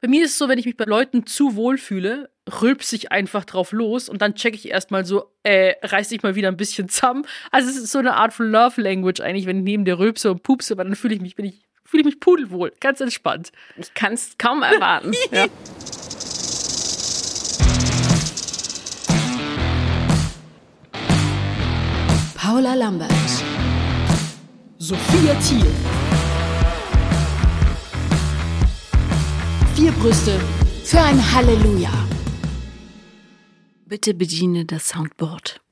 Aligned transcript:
Bei 0.00 0.08
mir 0.08 0.24
ist 0.24 0.32
es 0.32 0.38
so, 0.38 0.48
wenn 0.48 0.58
ich 0.58 0.64
mich 0.64 0.78
bei 0.78 0.86
Leuten 0.86 1.26
zu 1.26 1.56
wohl 1.56 1.76
fühle, 1.76 2.30
rülpse 2.62 2.96
ich 2.96 3.12
einfach 3.12 3.44
drauf 3.44 3.70
los 3.72 4.08
und 4.08 4.22
dann 4.22 4.34
checke 4.34 4.56
ich 4.56 4.70
erstmal 4.70 5.04
so, 5.04 5.30
äh, 5.42 5.74
reiß 5.82 6.08
dich 6.08 6.22
mal 6.22 6.34
wieder 6.34 6.48
ein 6.48 6.56
bisschen 6.56 6.88
zusammen. 6.88 7.26
Also 7.50 7.68
es 7.68 7.76
ist 7.76 7.92
so 7.92 7.98
eine 7.98 8.14
Art 8.14 8.32
von 8.32 8.50
Love 8.50 8.80
Language 8.80 9.20
eigentlich, 9.20 9.44
wenn 9.44 9.58
ich 9.58 9.64
neben 9.64 9.84
der 9.84 9.98
rülpse 9.98 10.30
und 10.30 10.42
pupse, 10.42 10.72
aber 10.72 10.84
dann 10.84 10.96
fühle 10.96 11.14
ich 11.14 11.20
mich, 11.20 11.36
bin 11.36 11.44
ich, 11.44 11.60
fühle 11.84 12.00
ich 12.00 12.06
mich 12.06 12.20
pudelwohl, 12.20 12.72
ganz 12.80 13.02
entspannt. 13.02 13.52
Ich 13.76 13.92
kann 13.92 14.14
es 14.14 14.38
kaum 14.38 14.62
erwarten. 14.62 15.12
ja. 15.32 15.46
Paula 22.36 22.72
Lambert. 22.74 23.12
Sophia 24.78 25.34
Thiel. 25.46 25.66
Vier 29.80 29.92
Brüste 29.92 30.38
für 30.84 31.00
ein 31.00 31.18
Halleluja. 31.34 31.88
Bitte 33.86 34.12
bediene 34.12 34.66
das 34.66 34.90
Soundboard. 34.90 35.62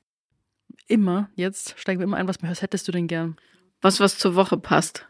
Immer, 0.87 1.29
jetzt 1.35 1.75
steigen 1.77 1.99
wir 1.99 2.05
immer 2.05 2.17
ein, 2.17 2.27
was, 2.27 2.37
was 2.41 2.63
hättest 2.63 2.87
du 2.87 2.91
denn 2.91 3.07
gern? 3.07 3.37
Was, 3.83 3.99
was 3.99 4.17
zur 4.17 4.33
Woche 4.33 4.57
passt. 4.57 5.05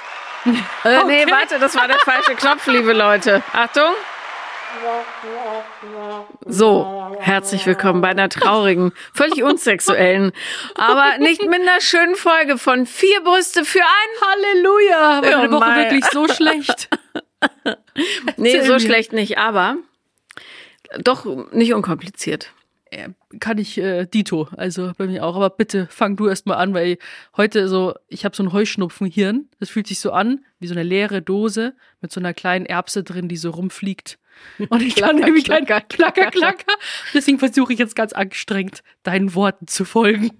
äh, 0.46 1.04
Nee, 1.04 1.26
warte, 1.30 1.58
das 1.58 1.74
war 1.74 1.88
der 1.88 1.98
falsche 1.98 2.36
Knopf, 2.36 2.66
liebe 2.68 2.94
Leute. 2.94 3.42
Achtung. 3.52 3.92
So, 6.46 7.16
herzlich 7.20 7.66
willkommen 7.66 8.00
bei 8.00 8.08
einer 8.08 8.30
traurigen, 8.30 8.92
völlig 9.12 9.42
unsexuellen, 9.42 10.32
aber 10.74 11.18
nicht 11.18 11.46
minder 11.46 11.82
schönen 11.82 12.16
Folge 12.16 12.56
von 12.56 12.86
Vier 12.86 13.22
Brüste 13.22 13.66
für 13.66 13.82
ein 13.82 14.26
Halleluja! 14.26 15.22
War 15.22 15.30
Ja, 15.30 15.36
meine 15.36 15.52
Woche 15.52 15.68
Mai. 15.68 15.76
wirklich 15.82 16.06
so 16.06 16.28
schlecht? 16.28 16.88
Nee, 18.36 18.60
so 18.62 18.78
schlecht 18.78 19.12
nicht, 19.12 19.38
aber 19.38 19.76
doch 21.02 21.52
nicht 21.52 21.74
unkompliziert. 21.74 22.52
Kann 23.40 23.58
ich 23.58 23.76
äh, 23.78 24.06
Dito, 24.06 24.48
also 24.56 24.92
bei 24.96 25.06
mir 25.06 25.24
auch. 25.24 25.36
Aber 25.36 25.50
bitte 25.50 25.86
fang 25.90 26.16
du 26.16 26.28
erst 26.28 26.46
mal 26.46 26.54
an, 26.54 26.72
weil 26.72 26.96
heute 27.36 27.68
so, 27.68 27.94
ich 28.08 28.24
habe 28.24 28.34
so 28.34 28.42
ein 28.42 28.52
Heuschnupfenhirn. 28.52 29.48
Das 29.60 29.68
fühlt 29.68 29.86
sich 29.86 30.00
so 30.00 30.12
an 30.12 30.44
wie 30.58 30.66
so 30.66 30.74
eine 30.74 30.82
leere 30.82 31.20
Dose 31.20 31.74
mit 32.00 32.12
so 32.12 32.20
einer 32.20 32.32
kleinen 32.32 32.64
Erbse 32.64 33.04
drin, 33.04 33.28
die 33.28 33.36
so 33.36 33.50
rumfliegt. 33.50 34.18
Und 34.68 34.82
ich 34.82 34.96
kann 34.96 35.16
nämlich 35.16 35.44
kein 35.44 35.64
klacker, 35.64 35.86
Klacker, 35.88 36.30
Klacker. 36.30 36.74
Deswegen 37.14 37.38
versuche 37.38 37.72
ich 37.72 37.78
jetzt 37.78 37.94
ganz 37.94 38.12
angestrengt, 38.12 38.82
deinen 39.02 39.34
Worten 39.34 39.66
zu 39.68 39.84
folgen. 39.84 40.30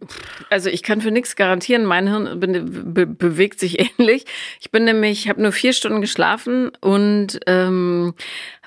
Also 0.51 0.71
ich 0.71 0.83
kann 0.83 1.01
für 1.01 1.11
nichts 1.11 1.37
garantieren, 1.37 1.85
mein 1.85 2.09
Hirn 2.09 2.41
bin, 2.41 2.95
be 2.95 3.07
bewegt 3.07 3.61
sich 3.61 3.79
ähnlich. 3.99 4.25
Ich 4.61 4.71
bin 4.71 4.85
nämlich, 4.85 5.25
ich 5.25 5.29
habe 5.29 5.43
nur 5.43 5.53
vier 5.53 5.73
Stunden 5.73 6.01
geschlafen 6.01 6.71
und 6.81 7.41
ähm, 7.47 8.15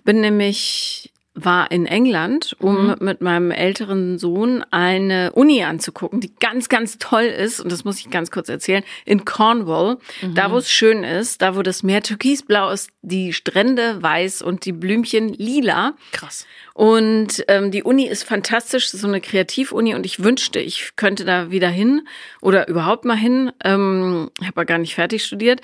bin 0.03 0.21
nämlich 0.21 1.10
war 1.33 1.71
in 1.71 1.85
England, 1.85 2.57
um 2.59 2.95
mit 2.99 3.21
meinem 3.21 3.51
älteren 3.51 4.19
Sohn 4.19 4.65
eine 4.69 5.31
Uni 5.31 5.63
anzugucken, 5.63 6.19
die 6.19 6.35
ganz, 6.35 6.67
ganz 6.67 6.97
toll 6.97 7.23
ist. 7.23 7.61
Und 7.61 7.71
das 7.71 7.85
muss 7.85 7.99
ich 7.99 8.09
ganz 8.09 8.31
kurz 8.31 8.49
erzählen. 8.49 8.83
In 9.05 9.23
Cornwall, 9.23 9.97
da 10.33 10.51
wo 10.51 10.57
es 10.57 10.69
schön 10.69 11.05
ist, 11.05 11.41
da 11.41 11.55
wo 11.55 11.61
das 11.61 11.83
Meer 11.83 12.03
türkisblau 12.03 12.69
ist, 12.69 12.89
die 13.01 13.31
Strände 13.31 14.01
weiß 14.03 14.41
und 14.41 14.65
die 14.65 14.73
Blümchen 14.73 15.29
lila. 15.29 15.93
Krass. 16.11 16.45
Und 16.73 17.45
ähm, 17.47 17.71
die 17.71 17.83
Uni 17.83 18.07
ist 18.07 18.23
fantastisch, 18.23 18.89
so 18.89 19.07
eine 19.07 19.21
Kreativuni 19.21 19.95
und 19.95 20.05
ich 20.05 20.23
wünschte, 20.23 20.59
ich 20.59 20.95
könnte 20.97 21.23
da 21.23 21.49
wieder 21.49 21.69
hin 21.69 22.07
oder 22.41 22.67
überhaupt 22.67 23.05
mal 23.05 23.17
hin. 23.17 23.51
Ähm, 23.63 24.31
ich 24.39 24.47
habe 24.47 24.57
aber 24.57 24.65
gar 24.65 24.77
nicht 24.79 24.95
fertig 24.95 25.23
studiert. 25.23 25.61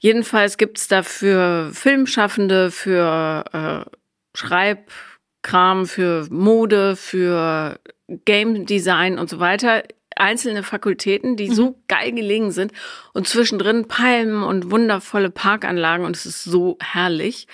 Jedenfalls 0.00 0.58
gibt's 0.58 0.88
da 0.88 1.02
für 1.02 1.70
Filmschaffende, 1.72 2.70
für 2.70 3.44
äh, 3.86 3.90
Schreibkram, 4.36 5.86
für 5.86 6.26
Mode, 6.30 6.96
für 6.96 7.78
Game 8.24 8.66
Design 8.66 9.18
und 9.18 9.28
so 9.30 9.38
weiter 9.40 9.82
einzelne 10.18 10.62
Fakultäten, 10.62 11.36
die 11.36 11.50
so 11.50 11.78
geil 11.88 12.12
gelegen 12.12 12.50
sind 12.50 12.72
und 13.12 13.28
zwischendrin 13.28 13.86
Palmen 13.86 14.42
und 14.44 14.70
wundervolle 14.70 15.30
Parkanlagen 15.30 16.06
und 16.06 16.16
es 16.16 16.24
ist 16.24 16.44
so 16.44 16.78
herrlich. 16.80 17.46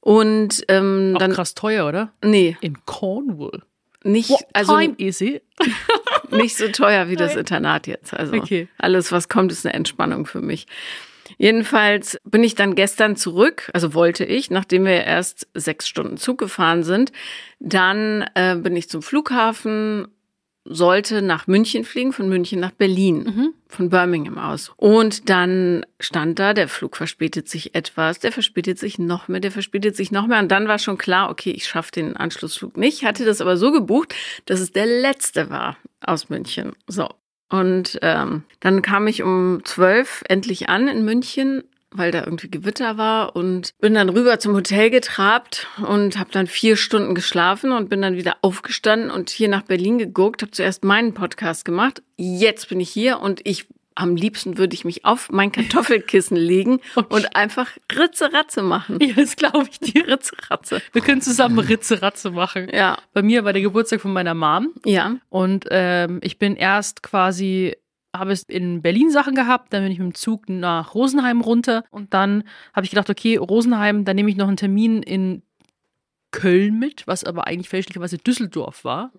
Und 0.00 0.64
ähm, 0.68 1.12
Auch 1.14 1.20
dann 1.20 1.32
krass 1.32 1.54
teuer, 1.54 1.86
oder? 1.86 2.12
Nee, 2.22 2.56
In 2.60 2.84
Cornwall. 2.84 3.62
nicht, 4.02 4.30
What 4.30 4.44
also 4.52 4.76
time 4.76 4.94
is 4.98 5.20
it? 5.20 5.42
nicht 6.30 6.56
so 6.56 6.68
teuer 6.68 7.08
wie 7.08 7.16
das 7.16 7.36
Internat 7.36 7.86
jetzt. 7.86 8.12
Also 8.12 8.34
Okay. 8.34 8.68
alles, 8.76 9.12
was 9.12 9.28
kommt, 9.28 9.52
ist 9.52 9.64
eine 9.64 9.74
Entspannung 9.74 10.26
für 10.26 10.42
mich. 10.42 10.66
Jedenfalls 11.38 12.18
bin 12.24 12.44
ich 12.44 12.54
dann 12.54 12.74
gestern 12.74 13.16
zurück, 13.16 13.70
also 13.72 13.94
wollte 13.94 14.24
ich, 14.24 14.50
nachdem 14.50 14.84
wir 14.84 15.04
erst 15.04 15.48
sechs 15.54 15.88
Stunden 15.88 16.16
Zug 16.16 16.38
gefahren 16.38 16.84
sind. 16.84 17.12
Dann 17.60 18.24
äh, 18.34 18.56
bin 18.56 18.76
ich 18.76 18.88
zum 18.88 19.02
Flughafen, 19.02 20.08
sollte 20.64 21.20
nach 21.20 21.46
München 21.46 21.84
fliegen, 21.84 22.12
von 22.12 22.28
München 22.28 22.58
nach 22.58 22.70
Berlin, 22.70 23.52
von 23.68 23.90
Birmingham 23.90 24.38
aus. 24.38 24.72
Und 24.76 25.28
dann 25.28 25.84
stand 26.00 26.38
da, 26.38 26.54
der 26.54 26.68
Flug 26.68 26.96
verspätet 26.96 27.48
sich 27.48 27.74
etwas, 27.74 28.18
der 28.18 28.32
verspätet 28.32 28.78
sich 28.78 28.98
noch 28.98 29.28
mehr, 29.28 29.40
der 29.40 29.50
verspätet 29.50 29.94
sich 29.94 30.10
noch 30.10 30.26
mehr. 30.26 30.38
Und 30.38 30.50
dann 30.50 30.66
war 30.66 30.78
schon 30.78 30.96
klar, 30.96 31.30
okay, 31.30 31.50
ich 31.50 31.66
schaffe 31.66 31.92
den 31.92 32.16
Anschlussflug 32.16 32.76
nicht. 32.76 33.04
Hatte 33.04 33.24
das 33.26 33.42
aber 33.42 33.56
so 33.56 33.72
gebucht, 33.72 34.14
dass 34.46 34.60
es 34.60 34.72
der 34.72 34.86
letzte 34.86 35.50
war 35.50 35.76
aus 36.00 36.30
München. 36.30 36.72
So. 36.86 37.08
Und 37.54 38.00
ähm, 38.02 38.42
dann 38.58 38.82
kam 38.82 39.06
ich 39.06 39.22
um 39.22 39.60
zwölf 39.64 40.24
endlich 40.28 40.68
an 40.68 40.88
in 40.88 41.04
München, 41.04 41.62
weil 41.92 42.10
da 42.10 42.24
irgendwie 42.24 42.50
Gewitter 42.50 42.98
war 42.98 43.36
und 43.36 43.78
bin 43.78 43.94
dann 43.94 44.08
rüber 44.08 44.40
zum 44.40 44.54
Hotel 44.54 44.90
getrabt 44.90 45.68
und 45.86 46.18
habe 46.18 46.32
dann 46.32 46.48
vier 46.48 46.76
Stunden 46.76 47.14
geschlafen 47.14 47.70
und 47.70 47.88
bin 47.88 48.02
dann 48.02 48.16
wieder 48.16 48.38
aufgestanden 48.42 49.08
und 49.08 49.30
hier 49.30 49.48
nach 49.48 49.62
Berlin 49.62 49.98
geguckt, 49.98 50.42
habe 50.42 50.50
zuerst 50.50 50.82
meinen 50.82 51.14
Podcast 51.14 51.64
gemacht. 51.64 52.02
Jetzt 52.16 52.70
bin 52.70 52.80
ich 52.80 52.90
hier 52.90 53.20
und 53.20 53.40
ich 53.44 53.68
am 53.96 54.16
liebsten 54.16 54.58
würde 54.58 54.74
ich 54.74 54.84
mich 54.84 55.04
auf 55.04 55.30
mein 55.30 55.52
Kartoffelkissen 55.52 56.36
legen 56.36 56.80
und 57.10 57.36
einfach 57.36 57.70
Ritze-Ratze 57.96 58.62
machen. 58.62 58.98
Ja, 59.00 59.14
das 59.14 59.36
glaube 59.36 59.68
ich 59.70 59.78
dir. 59.78 60.06
Ritze-Ratze. 60.08 60.82
Wir 60.92 61.02
können 61.02 61.20
zusammen 61.20 61.58
Ritze-Ratze 61.58 62.30
machen. 62.32 62.68
Ja, 62.72 62.98
Bei 63.12 63.22
mir 63.22 63.44
war 63.44 63.52
der 63.52 63.62
Geburtstag 63.62 64.00
von 64.00 64.12
meiner 64.12 64.34
Mom. 64.34 64.72
ja. 64.84 65.16
Und 65.28 65.66
ähm, 65.70 66.18
ich 66.22 66.38
bin 66.38 66.56
erst 66.56 67.02
quasi, 67.02 67.76
habe 68.12 68.32
es 68.32 68.42
in 68.44 68.82
Berlin 68.82 69.10
Sachen 69.10 69.34
gehabt, 69.34 69.72
dann 69.72 69.82
bin 69.84 69.92
ich 69.92 69.98
mit 69.98 70.08
dem 70.08 70.14
Zug 70.14 70.48
nach 70.48 70.94
Rosenheim 70.94 71.40
runter 71.40 71.84
und 71.90 72.14
dann 72.14 72.44
habe 72.72 72.84
ich 72.84 72.90
gedacht, 72.90 73.10
okay, 73.10 73.36
Rosenheim, 73.36 74.04
dann 74.04 74.16
nehme 74.16 74.30
ich 74.30 74.36
noch 74.36 74.48
einen 74.48 74.56
Termin 74.56 75.02
in 75.02 75.42
Köln 76.32 76.80
mit, 76.80 77.06
was 77.06 77.22
aber 77.22 77.46
eigentlich 77.46 77.68
fälschlicherweise 77.68 78.18
Düsseldorf 78.18 78.84
war. 78.84 79.12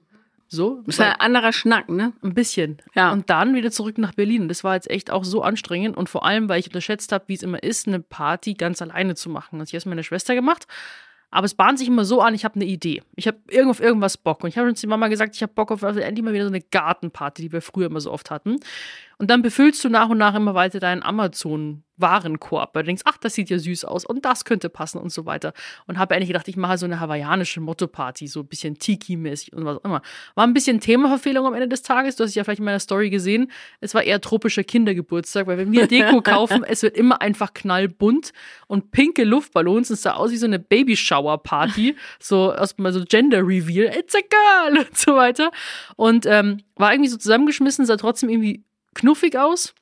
So, 0.48 0.84
Das 0.86 1.00
ein 1.00 1.14
anderer 1.20 1.52
Schnack, 1.54 1.90
ne? 1.90 2.14
ein 2.22 2.34
bisschen. 2.34 2.78
Ja. 2.94 3.12
Und 3.12 3.30
dann 3.30 3.56
wieder 3.56 3.72
zurück 3.72 3.98
nach 3.98 4.14
Berlin. 4.14 4.44
Und 4.44 4.48
das 4.50 4.64
war 4.64 4.76
jetzt 4.76 4.90
echt 4.90 5.12
auch 5.12 5.24
so 5.24 5.42
anstrengend. 5.42 5.98
Und 5.98 6.08
vor 6.08 6.26
allem, 6.26 6.50
weil 6.50 6.60
ich 6.60 6.68
unterschätzt 6.68 7.12
habe, 7.12 7.26
wie 7.28 7.34
es 7.34 7.44
immer 7.44 7.62
ist, 7.64 7.88
eine 7.88 8.00
Party 8.00 8.54
ganz 8.54 8.82
alleine 8.82 9.16
zu 9.16 9.30
machen. 9.30 9.60
Also 9.60 9.70
ich 9.70 9.74
habe 9.74 9.80
es 9.80 9.86
mit 9.86 9.92
meiner 9.94 10.04
Schwester 10.04 10.36
gemacht. 10.36 10.68
Aber 11.32 11.46
es 11.46 11.56
bahnt 11.56 11.80
sich 11.80 11.90
immer 11.90 12.06
so 12.06 12.22
an, 12.22 12.34
ich 12.34 12.46
habe 12.46 12.56
eine 12.56 12.66
Idee. 12.66 13.04
Ich 13.16 13.28
habe 13.28 13.40
irgend 13.50 13.72
auf 13.72 13.82
irgendwas 13.82 14.18
Bock. 14.18 14.44
Und 14.44 14.50
ich 14.50 14.58
habe 14.58 14.70
schon 14.70 14.76
zu 14.76 14.88
Mama 14.88 15.08
gesagt, 15.08 15.36
ich 15.36 15.42
habe 15.42 15.52
Bock 15.54 15.72
auf 15.72 15.84
also 15.84 16.00
endlich 16.00 16.24
mal 16.24 16.34
wieder 16.34 16.46
so 16.46 16.50
eine 16.50 16.62
Gartenparty, 16.62 17.42
die 17.42 17.52
wir 17.52 17.62
früher 17.62 17.88
immer 17.88 18.00
so 18.00 18.12
oft 18.12 18.32
hatten. 18.32 18.58
Und 19.18 19.30
dann 19.30 19.42
befüllst 19.42 19.84
du 19.84 19.90
nach 19.90 20.10
und 20.10 20.18
nach 20.18 20.36
immer 20.36 20.56
weiter 20.56 20.80
deinen 20.80 21.04
Amazon-Warenkorb, 21.04 22.76
weil 22.76 22.84
du 22.84 22.88
denkst, 22.88 23.04
ach, 23.06 23.18
das 23.18 23.34
sieht 23.34 23.50
ja 23.50 23.58
süß 23.58 23.86
aus 23.86 24.06
und 24.06 24.26
das 24.26 24.46
könnte 24.46 24.70
passen 24.70 24.98
und 24.98 25.12
so 25.12 25.26
weiter. 25.26 25.54
Und 25.88 25.98
habe 25.98 26.16
eigentlich 26.16 26.28
gedacht, 26.28 26.48
ich 26.48 26.58
mache 26.58 26.78
so 26.78 26.86
eine 26.86 27.00
hawaiianische 27.00 27.62
Motto-Party, 27.62 28.28
so 28.28 28.42
ein 28.42 28.48
bisschen 28.48 28.78
Tiki-mäßig 28.78 29.54
und 29.54 29.66
was 29.66 29.78
auch 29.78 29.86
immer. 29.86 30.02
War 30.36 30.46
ein 30.46 30.54
bisschen 30.54 30.80
Themaverfehlung 30.80 31.46
am 31.46 31.54
Ende 31.54 31.68
des 31.68 31.82
Tages. 31.82 32.16
Du 32.16 32.24
hast 32.24 32.30
es 32.30 32.36
ja 32.36 32.44
vielleicht 32.44 32.60
in 32.60 32.66
meiner 32.66 32.80
Story 32.80 33.10
gesehen. 33.10 33.52
Es 33.80 33.94
war 33.94 34.04
eher 34.04 34.20
tropischer 34.20 34.64
Kindergeburtstag, 34.64 35.48
weil 35.48 35.58
wenn 35.58 35.72
wir 35.72 35.88
Deko 35.88 36.22
kaufen, 36.24 36.64
es 36.64 36.84
wird 36.84 36.98
immer 36.98 37.22
einfach 37.22 37.54
knallbunt 37.54 38.34
und 38.68 38.92
pinke 38.92 39.24
Luftballons. 39.24 39.90
Es 39.90 40.02
sah 40.02 40.14
aus 40.14 40.32
wie 40.32 40.38
so 40.38 40.46
eine 40.46 40.60
Baby-Shower-Party, 40.60 41.96
so 42.20 42.52
erstmal 42.52 42.92
so 42.92 43.04
Gender-Reveal, 43.06 43.96
it's 43.98 44.16
a 44.16 44.20
girl 44.20 44.80
und 44.86 44.98
so 44.98 45.16
weiter. 45.16 45.52
Und 45.96 46.26
ähm, 46.26 46.58
war 46.76 46.92
irgendwie 46.92 47.10
so 47.10 47.18
zusammengeschmissen, 47.18 47.86
sah 47.86 47.98
trotzdem 47.98 48.30
irgendwie 48.30 48.64
knuffig 48.96 49.38
aus. 49.38 49.76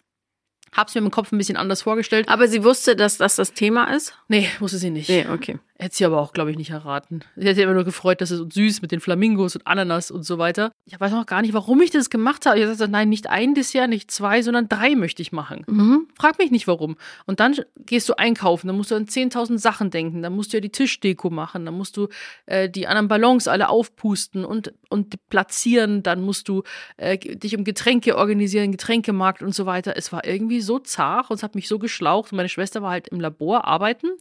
Hab's 0.76 0.96
mir 0.96 1.02
im 1.02 1.12
Kopf 1.12 1.32
ein 1.32 1.38
bisschen 1.38 1.58
anders 1.58 1.84
vorgestellt. 1.84 2.28
Aber 2.30 2.48
sie 2.48 2.64
wusste, 2.64 2.96
dass 2.96 3.18
das 3.18 3.36
das 3.36 3.54
Thema 3.54 3.94
ist? 3.94 4.14
Nee, 4.28 4.48
wusste 4.60 4.78
sie 4.78 4.90
nicht. 4.90 5.10
Nee, 5.10 5.26
okay. 5.32 5.60
Hätte 5.84 5.96
sie 5.98 6.06
aber 6.06 6.22
auch, 6.22 6.32
glaube 6.32 6.50
ich, 6.50 6.58
nicht 6.58 6.70
erraten. 6.70 7.26
Sie 7.36 7.42
hätte 7.42 7.56
sich 7.56 7.64
immer 7.66 7.74
nur 7.74 7.84
gefreut, 7.84 8.22
dass 8.22 8.32
es 8.32 8.38
so 8.38 8.50
süß 8.50 8.82
mit 8.82 8.94
den 8.94 9.02
Flamingos 9.02 9.56
und 9.56 9.68
Ananas 9.68 10.12
und 10.12 10.24
so 10.24 10.38
weiter. 10.38 10.72
Ich 10.86 10.98
weiß 10.98 11.12
noch 11.12 11.26
gar 11.26 11.42
nicht, 11.42 11.54
warum 11.54 11.82
ich 11.82 11.90
das 11.90 12.10
gemacht 12.10 12.46
habe. 12.46 12.58
Ich 12.58 12.64
habe 12.64 12.72
gesagt, 12.72 12.92
nein, 12.92 13.10
nicht 13.10 13.30
ein 13.30 13.54
Dessert, 13.54 13.90
nicht 13.90 14.10
zwei, 14.10 14.42
sondern 14.44 14.70
drei 14.70 14.96
möchte 14.96 15.22
ich 15.22 15.34
machen. 15.34 15.66
Mhm. 15.68 16.08
Frag 16.18 16.38
mich 16.40 16.52
nicht 16.52 16.68
warum. 16.68 16.96
Und 17.26 17.42
dann 17.42 17.56
gehst 17.86 18.08
du 18.08 18.14
einkaufen, 18.14 18.68
dann 18.68 18.78
musst 18.78 18.92
du 18.92 18.96
an 18.96 19.08
10.000 19.08 19.58
Sachen 19.58 19.90
denken, 19.90 20.22
dann 20.22 20.34
musst 20.34 20.54
du 20.54 20.58
ja 20.58 20.62
die 20.62 20.70
Tischdeko 20.70 21.30
machen, 21.30 21.66
dann 21.66 21.74
musst 21.74 21.98
du 21.98 22.08
äh, 22.46 22.70
die 22.70 22.88
anderen 22.88 23.10
Ballons 23.10 23.50
alle 23.50 23.68
aufpusten 23.68 24.46
und, 24.46 24.74
und 24.90 25.16
platzieren, 25.30 26.02
dann 26.02 26.22
musst 26.22 26.48
du 26.48 26.64
äh, 26.96 27.18
dich 27.18 27.58
um 27.58 27.66
Getränke 27.66 28.18
organisieren, 28.18 28.72
Getränkemarkt 28.72 29.42
und 29.42 29.54
so 29.54 29.66
weiter. 29.66 29.98
Es 29.98 30.14
war 30.14 30.26
irgendwie 30.26 30.62
so 30.64 30.80
zart 30.80 31.30
und 31.30 31.36
es 31.38 31.44
hat 31.44 31.56
mich 31.56 31.68
so 31.68 31.80
geschlaucht. 31.80 32.32
Und 32.32 32.38
meine 32.38 32.50
Schwester 32.50 32.82
war 32.82 32.92
halt 32.92 33.10
im 33.10 33.20
Labor 33.20 33.66
arbeiten. 33.66 34.12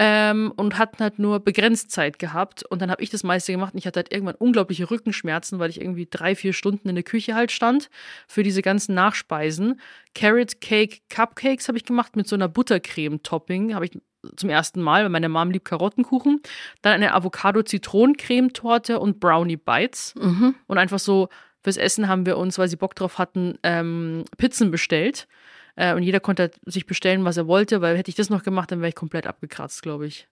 ähm, 0.00 0.52
und 0.56 0.78
hatten 0.78 1.02
halt 1.02 1.18
nur 1.18 1.40
begrenzt 1.40 1.90
Zeit 1.90 2.18
gehabt. 2.20 2.62
Und 2.62 2.80
dann 2.80 2.90
habe 2.90 3.02
ich 3.02 3.10
das 3.10 3.24
meiste 3.24 3.52
gemacht 3.52 3.74
und 3.74 3.78
ich 3.78 3.86
hatte 3.86 3.98
halt 3.98 4.12
irgendwann 4.12 4.36
unglaubliche 4.36 4.90
Rückenschmerzen, 4.90 5.58
weil 5.58 5.70
ich 5.70 5.80
irgendwie 5.80 6.06
drei, 6.08 6.36
vier 6.36 6.52
Stunden 6.52 6.88
in 6.88 6.94
der 6.94 7.02
Küche 7.04 7.34
halt 7.34 7.50
stand 7.50 7.90
für 8.28 8.44
diese 8.44 8.62
ganzen 8.62 8.94
Nachspeisen. 8.94 9.80
Carrot 10.14 10.60
Cake 10.60 10.98
Cupcakes 11.10 11.66
habe 11.66 11.76
ich 11.76 11.84
gemacht 11.84 12.14
mit 12.14 12.28
so 12.28 12.36
einer 12.36 12.48
Buttercreme-Topping. 12.48 13.74
Habe 13.74 13.86
ich 13.86 13.98
zum 14.36 14.50
ersten 14.50 14.80
Mal, 14.80 15.02
weil 15.02 15.10
meine 15.10 15.28
Mom 15.28 15.50
liebt 15.50 15.64
Karottenkuchen. 15.64 16.40
Dann 16.80 16.92
eine 16.92 17.12
Avocado-Zitronencremetorte 17.14 19.00
und 19.00 19.18
Brownie 19.18 19.56
Bites. 19.56 20.14
Mhm. 20.16 20.54
Und 20.68 20.78
einfach 20.78 21.00
so 21.00 21.28
fürs 21.62 21.76
Essen 21.76 22.08
haben 22.08 22.24
wir 22.24 22.36
uns, 22.36 22.56
weil 22.56 22.68
sie 22.68 22.76
Bock 22.76 22.94
drauf 22.94 23.18
hatten, 23.18 23.58
ähm, 23.64 24.24
Pizzen 24.36 24.70
bestellt. 24.70 25.26
Äh, 25.78 25.94
und 25.94 26.02
jeder 26.02 26.18
konnte 26.18 26.42
halt 26.42 26.58
sich 26.66 26.86
bestellen, 26.86 27.24
was 27.24 27.36
er 27.36 27.46
wollte, 27.46 27.80
weil 27.80 27.96
hätte 27.96 28.10
ich 28.10 28.16
das 28.16 28.30
noch 28.30 28.42
gemacht, 28.42 28.72
dann 28.72 28.80
wäre 28.80 28.88
ich 28.88 28.96
komplett 28.96 29.28
abgekratzt, 29.28 29.82
glaube 29.82 30.06
ich. 30.06 30.28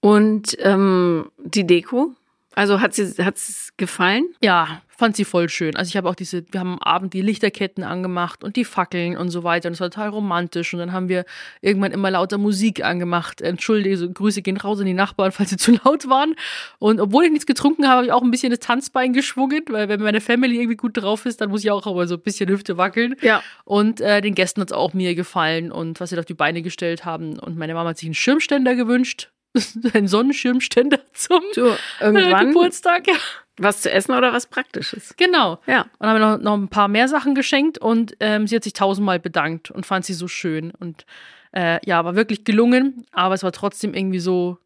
Und 0.00 0.56
ähm, 0.60 1.30
die 1.38 1.66
Deko? 1.66 2.12
Also 2.58 2.80
hat 2.80 2.92
sie 2.92 3.24
hat's 3.24 3.72
gefallen? 3.76 4.34
Ja, 4.42 4.82
fand 4.88 5.14
sie 5.14 5.24
voll 5.24 5.48
schön. 5.48 5.76
Also 5.76 5.90
ich 5.90 5.96
habe 5.96 6.08
auch 6.08 6.16
diese, 6.16 6.44
wir 6.50 6.58
haben 6.58 6.72
am 6.72 6.78
Abend 6.80 7.14
die 7.14 7.22
Lichterketten 7.22 7.84
angemacht 7.84 8.42
und 8.42 8.56
die 8.56 8.64
Fackeln 8.64 9.16
und 9.16 9.30
so 9.30 9.44
weiter. 9.44 9.68
Und 9.68 9.74
es 9.74 9.80
war 9.80 9.90
total 9.90 10.08
romantisch. 10.08 10.74
Und 10.74 10.80
dann 10.80 10.92
haben 10.92 11.08
wir 11.08 11.24
irgendwann 11.60 11.92
immer 11.92 12.10
lauter 12.10 12.36
Musik 12.36 12.84
angemacht. 12.84 13.40
Entschuldige, 13.42 13.96
so 13.96 14.10
Grüße 14.10 14.42
gehen 14.42 14.56
raus 14.56 14.80
an 14.80 14.86
die 14.86 14.92
Nachbarn, 14.92 15.30
falls 15.32 15.50
sie 15.50 15.56
zu 15.56 15.70
laut 15.84 16.08
waren. 16.08 16.34
Und 16.80 17.00
obwohl 17.00 17.26
ich 17.26 17.30
nichts 17.30 17.46
getrunken 17.46 17.84
habe, 17.84 17.98
habe 17.98 18.06
ich 18.06 18.12
auch 18.12 18.22
ein 18.22 18.32
bisschen 18.32 18.50
das 18.50 18.58
Tanzbein 18.58 19.12
geschwungen, 19.12 19.62
weil 19.68 19.88
wenn 19.88 20.00
meine 20.02 20.20
Family 20.20 20.56
irgendwie 20.56 20.76
gut 20.76 20.96
drauf 20.96 21.26
ist, 21.26 21.40
dann 21.40 21.50
muss 21.50 21.62
ich 21.62 21.70
auch 21.70 21.86
aber 21.86 22.08
so 22.08 22.16
ein 22.16 22.22
bisschen 22.22 22.50
Hüfte 22.50 22.76
wackeln. 22.76 23.14
Ja. 23.22 23.40
Und 23.64 24.00
äh, 24.00 24.20
den 24.20 24.34
Gästen 24.34 24.62
hat 24.62 24.72
es 24.72 24.76
auch 24.76 24.94
mir 24.94 25.14
gefallen 25.14 25.70
und 25.70 26.00
was 26.00 26.10
sie 26.10 26.16
da 26.16 26.20
auf 26.22 26.26
die 26.26 26.34
Beine 26.34 26.62
gestellt 26.62 27.04
haben. 27.04 27.38
Und 27.38 27.56
meine 27.56 27.74
Mama 27.74 27.90
hat 27.90 27.98
sich 27.98 28.08
einen 28.08 28.14
Schirmständer 28.14 28.74
gewünscht. 28.74 29.30
einen 29.94 30.08
Sonnenschirmständer 30.08 31.00
zum 31.12 31.42
Du, 31.54 31.66
äh, 31.66 31.76
irgendwann 32.00 32.48
Geburtstag. 32.52 33.06
Ja. 33.06 33.14
was 33.56 33.82
zu 33.82 33.90
essen 33.90 34.12
oder 34.12 34.32
was 34.32 34.46
Praktisches? 34.46 35.14
Genau. 35.16 35.60
Ja. 35.66 35.86
Und 35.98 36.08
haben 36.08 36.20
noch, 36.20 36.38
noch 36.38 36.54
ein 36.54 36.68
paar 36.68 36.88
mehr 36.88 37.08
Sachen 37.08 37.34
geschenkt 37.34 37.78
und 37.78 38.16
ähm, 38.20 38.46
sie 38.46 38.56
hat 38.56 38.64
sich 38.64 38.72
tausendmal 38.72 39.18
bedankt 39.18 39.70
und 39.70 39.86
fand 39.86 40.04
sie 40.04 40.14
so 40.14 40.28
schön. 40.28 40.70
Und 40.72 41.06
äh, 41.52 41.84
ja, 41.86 42.04
war 42.04 42.14
wirklich 42.14 42.44
gelungen, 42.44 43.06
aber 43.12 43.34
es 43.34 43.42
war 43.42 43.52
trotzdem 43.52 43.94
irgendwie 43.94 44.20
so 44.20 44.58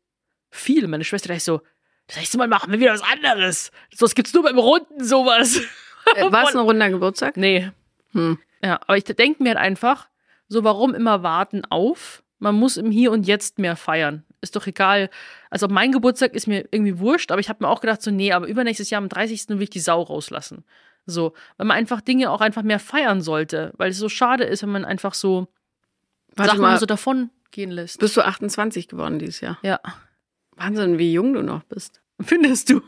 viel. 0.50 0.87
Meine 0.88 1.05
Schwester 1.05 1.28
dachte 1.28 1.40
so, 1.40 1.61
das 2.08 2.17
nächste 2.17 2.37
Mal 2.37 2.49
machen 2.49 2.73
wir 2.73 2.81
wieder 2.81 2.93
was 2.93 3.02
anderes. 3.02 3.70
Sowas 3.94 4.14
gibt's 4.14 4.35
nur 4.35 4.43
beim 4.43 4.58
Runden, 4.58 5.02
sowas. 5.02 5.61
Äh, 6.17 6.31
War 6.31 6.49
es 6.49 6.50
ein 6.55 6.61
runder 6.61 6.90
Geburtstag? 6.90 7.37
Nee. 7.37 7.70
Hm. 8.12 8.38
Ja, 8.62 8.81
aber 8.82 8.96
ich 8.96 9.05
denke 9.05 9.43
mir 9.43 9.50
halt 9.50 9.58
einfach, 9.58 10.08
so 10.49 10.64
warum 10.64 10.94
immer 10.94 11.23
warten 11.23 11.64
auf? 11.64 12.23
Man 12.38 12.56
muss 12.56 12.76
im 12.76 12.90
Hier 12.90 13.12
und 13.12 13.26
Jetzt 13.26 13.58
mehr 13.58 13.76
feiern. 13.76 14.25
Ist 14.43 14.56
doch 14.56 14.67
egal. 14.67 15.09
Also 15.50 15.69
mein 15.69 15.93
Geburtstag 15.93 16.35
ist 16.35 16.47
mir 16.47 16.67
irgendwie 16.71 16.99
wurscht, 16.99 17.31
aber 17.31 17.41
ich 17.41 17.49
habe 17.49 17.65
mir 17.65 17.71
auch 17.71 17.81
gedacht, 17.81 18.03
so, 18.03 18.11
nee, 18.11 18.33
aber 18.33 18.47
übernächstes 18.47 18.91
Jahr 18.91 19.00
am 19.00 19.09
30. 19.09 19.49
will 19.50 19.62
ich 19.62 19.71
die 19.71 19.81
Sau 19.81 20.03
rauslassen. 20.03 20.65
So, 21.06 21.33
weil 21.56 21.67
man 21.67 21.77
einfach 21.77 22.00
Dinge 22.00 22.31
auch 22.31 22.41
einfach 22.41 22.62
mehr 22.62 22.79
feiern 22.79 23.23
sollte, 23.23 23.73
weil 23.77 23.91
es 23.91 23.99
so 23.99 24.09
schade 24.09 24.44
ist, 24.44 24.62
wenn 24.62 24.71
man 24.71 24.85
einfach 24.85 25.15
so 25.15 25.49
Warte 26.35 26.50
Sachen 26.50 26.62
mal, 26.62 26.79
so 26.79 26.87
davon 26.87 27.31
gehen 27.50 27.71
lässt. 27.71 27.99
bist 28.00 28.17
du 28.17 28.25
28 28.25 28.89
geworden 28.89 29.19
dieses 29.19 29.41
Jahr? 29.41 29.59
Ja. 29.62 29.81
Wahnsinn, 30.56 30.99
wie 30.99 31.12
jung 31.12 31.35
du 31.35 31.43
noch 31.43 31.62
bist. 31.65 32.00
Findest 32.21 32.71
du? 32.71 32.83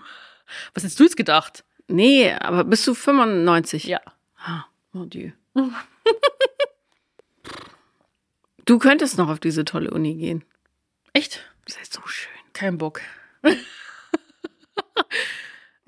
Was 0.74 0.82
hättest 0.82 1.00
du 1.00 1.04
jetzt 1.04 1.16
gedacht? 1.16 1.64
Nee, 1.88 2.32
aber 2.32 2.64
bist 2.64 2.86
du 2.86 2.94
95? 2.94 3.84
Ja. 3.84 4.00
Ah, 4.38 4.64
oh 4.94 5.04
Dieu. 5.04 5.30
du 8.64 8.78
könntest 8.78 9.18
noch 9.18 9.28
auf 9.28 9.40
diese 9.40 9.64
tolle 9.64 9.90
Uni 9.90 10.14
gehen. 10.14 10.44
Echt? 11.14 11.44
Das 11.66 11.76
ist 11.76 11.94
so 11.94 12.02
schön. 12.06 12.32
Kein 12.52 12.76
Bock. 12.76 13.00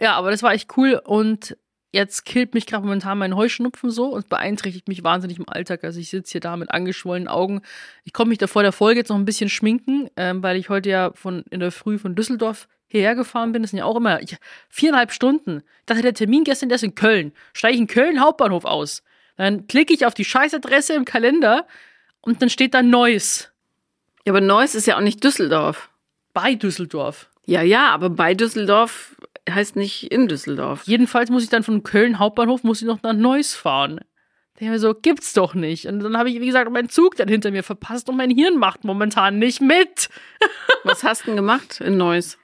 ja, 0.00 0.14
aber 0.14 0.30
das 0.30 0.42
war 0.42 0.54
echt 0.54 0.76
cool 0.76 1.00
und 1.04 1.56
jetzt 1.92 2.24
killt 2.24 2.54
mich 2.54 2.66
gerade 2.66 2.84
momentan 2.84 3.18
mein 3.18 3.34
Heuschnupfen 3.34 3.90
so 3.90 4.06
und 4.06 4.28
beeinträchtigt 4.28 4.86
mich 4.86 5.02
wahnsinnig 5.02 5.38
im 5.38 5.48
Alltag. 5.48 5.82
Also 5.82 5.98
ich 5.98 6.10
sitze 6.10 6.32
hier 6.32 6.40
da 6.40 6.56
mit 6.56 6.70
angeschwollenen 6.70 7.26
Augen. 7.26 7.62
Ich 8.04 8.12
konnte 8.12 8.28
mich 8.28 8.38
da 8.38 8.46
vor 8.46 8.62
der 8.62 8.70
Folge 8.70 9.00
jetzt 9.00 9.08
noch 9.08 9.16
ein 9.16 9.24
bisschen 9.24 9.48
schminken, 9.48 10.08
ähm, 10.16 10.42
weil 10.44 10.56
ich 10.56 10.68
heute 10.68 10.90
ja 10.90 11.10
von 11.14 11.42
in 11.50 11.58
der 11.58 11.72
Früh 11.72 11.98
von 11.98 12.14
Düsseldorf 12.14 12.68
hierher 12.86 13.16
gefahren 13.16 13.50
bin. 13.50 13.62
Das 13.62 13.72
sind 13.72 13.78
ja 13.78 13.84
auch 13.84 13.96
immer 13.96 14.22
ich, 14.22 14.36
viereinhalb 14.68 15.10
Stunden. 15.10 15.62
Dachte, 15.86 16.02
der 16.02 16.14
Termin 16.14 16.44
gestern 16.44 16.68
der 16.68 16.76
ist 16.76 16.84
in 16.84 16.94
Köln. 16.94 17.32
Steige 17.52 17.74
ich 17.74 17.80
in 17.80 17.88
Köln 17.88 18.20
Hauptbahnhof 18.20 18.64
aus. 18.64 19.02
Dann 19.36 19.66
klicke 19.66 19.92
ich 19.92 20.06
auf 20.06 20.14
die 20.14 20.24
Scheißadresse 20.24 20.94
im 20.94 21.04
Kalender 21.04 21.66
und 22.20 22.40
dann 22.42 22.48
steht 22.48 22.74
da 22.74 22.82
Neuss 22.82 23.52
Ja, 24.26 24.32
aber 24.32 24.40
Neuss 24.42 24.74
ist 24.74 24.86
ja 24.86 24.96
auch 24.96 25.00
nicht 25.02 25.22
Düsseldorf. 25.24 25.88
bei 26.34 26.54
Düsseldorf. 26.54 27.30
Ja, 27.46 27.62
ja, 27.62 27.88
aber 27.94 28.10
bei 28.10 28.34
Düsseldorf 28.34 29.16
heißt 29.48 29.76
nicht 29.76 30.10
in 30.12 30.26
Düsseldorf. 30.28 30.82
Jedenfalls 30.84 31.30
muss 31.30 31.44
ich 31.44 31.48
dann 31.48 31.62
von 31.62 31.82
Köln 31.84 32.18
Hauptbahnhof 32.18 32.62
muss 32.64 32.82
ich 32.82 32.86
noch 32.88 33.02
nach 33.02 33.12
Neuss 33.14 33.54
fahren. 33.54 33.96
Da 34.00 34.60
denke 34.60 34.64
ich 34.64 34.70
mir 34.70 34.78
so, 34.80 34.94
gibt's 34.94 35.32
doch 35.32 35.54
nicht. 35.54 35.86
Und 35.86 36.00
dann 36.00 36.16
habe 36.18 36.28
ich, 36.28 36.40
wie 36.40 36.46
gesagt, 36.46 36.70
meinen 36.70 36.88
Zug 36.88 37.14
dann 37.16 37.28
hinter 37.28 37.50
mir 37.52 37.62
verpasst 37.62 38.08
und 38.08 38.16
mein 38.16 38.30
Hirn 38.30 38.58
macht 38.58 38.84
momentan 38.84 39.38
nicht 39.38 39.60
mit. 39.60 40.08
Was 40.84 41.04
hast 41.04 41.22
du 41.22 41.26
denn 41.26 41.36
gemacht 41.36 41.80
in 41.80 41.96
Neuss? 41.96 42.36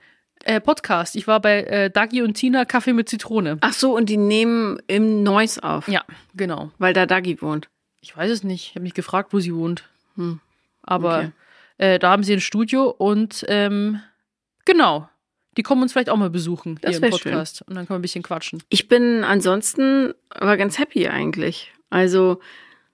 Äh, 0.45 0.61
Podcast. 0.61 1.17
Ich 1.17 1.27
war 1.27 1.41
bei 1.41 1.63
äh, 1.65 1.91
Dagi 1.91 2.23
und 2.23 2.35
Tina 2.35 2.65
Kaffee 2.65 2.93
mit 2.93 3.09
Zitrone. 3.09 3.59
Ach 3.61 3.73
so, 3.73 3.95
und 3.97 4.09
die 4.09 4.17
nehmen 4.17 4.81
im 4.87 5.23
Neuss 5.23 5.59
auf, 5.59 5.89
Ja, 5.89 6.05
genau. 6.35 6.71
weil 6.79 6.93
da 6.95 7.07
Dagi 7.07 7.41
wohnt. 7.43 7.69
Ich 8.01 8.17
weiß 8.17 8.31
es 8.31 8.43
nicht. 8.45 8.69
Ich 8.69 8.75
habe 8.77 8.83
mich 8.85 8.95
gefragt, 8.95 9.33
wo 9.33 9.41
sie 9.41 9.55
wohnt. 9.55 9.85
Hm. 10.17 10.41
Aber 10.83 11.17
Okay. 11.19 11.31
Äh, 11.79 11.99
da 11.99 12.11
haben 12.11 12.23
sie 12.25 12.33
ein 12.33 12.41
Studio 12.41 12.91
und 12.91 13.45
ähm, 13.49 14.01
genau. 14.65 15.09
Die 15.59 15.63
kommen 15.63 15.83
uns 15.83 15.93
vielleicht 15.93 16.09
auch 16.09 16.17
mal 16.17 16.31
besuchen 16.31 16.79
Das 16.81 16.97
hier 16.97 17.05
im 17.05 17.11
Podcast. 17.11 17.61
Und 17.69 17.75
dann 17.75 17.87
können 17.87 17.97
wir 17.97 17.99
ein 17.99 18.03
bisschen 18.03 18.23
quatschen. 18.23 18.63
Ich 18.71 18.89
bin 18.89 19.23
ansonsten 19.23 20.15
aber 20.31 20.57
ganz 20.57 20.79
happy 20.79 21.09
eigentlich. 21.09 21.73
Also 21.91 22.41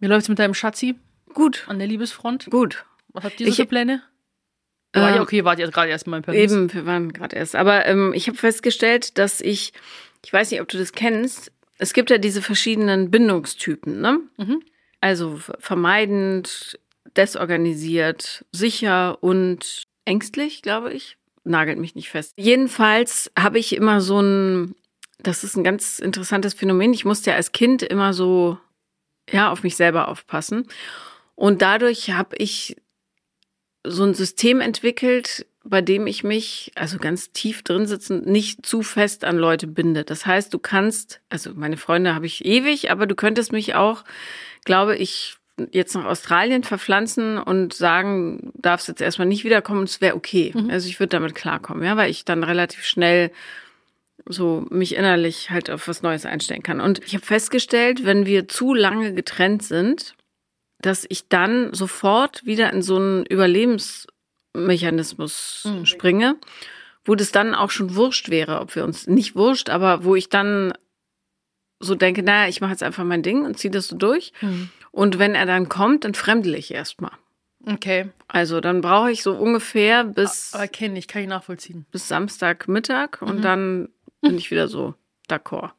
Wie 0.01 0.07
läuft's 0.09 0.29
mit 0.29 0.41
deinem 0.41 0.55
Schatzi 0.55 0.97
gut, 1.33 1.65
an 1.69 1.79
der 1.79 1.87
Liebesfront? 1.87 2.47
gut. 2.51 2.85
Was 3.13 3.23
habt 3.25 3.39
ihr 3.41 3.47
so 3.47 3.51
Ich- 3.53 3.57
für 3.57 3.67
Pläne? 3.67 4.03
War 4.93 5.11
Ähm, 5.11 5.17
ja, 5.17 5.23
okay, 5.23 5.45
wart 5.45 5.59
ihr 5.61 5.69
gerade 5.71 5.91
erst 5.91 6.07
mal 6.07 6.17
in 6.17 6.23
Paris. 6.25 6.41
Eben, 6.51 6.73
wir 6.73 6.85
waren 6.87 7.13
gerade 7.13 7.37
erst. 7.37 7.55
Aber 7.55 7.85
ähm, 7.87 8.13
ich 8.15 8.27
habe 8.27 8.39
festgestellt, 8.39 9.19
dass 9.19 9.41
ich, 9.41 9.73
ich 10.25 10.33
weiß 10.33 10.51
nicht, 10.51 10.61
ob 10.63 10.69
du 10.69 10.79
das 10.79 10.93
kennst, 10.93 11.53
es 11.77 11.93
gibt 11.93 12.11
ja 12.11 12.19
diese 12.19 12.43
verschiedenen 12.43 13.11
Bindungstypen, 13.11 14.01
ne? 14.01 14.19
Mhm. 14.39 14.63
Also 15.01 15.39
vermeidend, 15.61 16.79
desorganisiert, 17.19 18.45
sicher 18.53 19.23
und 19.23 19.83
ängstlich, 20.05 20.63
glaube 20.63 20.93
ich. 20.93 21.17
Nagelt 21.45 21.79
mich 21.79 21.95
nicht 21.95 22.11
fest. 22.11 22.33
Jedenfalls 22.37 23.31
habe 23.39 23.59
ich 23.59 23.75
immer 23.75 24.01
so 24.01 24.21
ein, 24.21 24.75
das 25.19 25.45
ist 25.45 25.57
ein 25.57 25.65
ganz 25.65 25.99
interessantes 25.99 26.55
Phänomen. 26.55 26.93
Ich 26.93 27.05
musste 27.05 27.31
ja 27.31 27.37
als 27.37 27.53
Kind 27.53 27.83
immer 27.83 28.13
so, 28.15 28.59
ja, 29.31 29.51
auf 29.51 29.63
mich 29.63 29.77
selber 29.77 30.09
aufpassen. 30.09 30.67
Und 31.35 31.63
dadurch 31.63 32.11
habe 32.11 32.37
ich 32.37 32.77
so 33.85 34.05
ein 34.05 34.15
System 34.15 34.61
entwickelt, 34.61 35.47
bei 35.65 35.83
dem 35.83 36.07
ich 36.07 36.25
mich, 36.25 36.73
also 36.75 36.99
ganz 36.99 37.33
tief 37.33 37.63
drin 37.63 37.87
sitzen, 37.87 38.23
nicht 38.23 38.65
zu 38.65 38.83
fest 38.83 39.25
an 39.25 39.37
Leute 39.37 39.67
binde. 39.67 40.05
Das 40.05 40.27
heißt, 40.27 40.53
du 40.53 40.59
kannst, 40.59 41.21
also 41.29 41.53
meine 41.55 41.77
Freunde 41.77 42.15
habe 42.15 42.27
ich 42.27 42.45
ewig, 42.45 42.91
aber 42.91 43.07
du 43.07 43.15
könntest 43.15 43.53
mich 43.53 43.75
auch, 43.75 44.05
glaube 44.65 44.97
ich, 44.97 45.37
jetzt 45.73 45.95
nach 45.95 46.05
Australien 46.05 46.65
verpflanzen 46.65 47.39
und 47.39 47.73
sagen, 47.75 48.53
darfst 48.55 48.89
jetzt 48.89 49.01
erstmal 49.01 49.29
nicht 49.29 49.45
wiederkommen 49.45 49.85
es 49.85 50.01
wäre 50.01 50.17
okay. 50.17 50.53
Mhm. 50.55 50.71
Also 50.71 50.89
ich 50.89 50.99
würde 51.01 51.11
damit 51.11 51.35
klarkommen, 51.35 51.85
ja, 51.85 51.97
weil 51.97 52.11
ich 52.11 52.25
dann 52.25 52.45
relativ 52.45 52.85
schnell 52.85 53.31
so 54.27 54.67
mich 54.71 54.97
innerlich 54.97 55.51
halt 55.51 55.71
auf 55.71 55.89
was 55.89 56.03
Neues 56.03 56.27
einstellen 56.27 56.63
kann. 56.63 56.81
Und 56.81 57.03
ich 57.05 57.15
habe 57.15 57.25
festgestellt, 57.25 58.05
wenn 58.05 58.27
wir 58.27 58.49
zu 58.49 58.75
lange 58.75 59.15
getrennt 59.15 59.63
sind, 59.63 60.15
dass 60.81 61.07
ich 61.09 61.29
dann 61.29 61.73
sofort 61.75 62.45
wieder 62.45 62.73
in 62.73 62.83
so 62.83 62.97
einen 62.97 63.25
Überlebensmechanismus 63.27 65.67
Mhm. 65.67 65.87
springe, 65.87 66.37
wo 67.05 67.15
das 67.15 67.33
dann 67.33 67.55
auch 67.55 67.71
schon 67.71 67.95
wurscht 67.95 68.29
wäre, 68.29 68.61
ob 68.61 68.77
wir 68.77 68.85
uns 68.85 69.07
nicht 69.07 69.35
wurscht, 69.35 69.71
aber 69.71 70.05
wo 70.05 70.15
ich 70.15 70.29
dann 70.29 70.75
so 71.81 71.95
denke, 71.95 72.23
naja, 72.23 72.49
ich 72.49 72.61
mache 72.61 72.73
jetzt 72.73 72.83
einfach 72.83 73.05
mein 73.05 73.23
Ding 73.23 73.45
und 73.45 73.59
ziehe 73.59 73.71
das 73.71 73.89
so 73.89 73.97
durch. 73.97 74.33
Hm. 74.41 74.69
Und 74.99 75.21
wenn 75.21 75.37
er 75.37 75.47
dann 75.47 75.69
kommt, 75.69 76.05
dann 76.05 76.15
fremdel 76.15 76.57
ich 76.57 76.75
erstmal. 76.75 77.13
Okay. 77.65 78.09
Also 78.27 78.61
dann 78.61 78.81
brauche 78.81 79.13
ich 79.13 79.23
so 79.23 79.33
ungefähr 79.37 80.03
bis, 80.03 80.53
Aber 80.55 80.67
kenne 80.67 80.99
ich, 80.99 81.07
kann 81.07 81.23
ich 81.23 81.29
nachvollziehen. 81.29 81.87
bis 81.93 82.09
Samstagmittag 82.09 83.23
und 83.23 83.37
Mhm. 83.37 83.43
dann 83.43 83.89
bin 84.23 84.37
ich 84.39 84.51
wieder 84.51 84.67
so 84.67 84.95
d'accord 85.29 85.71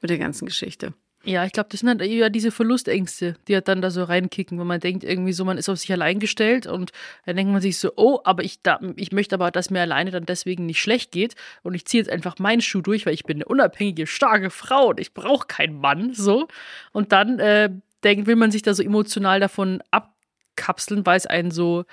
mit 0.00 0.08
der 0.10 0.16
ganzen 0.18 0.46
Geschichte. 0.46 0.94
Ja, 1.22 1.44
ich 1.44 1.52
glaube, 1.52 1.68
das 1.70 1.80
sind 1.80 1.90
halt 1.90 2.00
eher 2.00 2.30
diese 2.30 2.50
Verlustängste, 2.50 3.34
die 3.46 3.54
halt 3.54 3.68
dann 3.68 3.82
da 3.82 3.90
so 3.90 4.04
reinkicken, 4.04 4.58
wenn 4.58 4.66
man 4.66 4.80
denkt, 4.80 5.04
irgendwie 5.04 5.34
so, 5.34 5.44
man 5.44 5.58
ist 5.58 5.68
auf 5.68 5.78
sich 5.78 5.92
allein 5.92 6.18
gestellt 6.18 6.66
und 6.66 6.92
dann 7.26 7.36
denkt 7.36 7.52
man 7.52 7.60
sich 7.60 7.76
so, 7.76 7.92
oh, 7.96 8.20
aber 8.24 8.42
ich, 8.42 8.62
da, 8.62 8.80
ich 8.96 9.12
möchte 9.12 9.34
aber, 9.34 9.50
dass 9.50 9.68
mir 9.68 9.82
alleine 9.82 10.12
dann 10.12 10.24
deswegen 10.24 10.64
nicht 10.64 10.80
schlecht 10.80 11.12
geht 11.12 11.34
und 11.62 11.74
ich 11.74 11.84
ziehe 11.84 12.02
jetzt 12.02 12.10
einfach 12.10 12.38
meinen 12.38 12.62
Schuh 12.62 12.80
durch, 12.80 13.04
weil 13.04 13.12
ich 13.12 13.24
bin 13.24 13.36
eine 13.36 13.44
unabhängige, 13.44 14.06
starke 14.06 14.48
Frau 14.48 14.88
und 14.88 14.98
ich 15.00 15.12
brauche 15.12 15.46
keinen 15.46 15.78
Mann, 15.78 16.14
so. 16.14 16.48
Und 16.92 17.12
dann 17.12 17.38
äh, 17.38 17.68
denkt, 18.04 18.26
will 18.26 18.36
man 18.36 18.50
sich 18.50 18.62
da 18.62 18.74
so 18.74 18.82
emotional 18.82 19.40
davon 19.40 19.82
abkapseln, 19.90 21.04
weil 21.06 21.16
es 21.16 21.26
einen 21.26 21.50
so 21.50 21.84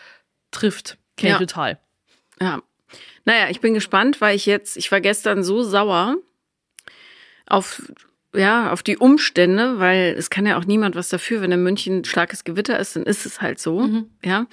trifft. 0.52 0.98
Kenn 1.18 1.32
Ja. 1.32 1.38
total. 1.38 1.80
Ja. 2.40 2.62
Naja, 3.26 3.50
ich 3.50 3.60
bin 3.60 3.74
gespannt, 3.74 4.22
weil 4.22 4.36
ich 4.36 4.46
jetzt, 4.46 4.78
ich 4.78 4.92
war 4.92 5.02
gestern 5.02 5.44
so 5.44 5.64
sauer 5.64 6.16
auf, 7.46 7.82
ja, 8.34 8.72
auf 8.72 8.84
die 8.84 8.98
Umstände, 8.98 9.80
weil 9.80 10.16
es 10.18 10.30
kann 10.30 10.46
ja 10.46 10.58
auch 10.58 10.66
niemand 10.66 10.96
was 10.96 11.10
dafür, 11.10 11.42
wenn 11.42 11.52
in 11.52 11.64
München 11.64 12.04
starkes 12.06 12.44
Gewitter 12.44 12.80
ist, 12.80 12.96
dann 12.96 13.04
ist 13.04 13.26
es 13.26 13.42
halt 13.42 13.60
so, 13.60 13.80
Mhm. 13.82 14.10
ja. 14.24 14.46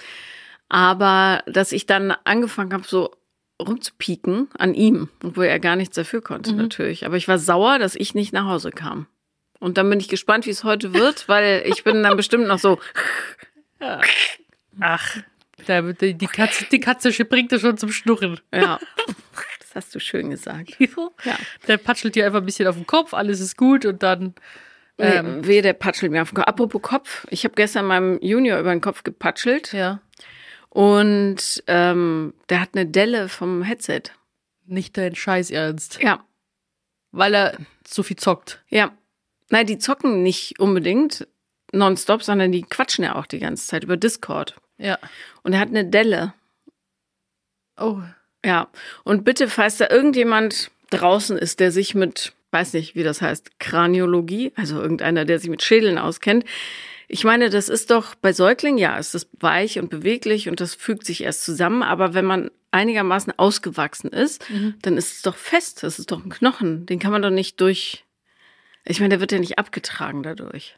Aber 0.69 1.43
dass 1.45 1.71
ich 1.71 1.85
dann 1.85 2.11
angefangen 2.23 2.73
habe, 2.73 2.85
so 2.87 3.11
rumzupieken 3.61 4.49
an 4.57 4.73
ihm, 4.73 5.09
obwohl 5.23 5.45
er 5.45 5.59
gar 5.59 5.75
nichts 5.75 5.95
dafür 5.95 6.21
konnte, 6.21 6.51
Mhm. 6.51 6.57
natürlich. 6.57 7.05
Aber 7.05 7.15
ich 7.17 7.27
war 7.27 7.37
sauer, 7.37 7.79
dass 7.79 7.95
ich 7.95 8.15
nicht 8.15 8.33
nach 8.33 8.45
Hause 8.47 8.71
kam. 8.71 9.07
Und 9.65 9.79
dann 9.79 9.89
bin 9.89 9.99
ich 9.99 10.09
gespannt, 10.09 10.45
wie 10.45 10.51
es 10.51 10.63
heute 10.63 10.93
wird, 10.93 11.27
weil 11.27 11.63
ich 11.65 11.83
bin 11.83 12.03
dann 12.03 12.15
bestimmt 12.15 12.45
noch 12.45 12.59
so, 12.59 12.77
Ach, 14.79 15.17
da, 15.65 15.81
die, 15.81 16.13
die 16.13 16.27
Katze, 16.27 16.65
die 16.71 16.79
Katze 16.79 17.11
bringt 17.25 17.51
das 17.51 17.61
schon 17.61 17.75
zum 17.75 17.91
Schnurren. 17.91 18.39
ja. 18.53 18.79
Das 19.59 19.73
hast 19.85 19.95
du 19.95 19.99
schön 19.99 20.29
gesagt. 20.29 20.77
Ja. 20.79 21.35
Der 21.67 21.77
patschelt 21.77 22.13
dir 22.15 22.27
einfach 22.27 22.39
ein 22.41 22.45
bisschen 22.45 22.67
auf 22.67 22.75
den 22.75 22.85
Kopf, 22.85 23.13
alles 23.15 23.39
ist 23.39 23.57
gut 23.57 23.85
und 23.87 24.03
dann. 24.03 24.35
Ähm, 24.99 25.41
Nee, 25.41 25.47
wehe, 25.47 25.61
der 25.63 25.73
patschelt 25.73 26.11
mir 26.11 26.21
auf 26.21 26.29
den 26.29 26.35
Kopf. 26.35 26.47
Apropos 26.47 26.81
Kopf, 26.83 27.25
ich 27.31 27.43
habe 27.43 27.55
gestern 27.55 27.85
meinem 27.85 28.19
Junior 28.21 28.59
über 28.59 28.69
den 28.69 28.81
Kopf 28.81 29.03
gepatschelt 29.03 29.73
ja, 29.73 29.99
und 30.69 31.63
ähm, 31.67 32.33
der 32.49 32.61
hat 32.61 32.69
eine 32.75 32.85
Delle 32.85 33.27
vom 33.29 33.63
Headset. 33.63 34.03
nicht 34.65 34.95
dein 34.95 35.15
Scheiß 35.15 35.49
ernst. 35.49 35.99
Ja, 36.01 36.23
Weil 37.11 37.33
er 37.33 37.57
so 37.87 38.03
viel 38.03 38.17
zockt. 38.17 38.61
ja. 38.69 38.91
Nein, 39.49 39.67
die 39.67 39.77
zocken 39.77 40.23
nicht 40.23 40.59
unbedingt 40.59 41.27
nonstop, 41.71 42.23
sondern 42.23 42.51
die 42.51 42.63
quatschen 42.63 43.03
ja 43.03 43.15
auch 43.15 43.25
die 43.25 43.39
ganze 43.39 43.67
Zeit 43.67 43.83
über 43.83 43.97
Discord. 43.97 44.55
Ja. 44.77 44.97
Und 45.43 45.53
er 45.53 45.59
hat 45.59 45.69
eine 45.69 45.85
Delle. 45.85 46.33
Oh. 47.79 47.99
Ja. 48.43 48.69
Und 49.03 49.23
bitte, 49.23 49.47
falls 49.47 49.77
da 49.77 49.89
irgendjemand 49.89 50.71
draußen 50.89 51.37
ist, 51.37 51.59
der 51.59 51.71
sich 51.71 51.95
mit, 51.95 52.33
weiß 52.51 52.73
nicht, 52.73 52.95
wie 52.95 53.03
das 53.03 53.21
heißt, 53.21 53.59
Kraniologie, 53.59 54.53
also 54.55 54.81
irgendeiner, 54.81 55.25
der 55.25 55.39
sich 55.39 55.49
mit 55.49 55.63
Schädeln 55.63 55.97
auskennt. 55.97 56.45
Ich 57.07 57.23
meine, 57.23 57.49
das 57.49 57.69
ist 57.69 57.91
doch 57.91 58.15
bei 58.15 58.33
Säuglingen, 58.33 58.79
ja, 58.79 58.97
es 58.97 59.13
ist 59.13 59.29
weich 59.39 59.77
und 59.77 59.89
beweglich 59.89 60.49
und 60.49 60.59
das 60.59 60.73
fügt 60.73 61.05
sich 61.05 61.23
erst 61.23 61.43
zusammen. 61.43 61.83
Aber 61.83 62.13
wenn 62.13 62.25
man 62.25 62.49
einigermaßen 62.71 63.37
ausgewachsen 63.37 64.09
ist, 64.09 64.43
dann 64.81 64.97
ist 64.97 65.13
es 65.13 65.21
doch 65.21 65.35
fest. 65.35 65.83
Das 65.83 65.99
ist 65.99 66.11
doch 66.11 66.23
ein 66.23 66.31
Knochen. 66.31 66.85
Den 66.85 66.99
kann 66.99 67.11
man 67.11 67.21
doch 67.21 67.29
nicht 67.29 67.61
durch. 67.61 68.04
Ich 68.85 68.99
meine, 68.99 69.09
der 69.09 69.19
wird 69.19 69.31
ja 69.31 69.39
nicht 69.39 69.57
abgetragen 69.57 70.23
dadurch. 70.23 70.77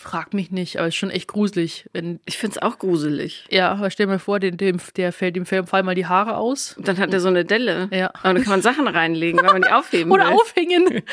Frag 0.00 0.32
mich 0.32 0.52
nicht, 0.52 0.78
aber 0.78 0.86
ist 0.88 0.94
schon 0.94 1.10
echt 1.10 1.26
gruselig. 1.26 1.86
Wenn, 1.92 2.20
Ich 2.24 2.38
find's 2.38 2.56
auch 2.56 2.78
gruselig. 2.78 3.46
ja, 3.50 3.72
aber 3.72 3.90
stell 3.90 4.06
mir 4.06 4.20
vor, 4.20 4.38
dem, 4.38 4.56
dem, 4.56 4.78
der 4.96 5.12
fällt 5.12 5.34
dem 5.34 5.44
fallen 5.44 5.84
mal 5.84 5.96
die 5.96 6.06
Haare 6.06 6.36
aus. 6.36 6.76
Und 6.76 6.86
dann 6.86 6.98
hat 6.98 7.12
er 7.12 7.18
so 7.18 7.26
eine 7.26 7.44
Delle. 7.44 7.88
Ja. 7.92 8.10
Aber 8.22 8.34
da 8.34 8.40
kann 8.40 8.50
man 8.50 8.62
Sachen 8.62 8.86
reinlegen, 8.86 9.40
wenn 9.40 9.46
man 9.52 9.62
die 9.62 9.68
aufheben 9.72 10.12
Oder 10.12 10.28
will. 10.28 10.34
aufhängen. 10.34 11.02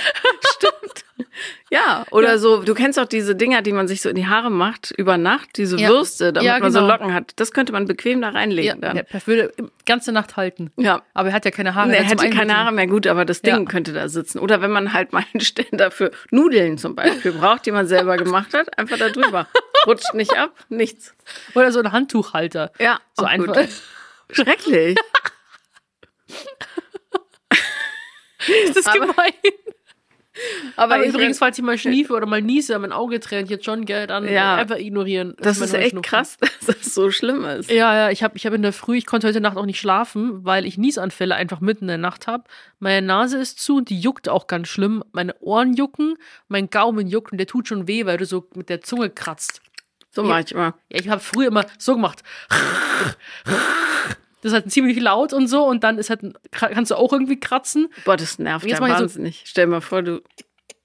Ja, 1.72 2.06
oder 2.12 2.30
Ja. 2.32 2.38
so, 2.38 2.62
du 2.64 2.74
kennst 2.74 3.00
auch 3.00 3.06
diese 3.08 3.36
Dinger, 3.36 3.62
die 3.62 3.72
man 3.74 3.88
sich 3.88 4.02
so 4.02 4.10
in 4.10 4.16
die 4.16 4.28
Haare 4.28 4.50
macht, 4.52 4.92
über 4.92 5.18
Nacht, 5.18 5.58
diese 5.58 5.78
Ja. 5.78 5.90
Würste, 5.90 6.32
damit 6.32 6.48
Ja, 6.48 6.60
man 6.60 6.72
so 6.72 6.80
genau. 6.80 6.92
Locken 6.92 7.14
hat. 7.14 7.34
Das 7.38 7.52
könnte 7.52 7.74
man 7.74 7.86
bequem 7.86 8.22
da 8.22 8.30
reinlegen 8.30 8.80
dann. 8.82 8.96
der 8.96 9.06
würde 9.26 9.52
die 9.60 9.64
ganze 9.86 10.12
Nacht 10.12 10.38
halten. 10.38 10.72
Ja. 10.78 11.02
Aber 11.14 11.30
er 11.30 11.34
hat 11.36 11.44
ja 11.46 11.52
keine 11.52 11.76
Haare. 11.76 11.90
Nee, 11.90 11.96
er 11.96 12.04
Er 12.04 12.10
hätte 12.10 12.30
keine. 12.30 12.56
Haare 12.58 12.72
mehr, 12.72 12.88
gut, 12.88 13.08
aber 13.08 13.26
das 13.26 13.42
Ding 13.42 13.66
könnte 13.66 13.92
da 13.94 14.08
sitzen. 14.08 14.40
Oder 14.40 14.62
wenn 14.62 14.72
man 14.72 14.94
halt 14.94 15.12
mal 15.14 15.24
einen 15.34 15.42
Ständer 15.42 15.92
für 15.92 16.12
Nudeln 16.32 16.78
zum 16.78 16.96
Beispiel 16.96 17.32
braucht, 17.34 17.66
die 17.66 17.72
man 17.72 17.88
selber 17.88 18.18
gemacht 18.18 18.54
hat, 18.54 18.75
einfach 18.78 18.98
da 18.98 19.10
drüber. 19.10 19.48
Rutscht 19.86 20.14
nicht 20.14 20.36
ab, 20.36 20.52
nichts. 20.70 21.14
Oder 21.54 21.72
so 21.72 21.80
ein 21.80 21.92
Handtuchhalter. 21.92 22.72
Ja, 22.80 23.00
So 23.14 23.24
auch 23.26 23.30
einfach. 23.30 23.56
gut. 23.56 23.70
Schrecklich. 24.32 24.98
Das 28.68 28.76
ist 28.78 28.88
Aber- 28.88 29.00
gemein. 29.08 29.34
Aber, 30.76 30.96
Aber 30.96 31.06
übrigens, 31.06 31.38
falls 31.40 31.58
ich 31.58 31.64
mal 31.64 31.78
schniefe 31.78 32.14
oder 32.14 32.26
mal 32.26 32.42
niese, 32.42 32.78
mein 32.80 32.92
Auge 32.92 33.20
tränt 33.20 33.50
jetzt 33.50 33.66
schon, 33.66 33.86
gell, 33.86 34.08
dann 34.08 34.28
Ja. 34.28 34.56
einfach 34.56 34.78
ignorieren. 34.78 35.36
das 35.40 35.60
mein 35.60 35.68
ist 35.70 35.74
echt 35.74 35.84
Heuschnupfen. 35.86 36.02
krass, 36.10 36.38
dass 36.66 36.78
das 36.78 36.94
so 36.94 37.12
schlimm 37.12 37.46
ist. 37.46 37.70
Ja, 37.72 37.96
ja, 37.96 38.10
ich 38.12 38.24
habe 38.24 38.36
ich 38.38 38.46
hab 38.46 38.54
in 38.54 38.62
der 38.62 38.74
Früh, 38.74 38.98
ich 38.98 39.06
konnte 39.06 39.28
heute 39.28 39.42
Nacht 39.42 39.58
auch 39.58 39.66
nicht 39.66 39.80
schlafen, 39.80 40.44
weil 40.46 40.66
ich 40.66 40.78
Niesanfälle 40.78 41.36
einfach 41.36 41.62
mitten 41.62 41.86
in 41.86 41.88
der 41.90 41.98
Nacht 41.98 42.28
habe. 42.28 42.44
Meine 42.80 43.06
Nase 43.06 43.38
ist 43.38 43.60
zu 43.60 43.78
und 43.78 43.90
die 43.90 44.00
juckt 44.00 44.28
auch 44.30 44.48
ganz 44.48 44.68
schlimm. 44.68 45.04
Meine 45.12 45.36
Ohren 45.40 45.74
jucken, 45.74 46.16
mein 46.48 46.70
Gaumen 46.70 47.08
juckt 47.08 47.32
und 47.32 47.38
der 47.38 47.48
tut 47.48 47.68
schon 47.68 47.88
weh, 47.88 48.06
weil 48.06 48.18
du 48.18 48.26
so 48.26 48.48
mit 48.56 48.70
der 48.70 48.82
Zunge 48.82 49.10
kratzt. 49.10 49.62
So 50.12 50.24
mache 50.24 50.42
ich 50.46 50.52
immer. 50.54 50.76
Ja, 50.92 51.00
ich 51.00 51.10
habe 51.10 51.20
früher 51.22 51.48
immer 51.48 51.66
so 51.78 51.94
gemacht. 51.94 52.24
Das 54.46 54.52
ist 54.52 54.62
halt 54.62 54.72
ziemlich 54.72 55.00
laut 55.00 55.34
und 55.34 55.48
so 55.48 55.66
und 55.66 55.84
dann 55.84 55.98
ist 55.98 56.12
halt, 56.12 56.22
kannst 56.52 56.92
du 56.92 56.96
auch 56.96 57.12
irgendwie 57.12 57.40
kratzen. 57.40 57.88
Boah, 58.06 58.16
das 58.16 58.38
nervt 58.38 58.64
Jetzt 58.68 58.80
ja 58.80 58.86
ich 58.86 58.94
so- 58.94 59.00
wahnsinnig. 59.00 59.42
Stell 59.44 59.66
dir 59.66 59.72
mal 59.72 59.82
vor, 59.82 60.04
du. 60.04 60.22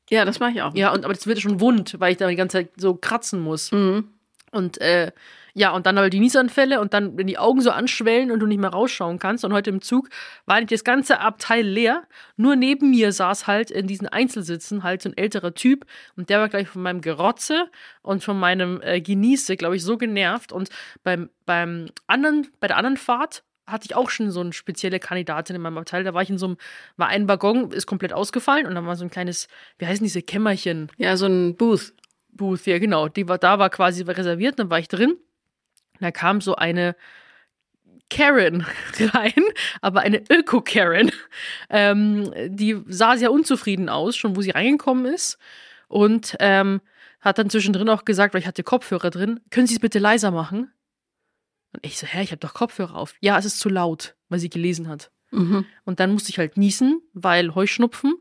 Ja, 0.09 0.25
das 0.25 0.41
mache 0.41 0.53
ich 0.53 0.63
auch. 0.63 0.75
Ja, 0.75 0.95
und 0.95 1.05
aber 1.05 1.13
das 1.13 1.27
wird 1.27 1.43
schon 1.43 1.61
wund, 1.61 1.97
weil 2.01 2.13
ich 2.13 2.17
da 2.17 2.27
die 2.27 2.37
ganze 2.37 2.57
Zeit 2.57 2.71
so 2.79 2.95
kratzen 2.95 3.39
muss. 3.39 3.71
Mhm. 3.71 4.15
Und 4.51 4.81
äh, 4.81 5.13
ja, 5.53 5.73
und 5.73 5.85
dann 5.85 5.99
halt 5.99 6.13
die 6.15 6.21
Niesanfälle 6.21 6.81
und 6.81 6.95
dann, 6.95 7.19
wenn 7.19 7.27
die 7.27 7.37
Augen 7.37 7.61
so 7.61 7.71
anschwellen 7.71 8.31
und 8.31 8.41
du 8.41 8.47
nicht 8.47 8.61
mehr 8.61 8.71
rausschauen 8.71 9.19
kannst. 9.19 9.45
Und 9.45 9.53
heute 9.53 9.69
im 9.69 9.83
Zug 9.83 10.09
war 10.47 10.57
eigentlich 10.57 10.79
das 10.81 10.85
ganze 10.85 11.21
Abteil 11.21 11.67
leer. 11.67 12.05
Nur 12.37 12.57
neben 12.57 12.91
mir 12.91 13.13
saß 13.13 13.47
halt 13.47 13.71
in 13.71 13.87
diesen 13.87 14.09
Einzelsitzen 14.09 14.85
halt 14.85 15.03
so 15.03 15.11
ein 15.11 15.17
älterer 15.19 15.53
Typ 15.53 15.85
und 16.17 16.31
der 16.31 16.41
war 16.41 16.49
gleich 16.49 16.69
von 16.69 16.81
meinem 16.83 17.03
Gerotze 17.03 17.69
und 18.01 18.25
von 18.25 18.39
meinem 18.39 18.81
äh, 18.83 19.01
Genieße, 19.03 19.57
glaube 19.57 19.77
ich, 19.77 19.83
so 19.85 19.99
genervt. 19.99 20.51
Und 20.51 20.71
beim, 21.05 21.29
beim 21.47 21.91
anderen, 22.07 22.49
bei 22.61 22.69
der 22.69 22.77
anderen 22.79 22.97
Fahrt 22.97 23.43
hatte 23.71 23.87
ich 23.87 23.95
auch 23.95 24.11
schon 24.11 24.31
so 24.31 24.41
eine 24.41 24.53
spezielle 24.53 25.01
Kandidatin 25.01 25.57
in 25.57 25.63
meinem 25.63 25.79
Abteil. 25.79 26.05
Da 26.05 26.15
war 26.15 26.23
ich 26.23 26.31
in 26.31 26.39
so 26.39 26.47
einem, 26.47 26.57
war 26.97 27.09
ein 27.09 27.29
Waggon, 27.29 27.71
ist 27.73 27.87
komplett 27.87 28.13
ausgefallen 28.13 28.67
und 28.67 28.75
dann 28.75 28.87
war 28.87 28.97
so 28.97 29.05
ein 29.05 29.11
kleines, 29.11 29.49
wie 29.79 29.87
heißen 29.87 30.05
diese 30.05 30.23
Kämmerchen? 30.23 30.91
Ja, 30.97 31.17
so 31.17 31.27
ein 31.27 31.57
Booth. 31.57 31.93
Booth, 32.33 32.67
ja 32.67 32.79
genau, 32.79 33.09
die 33.09 33.29
war, 33.29 33.39
da 33.39 33.59
war 33.59 33.71
quasi 33.71 34.03
reserviert, 34.03 34.59
dann 34.59 34.71
war 34.71 34.79
ich 34.79 34.89
drin. 34.89 35.17
Da 36.01 36.11
kam 36.11 36.41
so 36.41 36.55
eine 36.55 36.97
Karen 38.09 38.67
rein, 38.99 39.45
aber 39.81 40.01
eine 40.01 40.23
Öko-Karen. 40.31 41.11
Ähm, 41.71 42.33
die 42.49 42.81
sah 42.89 43.17
sehr 43.17 43.33
unzufrieden 43.33 43.89
aus, 43.89 44.17
schon 44.17 44.37
wo 44.37 44.43
sie 44.43 44.51
reingekommen 44.51 45.07
ist. 45.07 45.39
Und 45.89 46.37
ähm, 46.41 46.81
hat 47.21 47.39
dann 47.39 47.51
zwischendrin 47.51 47.89
auch 47.89 48.05
gesagt, 48.05 48.35
weil 48.35 48.41
ich 48.41 48.47
hatte 48.47 48.63
Kopfhörer 48.63 49.11
drin, 49.11 49.41
können 49.51 49.67
Sie 49.67 49.75
es 49.75 49.81
bitte 49.81 49.99
leiser 49.99 50.31
machen? 50.31 50.73
Und 51.73 51.85
ich 51.85 51.99
so, 51.99 52.07
hä, 52.07 52.23
ich 52.23 52.31
habe 52.31 52.41
doch 52.41 52.55
Kopfhörer 52.55 52.97
auf. 52.97 53.15
Ja, 53.21 53.39
es 53.39 53.45
ist 53.45 53.61
zu 53.61 53.69
laut, 53.69 54.17
weil 54.29 54.41
sie 54.41 54.51
gelesen 54.51 54.89
hat. 54.89 55.11
Mhm. 55.31 55.65
Und 55.85 56.01
dann 56.01 56.13
musste 56.13 56.31
ich 56.31 56.39
halt 56.39 56.57
niesen, 56.57 57.01
weil 57.13 57.55
Heuschnupfen. 57.55 58.15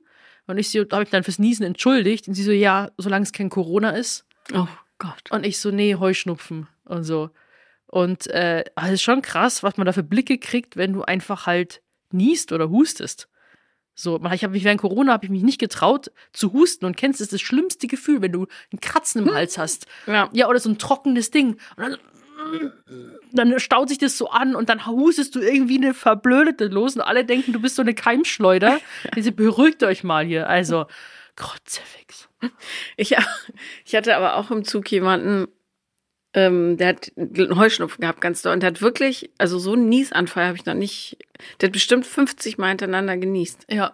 Und 0.47 0.57
ich 0.57 0.69
so, 0.69 0.79
habe 0.91 1.03
ich 1.03 1.09
dann 1.09 1.23
fürs 1.23 1.39
Niesen 1.39 1.65
entschuldigt. 1.65 2.27
Und 2.27 2.33
sie 2.35 2.43
so, 2.43 2.51
ja, 2.51 2.91
solange 2.97 3.23
es 3.23 3.31
kein 3.31 3.49
Corona 3.49 3.91
ist. 3.91 4.25
Oh 4.53 4.67
Gott. 4.97 5.31
Und 5.31 5.45
ich 5.45 5.59
so, 5.59 5.71
nee, 5.71 5.95
Heuschnupfen 5.95 6.67
und 6.85 7.03
so. 7.03 7.31
Und 7.87 8.27
äh, 8.27 8.65
es 8.75 8.91
ist 8.91 9.01
schon 9.01 9.21
krass, 9.21 9.63
was 9.63 9.77
man 9.77 9.85
da 9.85 9.93
für 9.93 10.03
Blicke 10.03 10.37
kriegt, 10.37 10.77
wenn 10.77 10.93
du 10.93 11.01
einfach 11.03 11.47
halt 11.47 11.81
niest 12.11 12.51
oder 12.51 12.69
hustest. 12.69 13.29
So, 13.95 14.17
ich 14.31 14.43
habe 14.43 14.53
mich 14.53 14.63
während 14.63 14.79
Corona 14.79 15.11
habe 15.11 15.25
ich 15.25 15.31
mich 15.31 15.43
nicht 15.43 15.59
getraut 15.59 16.09
zu 16.31 16.53
husten 16.53 16.85
und 16.85 16.95
kennst, 16.95 17.19
es 17.19 17.25
ist 17.27 17.33
das 17.33 17.41
schlimmste 17.41 17.87
Gefühl, 17.87 18.21
wenn 18.21 18.31
du 18.31 18.47
ein 18.71 18.79
Kratzen 18.79 19.23
im 19.23 19.33
Hals 19.33 19.57
hast. 19.57 19.87
Ja. 20.07 20.29
Ja, 20.31 20.47
oder 20.47 20.59
so 20.59 20.69
ein 20.69 20.77
trockenes 20.77 21.31
Ding. 21.31 21.57
Und 21.75 21.83
dann, 21.83 21.97
dann 23.31 23.59
staut 23.59 23.89
sich 23.89 23.97
das 23.97 24.17
so 24.17 24.29
an 24.29 24.55
und 24.55 24.69
dann 24.69 24.85
hustest 24.85 25.35
du 25.35 25.39
irgendwie 25.39 25.77
eine 25.77 25.93
Verblödete 25.93 26.65
los 26.65 26.95
und 26.95 27.01
alle 27.01 27.25
denken, 27.25 27.53
du 27.53 27.61
bist 27.61 27.75
so 27.75 27.81
eine 27.81 27.93
Keimschleuder. 27.93 28.79
Diese 29.15 29.31
beruhigt 29.31 29.83
euch 29.83 30.03
mal 30.03 30.25
hier. 30.25 30.49
Also, 30.49 30.85
Kruzifix. 31.35 32.29
Ich, 32.97 33.15
ich 33.85 33.95
hatte 33.95 34.15
aber 34.15 34.35
auch 34.35 34.51
im 34.51 34.63
Zug 34.63 34.89
jemanden, 34.91 35.47
ähm, 36.33 36.77
der 36.77 36.89
hat 36.89 37.11
einen 37.17 37.57
Heuschnupfen 37.57 38.01
gehabt, 38.01 38.21
ganz 38.21 38.41
doll. 38.41 38.53
Und 38.53 38.61
der 38.61 38.71
hat 38.71 38.81
wirklich, 38.81 39.31
also 39.37 39.59
so 39.59 39.73
einen 39.73 39.89
Niesanfall 39.89 40.47
habe 40.47 40.57
ich 40.57 40.65
noch 40.65 40.73
nicht. 40.73 41.17
Der 41.59 41.67
hat 41.67 41.73
bestimmt 41.73 42.05
50 42.05 42.57
Mal 42.57 42.69
hintereinander 42.69 43.17
genießt. 43.17 43.67
Ja. 43.69 43.91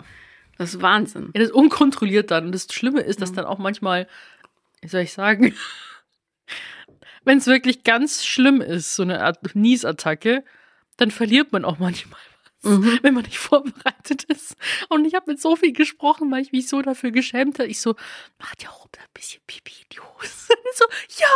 Das 0.58 0.74
ist 0.74 0.82
Wahnsinn. 0.82 1.32
Ja, 1.34 1.42
das 1.42 1.50
ist 1.50 1.56
unkontrolliert 1.56 2.32
dann. 2.32 2.46
Und 2.46 2.52
das 2.54 2.68
Schlimme 2.72 3.02
ist, 3.02 3.22
dass 3.22 3.34
dann 3.34 3.46
auch 3.46 3.58
manchmal, 3.58 4.08
wie 4.82 4.88
soll 4.88 5.02
ich 5.02 5.12
sagen, 5.12 5.54
wenn 7.26 7.40
es 7.40 7.48
wirklich 7.48 7.84
ganz 7.84 8.26
schlimm 8.26 8.62
ist, 8.62 8.96
so 8.96 9.04
eine 9.04 9.22
Art 9.22 9.56
Niesattacke, 9.56 10.44
dann 10.98 11.12
verliert 11.12 11.52
man 11.52 11.66
auch 11.66 11.80
manchmal 11.80 12.20
was, 12.62 12.72
Mhm. 12.72 13.00
wenn 13.04 13.14
man 13.14 13.24
nicht 13.24 13.38
vorbereitet 13.38 14.24
ist. 14.24 14.56
Und 14.90 15.06
ich 15.06 15.14
habe 15.14 15.30
mit 15.32 15.42
Sophie 15.42 15.74
gesprochen, 15.74 16.32
weil 16.32 16.42
ich 16.42 16.52
mich 16.52 16.68
so 16.68 16.82
dafür 16.82 17.12
geschämt 17.12 17.60
habe. 17.60 17.70
Ich 17.70 17.80
so, 17.82 17.96
macht 18.40 18.64
ja 18.64 18.70
auch 18.70 18.86
ein 18.86 19.10
bisschen 19.14 19.42
Pipi 19.46 19.74
in 19.82 19.88
die 19.92 20.00
Hose. 20.00 20.54
Und 20.54 20.74
so, 20.76 20.86
ja. 21.20 21.28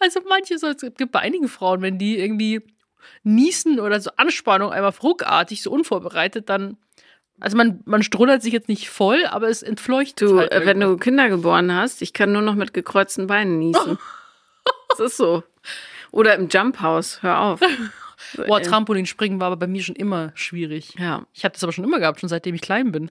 Also 0.00 0.20
manche, 0.28 0.58
so, 0.58 0.68
es 0.68 0.80
gibt 0.96 1.12
bei 1.12 1.20
einigen 1.20 1.48
Frauen, 1.48 1.82
wenn 1.82 1.98
die 1.98 2.18
irgendwie 2.18 2.62
niesen 3.22 3.78
oder 3.78 4.00
so 4.00 4.10
Anspannung 4.16 4.72
einmal 4.72 4.92
ruckartig, 5.02 5.62
so 5.62 5.70
unvorbereitet, 5.70 6.48
dann 6.48 6.76
also 7.40 7.56
man, 7.56 7.80
man 7.86 8.04
strullert 8.04 8.42
sich 8.42 8.52
jetzt 8.52 8.68
nicht 8.68 8.88
voll, 8.88 9.26
aber 9.26 9.48
es 9.48 9.62
entfleuchtet 9.62 10.28
Du, 10.28 10.38
halt 10.38 10.52
äh, 10.52 10.64
wenn 10.64 10.78
du 10.78 10.96
Kinder 10.96 11.28
geboren 11.28 11.74
hast, 11.74 12.00
ich 12.02 12.12
kann 12.12 12.30
nur 12.32 12.42
noch 12.42 12.54
mit 12.54 12.72
gekreuzten 12.72 13.26
Beinen 13.26 13.58
niesen. 13.58 13.98
Das 14.98 15.00
ist 15.12 15.16
so. 15.16 15.42
Oder 16.10 16.34
im 16.34 16.48
Jump 16.48 16.80
House, 16.80 17.22
hör 17.22 17.40
auf. 17.40 17.60
Boah, 18.46 18.60
äh, 18.60 18.62
Trampolinspringen 18.62 19.40
war 19.40 19.48
aber 19.48 19.56
bei 19.56 19.66
mir 19.66 19.82
schon 19.82 19.96
immer 19.96 20.32
schwierig. 20.34 20.94
Ja, 20.98 21.26
Ich 21.32 21.44
habe 21.44 21.52
das 21.54 21.62
aber 21.62 21.72
schon 21.72 21.84
immer 21.84 21.98
gehabt, 21.98 22.20
schon 22.20 22.28
seitdem 22.28 22.54
ich 22.54 22.62
klein 22.62 22.92
bin. 22.92 23.10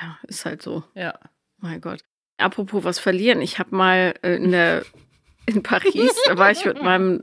ja, 0.00 0.18
ist 0.26 0.44
halt 0.44 0.62
so. 0.62 0.82
Ja. 0.94 1.14
Mein 1.58 1.80
Gott. 1.80 2.00
Apropos 2.38 2.84
was 2.84 2.98
verlieren. 2.98 3.40
Ich 3.40 3.58
habe 3.58 3.74
mal 3.74 4.14
äh, 4.22 4.36
in 4.36 4.50
der 4.52 4.84
in 5.46 5.62
Paris, 5.62 6.12
da 6.26 6.36
war 6.36 6.50
ich 6.50 6.64
mit 6.64 6.82
meinem 6.82 7.22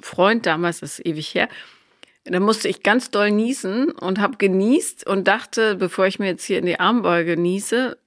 Freund 0.00 0.46
damals, 0.46 0.80
das 0.80 0.98
ist 0.98 1.06
ewig 1.06 1.34
her. 1.34 1.48
Da 2.24 2.38
musste 2.38 2.68
ich 2.68 2.84
ganz 2.84 3.10
doll 3.10 3.32
niesen 3.32 3.90
und 3.90 4.20
habe 4.20 4.36
genießt 4.36 5.06
und 5.08 5.26
dachte, 5.26 5.74
bevor 5.74 6.06
ich 6.06 6.20
mir 6.20 6.26
jetzt 6.26 6.44
hier 6.44 6.58
in 6.58 6.66
die 6.66 6.78
Armbeuge 6.78 7.36
niese, 7.36 7.98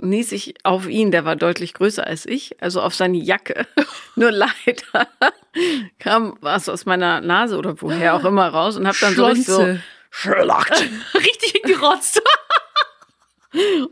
nies 0.00 0.32
ich 0.32 0.54
auf 0.64 0.88
ihn, 0.88 1.10
der 1.10 1.24
war 1.24 1.36
deutlich 1.36 1.74
größer 1.74 2.06
als 2.06 2.26
ich, 2.26 2.60
also 2.62 2.80
auf 2.80 2.94
seine 2.94 3.18
Jacke. 3.18 3.66
Nur 4.16 4.30
leider 4.30 5.08
kam 5.98 6.36
was 6.40 6.68
aus 6.68 6.86
meiner 6.86 7.20
Nase 7.20 7.56
oder 7.56 7.80
woher 7.80 8.14
auch 8.14 8.24
immer 8.24 8.48
raus 8.48 8.76
und 8.76 8.86
habe 8.86 8.98
dann 9.00 9.14
so 9.14 9.26
richtig 9.26 9.46
so 9.46 9.60
Schlonze. 9.60 9.82
schlacht. 10.10 10.84
Richtig 11.14 11.62
gerotzt. 11.64 12.22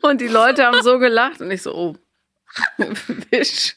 Und 0.00 0.20
die 0.20 0.28
Leute 0.28 0.66
haben 0.66 0.82
so 0.82 0.98
gelacht 0.98 1.40
und 1.40 1.50
ich 1.50 1.62
so, 1.62 1.74
oh, 1.74 1.96
Wisch. 3.30 3.74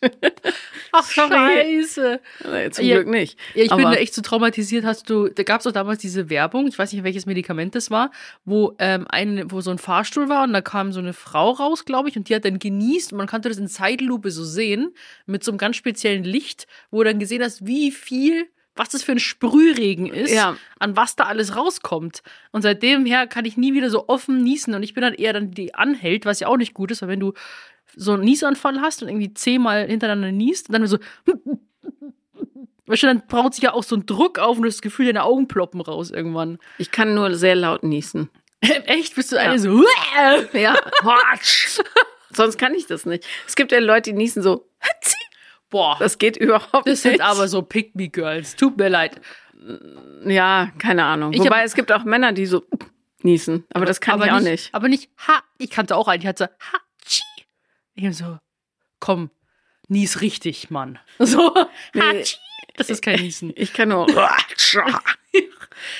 Ach, 0.91 1.09
scheiße. 1.09 2.19
Nee, 2.51 2.69
zum 2.71 2.85
Ja, 2.85 2.95
Glück 2.95 3.07
nicht. 3.07 3.39
Ja, 3.53 3.63
ich 3.63 3.69
bin 3.69 3.85
Aber- 3.85 3.95
da 3.95 3.99
echt 4.01 4.13
so 4.13 4.21
traumatisiert. 4.21 4.85
Hast 4.85 5.09
du, 5.09 5.29
da 5.29 5.43
gab 5.43 5.61
es 5.61 5.67
auch 5.67 5.71
damals 5.71 5.99
diese 5.99 6.29
Werbung, 6.29 6.67
ich 6.67 6.77
weiß 6.77 6.91
nicht, 6.93 7.03
welches 7.03 7.25
Medikament 7.25 7.75
das 7.75 7.91
war, 7.91 8.11
wo 8.43 8.75
ähm, 8.79 9.05
ein, 9.09 9.49
wo 9.51 9.61
so 9.61 9.71
ein 9.71 9.77
Fahrstuhl 9.77 10.29
war 10.29 10.43
und 10.43 10.53
da 10.53 10.61
kam 10.61 10.91
so 10.91 10.99
eine 10.99 11.13
Frau 11.13 11.51
raus, 11.51 11.85
glaube 11.85 12.09
ich, 12.09 12.17
und 12.17 12.29
die 12.29 12.35
hat 12.35 12.45
dann 12.45 12.59
genießt 12.59 13.11
und 13.11 13.17
man 13.17 13.27
konnte 13.27 13.49
das 13.49 13.57
in 13.57 13.67
Zeitlupe 13.67 14.31
so 14.31 14.43
sehen, 14.43 14.93
mit 15.25 15.43
so 15.43 15.51
einem 15.51 15.57
ganz 15.57 15.75
speziellen 15.75 16.23
Licht, 16.23 16.67
wo 16.91 16.99
du 17.03 17.09
dann 17.09 17.19
gesehen 17.19 17.43
hast, 17.43 17.65
wie 17.65 17.91
viel, 17.91 18.47
was 18.75 18.89
das 18.89 19.03
für 19.03 19.13
ein 19.13 19.19
Sprühregen 19.19 20.07
ist, 20.07 20.33
Ja. 20.33 20.57
an 20.79 20.97
was 20.97 21.15
da 21.15 21.25
alles 21.25 21.55
rauskommt. 21.55 22.23
Und 22.51 22.61
seitdem 22.61 23.05
her 23.05 23.25
kann 23.27 23.45
ich 23.45 23.55
nie 23.57 23.73
wieder 23.73 23.89
so 23.89 24.09
offen 24.09 24.43
niesen 24.43 24.73
und 24.73 24.83
ich 24.83 24.93
bin 24.93 25.01
dann 25.01 25.13
eher 25.13 25.33
dann 25.33 25.51
die 25.51 25.73
anhält, 25.75 26.25
was 26.25 26.39
ja 26.41 26.47
auch 26.47 26.57
nicht 26.57 26.73
gut 26.73 26.91
ist, 26.91 27.01
weil 27.01 27.09
wenn 27.09 27.19
du 27.21 27.33
so 27.95 28.13
einen 28.13 28.23
Niesanfall 28.23 28.81
hast 28.81 29.01
und 29.01 29.09
irgendwie 29.09 29.33
zehnmal 29.33 29.87
hintereinander 29.87 30.31
niest 30.31 30.69
und 30.69 30.73
dann 30.73 30.87
so 30.87 30.97
Weißt 32.87 33.01
du, 33.01 33.07
dann 33.07 33.25
baut 33.27 33.55
sich 33.55 33.63
ja 33.63 33.73
auch 33.73 33.83
so 33.83 33.95
ein 33.95 34.05
Druck 34.05 34.37
auf 34.37 34.57
und 34.57 34.65
das 34.65 34.81
Gefühl, 34.81 35.07
deine 35.07 35.23
Augen 35.23 35.47
ploppen 35.47 35.81
raus 35.81 36.11
irgendwann. 36.11 36.59
Ich 36.77 36.91
kann 36.91 37.15
nur 37.15 37.33
sehr 37.33 37.55
laut 37.55 37.83
niesen. 37.83 38.29
Echt? 38.61 39.15
Bist 39.15 39.31
du 39.31 39.39
eine 39.39 39.53
Ja. 39.55 39.59
so? 39.59 39.83
Ja. 40.53 40.75
Sonst 42.31 42.57
kann 42.57 42.75
ich 42.75 42.85
das 42.85 43.05
nicht. 43.05 43.25
Es 43.47 43.55
gibt 43.55 43.71
ja 43.71 43.79
Leute, 43.79 44.11
die 44.11 44.17
niesen 44.17 44.43
so. 44.43 44.69
Boah, 45.71 45.93
das, 45.93 45.99
Das 46.13 46.17
geht 46.19 46.37
überhaupt 46.37 46.85
nicht. 46.85 47.01
sind 47.01 47.21
aber 47.21 47.47
so 47.47 47.61
Pick-Me-Girls. 47.63 48.55
Tut 48.55 48.77
mir 48.77 48.89
leid. 48.89 49.19
Ja, 50.25 50.71
keine 50.77 51.05
Ahnung. 51.05 51.33
Ich 51.33 51.39
Wobei 51.39 51.63
es 51.63 51.73
gibt 51.73 51.91
auch 51.91 52.03
Männer, 52.03 52.33
die 52.33 52.45
so 52.45 52.63
niesen. 53.23 53.65
Aber 53.73 53.85
das 53.85 53.99
kann 53.99 54.15
aber 54.15 54.27
ich 54.27 54.31
auch 54.31 54.39
nicht. 54.41 54.73
Aber 54.73 54.89
nicht 54.89 55.09
Ha. 55.27 55.41
Ich 55.57 55.71
kannte 55.71 55.95
auch 55.95 56.07
einen, 56.07 56.21
die 56.21 56.27
hat 56.27 56.37
so 56.37 56.45
Ha. 56.45 56.77
Ich 57.95 58.17
so, 58.17 58.37
komm, 58.99 59.29
nies 59.87 60.21
richtig, 60.21 60.69
Mann. 60.69 60.99
So. 61.19 61.53
Nee. 61.93 62.23
Das 62.77 62.89
ist 62.89 63.01
kein 63.01 63.21
Niesen. 63.21 63.53
Ich 63.55 63.73
kann 63.73 63.89
nur. 63.89 64.07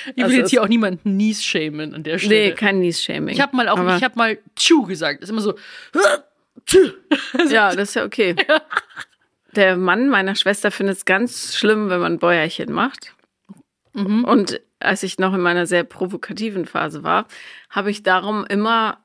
Ich 0.06 0.16
will 0.16 0.24
Also 0.24 0.36
jetzt 0.36 0.50
hier 0.50 0.62
auch 0.62 0.68
niemanden 0.68 1.16
nies 1.16 1.44
shamen 1.44 1.94
an 1.94 2.02
der 2.02 2.18
Stelle. 2.18 2.48
nee, 2.48 2.52
kein 2.54 2.78
Nies-Shaming. 2.80 3.34
ich 3.34 3.40
habe 3.42 3.54
mal 3.54 3.68
auch, 3.68 3.76
Aber- 3.78 3.96
ich 3.96 4.02
habe 4.02 4.16
mal 4.16 4.38
Chu 4.56 4.84
gesagt. 4.84 5.22
Das 5.22 5.28
ist 5.28 5.32
immer 5.32 5.42
so. 5.42 5.54
Ja, 7.50 7.74
das 7.74 7.90
ist 7.90 7.94
ja 7.94 8.04
okay. 8.04 8.34
Der 9.54 9.76
Mann 9.76 10.08
meiner 10.08 10.34
Schwester 10.34 10.70
findet 10.70 10.96
es 10.96 11.04
ganz 11.04 11.54
schlimm, 11.54 11.90
wenn 11.90 12.00
man 12.00 12.18
Bäuerchen 12.18 12.72
macht. 12.72 13.14
Mhm. 13.92 14.24
Und 14.24 14.60
als 14.80 15.02
ich 15.02 15.18
noch 15.18 15.32
in 15.34 15.40
meiner 15.40 15.66
sehr 15.66 15.84
provokativen 15.84 16.66
Phase 16.66 17.02
war, 17.04 17.26
habe 17.70 17.90
ich 17.90 18.02
darum 18.02 18.44
immer, 18.46 18.98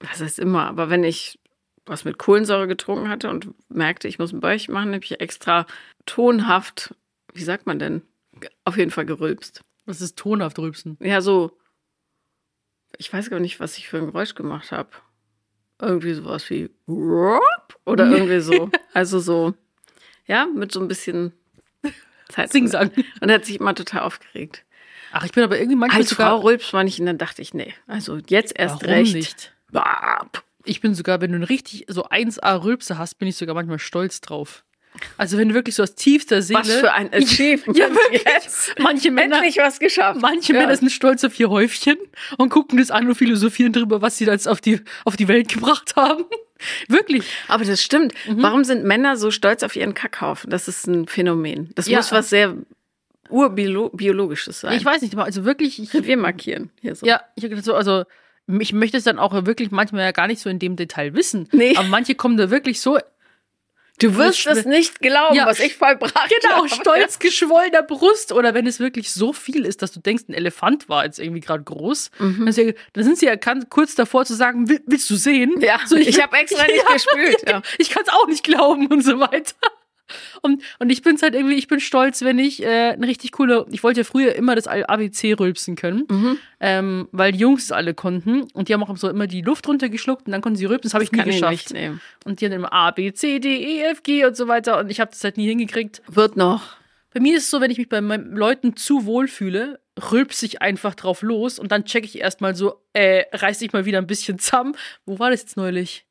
was 0.00 0.20
heißt 0.20 0.38
immer, 0.38 0.66
aber 0.66 0.90
wenn 0.90 1.04
ich 1.04 1.38
was 1.86 2.04
mit 2.04 2.18
Kohlensäure 2.18 2.66
getrunken 2.68 3.08
hatte 3.08 3.28
und 3.30 3.48
merkte, 3.68 4.08
ich 4.08 4.18
muss 4.18 4.32
ein 4.32 4.40
Bäuerchen 4.40 4.74
machen, 4.74 4.94
habe 4.94 5.04
ich 5.04 5.20
extra 5.20 5.66
tonhaft, 6.06 6.94
wie 7.34 7.42
sagt 7.42 7.66
man 7.66 7.78
denn, 7.78 8.02
auf 8.64 8.76
jeden 8.76 8.90
Fall 8.90 9.06
gerülpst. 9.06 9.62
Das 9.86 10.00
ist 10.00 10.16
tonhaft 10.16 10.58
rülpsen. 10.58 10.96
Ja, 11.00 11.20
so, 11.20 11.58
ich 12.96 13.12
weiß 13.12 13.30
gar 13.30 13.40
nicht, 13.40 13.60
was 13.60 13.76
ich 13.78 13.88
für 13.88 13.98
ein 13.98 14.06
Geräusch 14.06 14.34
gemacht 14.34 14.72
habe. 14.72 14.90
Irgendwie 15.80 16.12
sowas 16.12 16.48
wie 16.50 16.70
oder 16.86 18.06
irgendwie 18.10 18.40
so. 18.40 18.70
Also 18.92 19.18
so, 19.18 19.54
ja, 20.26 20.46
mit 20.46 20.72
so 20.72 20.80
ein 20.80 20.88
bisschen 20.88 21.32
Zeit. 22.28 22.52
Singsang. 22.52 22.90
Und 23.20 23.28
er 23.28 23.36
hat 23.36 23.44
sich 23.46 23.58
immer 23.58 23.74
total 23.74 24.02
aufgeregt. 24.02 24.64
Ach, 25.12 25.24
ich 25.24 25.32
bin 25.32 25.42
aber 25.42 25.58
irgendwie 25.58 25.76
manchmal 25.76 26.02
Als 26.02 26.10
sogar. 26.10 26.28
Frau 26.28 26.40
rülpst 26.40 26.72
man 26.72 26.84
nicht 26.84 27.00
und 27.00 27.06
dann 27.06 27.18
dachte 27.18 27.42
ich, 27.42 27.52
nee, 27.54 27.74
also 27.86 28.18
jetzt 28.28 28.56
erst 28.56 28.82
Warum 28.82 28.94
recht. 28.94 29.14
nicht? 29.14 29.54
Bap. 29.72 30.44
Ich 30.64 30.80
bin 30.80 30.94
sogar, 30.94 31.20
wenn 31.20 31.30
du 31.30 31.36
einen 31.36 31.44
richtig 31.44 31.86
so 31.88 32.04
1A 32.06 32.62
Rülpse 32.64 32.98
hast, 32.98 33.14
bin 33.18 33.28
ich 33.28 33.36
sogar 33.36 33.54
manchmal 33.54 33.78
stolz 33.78 34.20
drauf. 34.20 34.64
Also 35.16 35.38
wenn 35.38 35.48
du 35.50 35.54
wirklich 35.54 35.76
so 35.76 35.84
aus 35.84 35.94
tiefster 35.94 36.42
Seele. 36.42 36.60
Was 36.60 36.72
für 36.72 36.92
ein 36.92 37.12
Achievement 37.14 37.78
Ja, 37.78 37.88
wirklich. 37.90 38.24
jetzt. 38.24 38.74
Manche 38.80 39.10
Männer, 39.12 39.36
Endlich 39.36 39.56
was 39.58 39.78
geschafft. 39.78 40.20
manche 40.20 40.52
ja. 40.52 40.60
Männer 40.60 40.76
sind 40.76 40.90
stolz 40.90 41.22
auf 41.22 41.38
ihr 41.38 41.48
Häufchen 41.48 41.96
und 42.38 42.48
gucken 42.48 42.76
das 42.78 42.90
an 42.90 43.06
und 43.06 43.14
philosophieren 43.14 43.72
drüber, 43.72 44.02
was 44.02 44.16
sie 44.18 44.24
da 44.24 44.32
jetzt 44.32 44.48
auf 44.48 44.60
die, 44.60 44.80
auf 45.04 45.16
die 45.16 45.28
Welt 45.28 45.48
gebracht 45.48 45.94
haben. 45.96 46.24
Wirklich. 46.88 47.24
Aber 47.48 47.64
das 47.64 47.80
stimmt. 47.82 48.12
Mhm. 48.28 48.42
Warum 48.42 48.64
sind 48.64 48.84
Männer 48.84 49.16
so 49.16 49.30
stolz 49.30 49.62
auf 49.62 49.76
ihren 49.76 49.94
Kackhaufen? 49.94 50.50
Das 50.50 50.66
ist 50.68 50.86
ein 50.88 51.06
Phänomen. 51.06 51.70
Das 51.76 51.86
Ja. 51.86 51.98
muss 51.98 52.10
was 52.12 52.28
sehr 52.28 52.56
urbiologisches 53.30 54.60
sein. 54.60 54.76
Ich 54.76 54.84
weiß 54.84 55.02
nicht, 55.02 55.14
aber 55.14 55.24
also 55.24 55.44
wirklich, 55.44 55.80
ich, 55.80 55.92
Wir 55.94 56.16
markieren 56.16 56.70
hier 56.80 56.94
so. 56.96 57.06
ja, 57.06 57.20
ich 57.36 57.44
also 57.72 58.04
ich 58.60 58.72
möchte 58.72 58.96
es 58.96 59.04
dann 59.04 59.18
auch 59.18 59.32
wirklich 59.46 59.70
manchmal 59.70 60.02
ja 60.04 60.12
gar 60.12 60.26
nicht 60.26 60.40
so 60.40 60.50
in 60.50 60.58
dem 60.58 60.76
Detail 60.76 61.14
wissen. 61.14 61.48
Nee. 61.52 61.76
Aber 61.76 61.86
manche 61.88 62.14
kommen 62.14 62.36
da 62.36 62.50
wirklich 62.50 62.80
so, 62.80 62.98
Du 63.98 64.16
wirst 64.16 64.46
es 64.46 64.64
nicht 64.64 65.00
glauben, 65.00 65.34
Ja, 65.36 65.44
was 65.44 65.60
ich 65.60 65.76
vollbracht 65.76 66.32
genau, 66.42 66.56
habe. 66.56 66.68
stolz 66.70 67.18
geschwollener 67.18 67.82
Brust. 67.82 68.32
Oder 68.32 68.54
wenn 68.54 68.66
es 68.66 68.80
wirklich 68.80 69.12
so 69.12 69.34
viel 69.34 69.66
ist, 69.66 69.82
dass 69.82 69.92
du 69.92 70.00
denkst, 70.00 70.24
ein 70.28 70.32
Elefant 70.32 70.88
war 70.88 71.04
jetzt 71.04 71.18
irgendwie 71.18 71.40
gerade 71.40 71.62
groß. 71.64 72.10
Mhm. 72.18 72.46
Dann, 72.46 72.52
sie- 72.54 72.74
dann 72.94 73.04
sind 73.04 73.18
sie 73.18 73.26
ja 73.26 73.36
kurz 73.68 73.96
davor 73.96 74.24
zu 74.24 74.32
sagen, 74.34 74.70
"Will- 74.70 74.80
willst 74.86 75.10
du 75.10 75.16
sehen? 75.16 75.60
Ja, 75.60 75.80
So, 75.84 75.96
ich, 75.96 76.18
habe 76.22 76.34
extra 76.38 76.64
nicht 76.64 76.76
Ja. 76.78 76.94
gespült. 76.94 77.44
Ja. 77.46 77.60
Ich 77.76 77.90
kann 77.90 78.02
es 78.06 78.08
auch 78.10 78.26
nicht 78.26 78.42
glauben 78.42 78.86
und 78.86 79.02
so 79.04 79.20
weiter. 79.20 79.54
Und, 80.42 80.62
und 80.78 80.90
ich 80.90 81.02
bin's 81.02 81.22
halt 81.22 81.34
irgendwie, 81.34 81.54
ich 81.56 81.68
bin 81.68 81.80
stolz, 81.80 82.22
wenn 82.22 82.38
ich 82.38 82.62
äh, 82.62 82.90
ein 82.92 83.04
richtig 83.04 83.32
cooler, 83.32 83.66
ich 83.70 83.82
wollte 83.82 84.00
ja 84.00 84.04
früher 84.04 84.34
immer 84.34 84.54
das 84.54 84.66
ABC 84.66 85.34
rülpsen 85.34 85.76
können, 85.76 86.04
Mhm. 86.10 86.38
ähm, 86.60 87.08
weil 87.12 87.32
die 87.32 87.38
Jungs 87.38 87.64
es 87.64 87.72
alle 87.72 87.94
konnten 87.94 88.42
und 88.52 88.68
die 88.68 88.74
haben 88.74 88.82
auch 88.82 88.96
so 88.96 89.08
immer 89.08 89.26
die 89.26 89.42
Luft 89.42 89.66
runtergeschluckt 89.68 90.26
und 90.26 90.32
dann 90.32 90.40
konnten 90.42 90.56
sie 90.56 90.66
rülpsen, 90.66 90.88
das 90.88 90.94
habe 90.94 91.04
ich 91.04 91.12
nie 91.12 91.18
ich 91.20 91.24
geschafft. 91.40 91.72
nehmen. 91.72 92.00
Und 92.24 92.40
die 92.40 92.46
haben 92.46 92.52
immer 92.52 92.72
A, 92.72 92.90
B, 92.90 93.12
C, 93.12 93.38
D, 93.38 93.48
E, 93.56 93.82
F, 93.90 94.02
G 94.02 94.24
und 94.24 94.36
so 94.36 94.48
weiter 94.48 94.78
und 94.78 94.90
ich 94.90 95.00
habe 95.00 95.10
das 95.10 95.22
halt 95.24 95.36
nie 95.36 95.46
hingekriegt. 95.48 96.02
Wird 96.08 96.36
noch. 96.36 96.76
Bei 97.12 97.18
mir 97.20 97.36
ist 97.36 97.44
es 97.44 97.50
so, 97.50 97.60
wenn 97.60 97.70
ich 97.72 97.78
mich 97.78 97.88
bei 97.88 98.00
meinen 98.00 98.36
Leuten 98.36 98.76
zu 98.76 99.04
wohl 99.04 99.26
fühle, 99.26 99.80
rülpse 100.12 100.46
ich 100.46 100.62
einfach 100.62 100.94
drauf 100.94 101.22
los 101.22 101.58
und 101.58 101.72
dann 101.72 101.84
checke 101.84 102.06
ich 102.06 102.20
erstmal 102.20 102.54
so, 102.54 102.80
äh, 102.92 103.24
reiß 103.32 103.60
ich 103.62 103.72
mal 103.72 103.84
wieder 103.84 103.98
ein 103.98 104.06
bisschen 104.06 104.38
zusammen. 104.38 104.76
Wo 105.06 105.18
war 105.18 105.30
das 105.30 105.40
jetzt 105.42 105.56
neulich? 105.56 106.06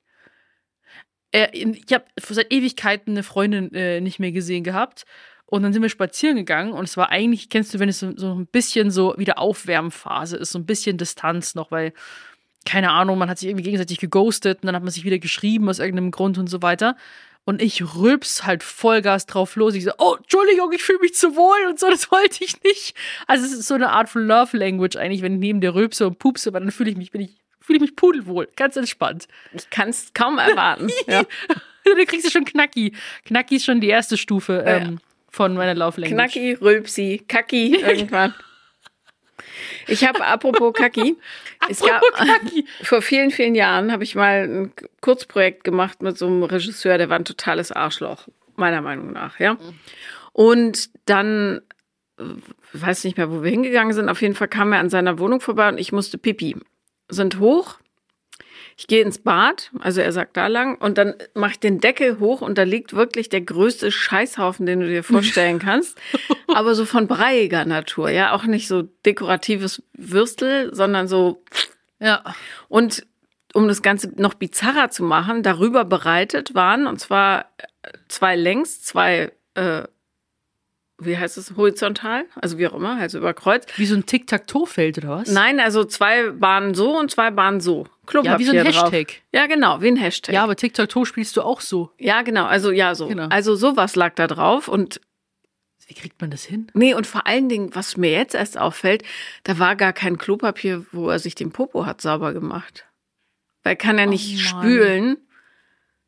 Äh, 1.32 1.48
ich 1.54 1.94
habe 1.94 2.06
seit 2.18 2.52
Ewigkeiten 2.52 3.12
eine 3.12 3.24
Freundin 3.24 3.74
äh, 3.74 4.02
nicht 4.02 4.20
mehr 4.20 4.32
gesehen 4.32 4.63
gehabt. 4.63 5.06
Und 5.46 5.63
dann 5.63 5.74
sind 5.74 5.82
wir 5.82 5.89
spazieren 5.89 6.38
gegangen 6.38 6.74
und 6.74 6.84
es 6.84 6.96
war 6.96 7.10
eigentlich, 7.10 7.50
kennst 7.50 7.74
du, 7.74 7.80
wenn 7.80 7.89
es 7.89 8.00
so, 8.02 8.36
ein 8.36 8.46
bisschen 8.46 8.92
so 8.92 9.15
wieder 9.18 9.39
Aufwärmphase 9.39 10.38
ist, 10.38 10.52
so 10.52 10.60
ein 10.60 10.68
bisschen 10.68 11.00
Distanz 11.00 11.56
noch, 11.56 11.72
weil, 11.72 11.92
keine 12.65 12.92
Ahnung, 12.92 13.18
man 13.18 13.32
hat 13.32 13.39
sich 13.39 13.50
irgendwie 13.50 13.63
gegenseitig 13.63 13.98
geghostet 13.98 14.60
und 14.62 14.68
dann 14.68 14.76
hat 14.76 14.84
man 14.84 14.92
sich 14.92 15.06
wieder 15.06 15.18
geschrieben 15.18 15.68
aus 15.68 15.80
irgendeinem 15.80 16.12
Grund 16.12 16.38
und 16.38 16.52
so 16.52 16.62
weiter. 16.62 16.96
Und 17.46 17.63
ich 17.63 17.96
rülps 17.96 18.46
halt 18.46 18.62
Vollgas 18.62 19.26
drauf 19.26 19.56
los. 19.56 19.74
Ich 19.74 19.86
so, 19.86 19.92
oh, 19.98 20.18
Entschuldigung, 20.18 20.72
ich 20.72 20.84
fühle 20.84 21.00
mich 21.00 21.15
zu 21.15 21.36
wohl 21.36 21.68
und 21.68 21.80
so, 21.80 21.89
das 21.89 22.12
wollte 22.12 22.44
ich 22.44 22.62
nicht. 22.62 22.96
Also 23.26 23.44
es 23.44 23.54
ist 23.54 23.68
so 23.68 23.74
eine 23.74 23.89
Art 23.89 24.08
von 24.08 24.28
Love 24.28 24.56
Language 24.56 24.98
eigentlich, 24.98 25.24
wenn 25.24 25.34
ich 25.34 25.39
neben 25.39 25.62
der 25.62 25.74
rülpse 25.74 26.06
und 26.06 26.20
pupse, 26.20 26.50
aber 26.50 26.60
dann 26.60 26.70
fühle 26.70 26.92
ich 26.92 26.98
mich, 26.98 27.10
bin 27.10 27.22
ich, 27.22 27.38
fühle 27.70 27.78
ich 27.78 27.82
mich 27.82 27.96
pudelwohl, 27.96 28.48
ganz 28.56 28.76
entspannt. 28.78 29.28
Ich 29.54 29.70
kann 29.70 29.90
es 29.90 30.12
kaum 30.16 30.40
erwarten. 30.40 30.90
ja. 31.08 31.22
du 31.86 32.06
kriegst 32.08 32.26
ja 32.26 32.32
schon 32.32 32.46
Knacki. 32.46 32.94
Knacki 33.26 33.58
ist 33.58 33.66
schon 33.66 33.80
die 33.80 33.90
erste 33.90 34.18
Stufe 34.18 34.64
Ja. 34.66 34.78
ähm, 34.78 34.98
von 35.30 35.54
meiner 35.54 35.76
Language. 35.76 36.10
Knacki, 36.10 36.54
Rülpsi, 36.54 37.24
Kacki 37.28 37.76
irgendwann. 37.82 38.34
Ich 39.88 40.04
habe 40.08 40.26
apropos 40.26 40.74
Kacki. 40.74 41.16
Es 41.70 41.82
gab, 41.82 42.02
Knacki. 42.14 42.66
vor 42.82 43.04
vielen, 43.04 43.30
vielen 43.30 43.54
Jahren 43.54 43.92
habe 43.92 44.04
ich 44.04 44.16
mal 44.16 44.48
ein 44.48 44.74
Kurzprojekt 45.02 45.64
gemacht 45.66 46.02
mit 46.02 46.18
so 46.18 46.26
einem 46.26 46.42
Regisseur, 46.42 46.98
der 46.98 47.10
war 47.10 47.20
ein 47.20 47.26
totales 47.26 47.72
Arschloch, 47.72 48.30
meiner 48.56 48.82
Meinung 48.82 49.12
nach, 49.12 49.40
ja. 49.40 49.58
Und 50.32 50.90
dann, 51.06 51.62
äh, 52.18 52.24
weiß 52.72 53.04
nicht 53.04 53.18
mehr, 53.18 53.30
wo 53.30 53.44
wir 53.44 53.52
hingegangen 53.52 53.94
sind, 53.94 54.08
auf 54.10 54.22
jeden 54.22 54.36
Fall 54.36 54.48
kam 54.48 54.72
er 54.72 54.80
an 54.80 54.90
seiner 54.90 55.20
Wohnung 55.20 55.42
vorbei 55.42 55.68
und 55.68 55.78
ich 55.78 55.92
musste 55.92 56.18
pipi. 56.18 56.56
Sind 57.10 57.39
hoch. 57.39 57.78
Ich 58.78 58.88
gehe 58.88 59.02
ins 59.02 59.19
Bad, 59.19 59.72
also 59.80 60.00
er 60.00 60.13
sagt 60.13 60.38
da 60.38 60.48
lang, 60.48 60.78
und 60.78 60.98
dann 60.98 61.15
mache 61.34 61.52
ich 61.52 61.60
den 61.60 61.82
Deckel 61.82 62.19
hoch 62.19 62.39
und 62.39 62.58
da 62.58 62.63
liegt 62.63 62.93
wirklich 62.93 63.28
der 63.28 63.41
größte 63.41 63.91
Scheißhaufen, 63.91 64.65
den 64.65 64.80
du 64.80 64.88
dir 64.88 65.04
vorstellen 65.04 65.60
kannst. 65.63 65.98
aber 66.48 66.76
so 66.76 66.86
von 66.86 67.06
breiiger 67.06 67.65
Natur, 67.65 68.10
ja, 68.10 68.32
auch 68.32 68.45
nicht 68.45 68.69
so 68.69 68.84
dekoratives 69.06 69.84
Würstel, 69.91 70.74
sondern 70.74 71.10
so. 71.10 71.43
Ja. 72.00 72.24
Und 72.69 73.06
um 73.54 73.67
das 73.67 73.82
Ganze 73.82 74.13
noch 74.15 74.36
bizarrer 74.36 74.89
zu 74.89 75.04
machen, 75.04 75.43
darüber 75.43 75.84
bereitet 75.84 76.56
waren, 76.56 76.88
und 76.88 77.00
zwar 77.00 77.52
äh, 77.58 77.91
zwei 78.08 78.38
längs, 78.38 78.82
zwei, 78.82 79.34
äh, 79.56 79.84
wie 81.00 81.18
heißt 81.18 81.38
es, 81.38 81.56
horizontal, 81.56 82.26
also 82.36 82.58
wie 82.58 82.68
auch 82.68 82.74
immer, 82.74 82.98
also 83.00 83.18
über 83.18 83.34
Kreuz. 83.34 83.66
Wie 83.78 83.86
so 83.86 83.96
ein 83.96 84.06
Tic-Tac-Toe-Feld 84.06 84.98
oder 85.00 85.10
was? 85.10 85.32
Nein, 85.32 85.60
also 85.60 85.84
zwei 85.86 86.30
Bahnen 86.32 86.74
so 86.74 86.98
und 86.98 87.12
zwei 87.12 87.32
Bahnen 87.32 87.62
so. 87.62 87.88
Klopapier 88.06 88.32
Ja, 88.32 88.40
wie 88.40 88.46
so 88.46 88.52
ein 88.52 88.66
drauf. 88.74 88.92
Hashtag. 88.92 89.22
Ja, 89.32 89.46
genau, 89.48 89.82
wie 89.82 89.88
ein 89.88 89.96
Hashtag. 89.98 90.34
Ja, 90.34 90.44
aber 90.44 90.56
Tic-Tac-Toe 90.56 91.06
spielst 91.06 91.38
du 91.38 91.42
auch 91.42 91.62
so. 91.62 91.92
Ja, 92.00 92.22
genau, 92.24 92.46
also 92.46 92.72
ja, 92.72 92.96
so. 92.96 93.08
Genau. 93.08 93.28
Also 93.30 93.56
sowas 93.56 93.96
lag 93.96 94.16
da 94.16 94.28
drauf 94.28 94.68
und 94.68 95.00
Wie 95.88 95.94
kriegt 95.94 96.20
man 96.22 96.32
das 96.32 96.44
hin? 96.44 96.68
nee, 96.74 96.94
und 96.94 97.08
vor 97.08 97.26
allen 97.28 97.50
Dingen, 97.50 97.74
was 97.74 97.98
mir 97.98 98.12
jetzt 98.12 98.36
erst 98.36 98.58
auffällt, 98.58 99.04
da 99.44 99.58
war 99.60 99.76
gar 99.76 99.94
kein 99.94 100.18
Klopapier, 100.18 100.86
wo 100.92 101.10
er 101.10 101.20
sich 101.20 101.36
den 101.36 101.52
Popo 101.52 101.86
hat 101.86 102.02
sauber 102.02 102.34
gemacht. 102.34 102.86
Weil 103.64 103.76
kann 103.76 103.98
er 103.98 104.06
nicht 104.06 104.36
Mann. 104.36 104.64
spülen, 104.64 105.18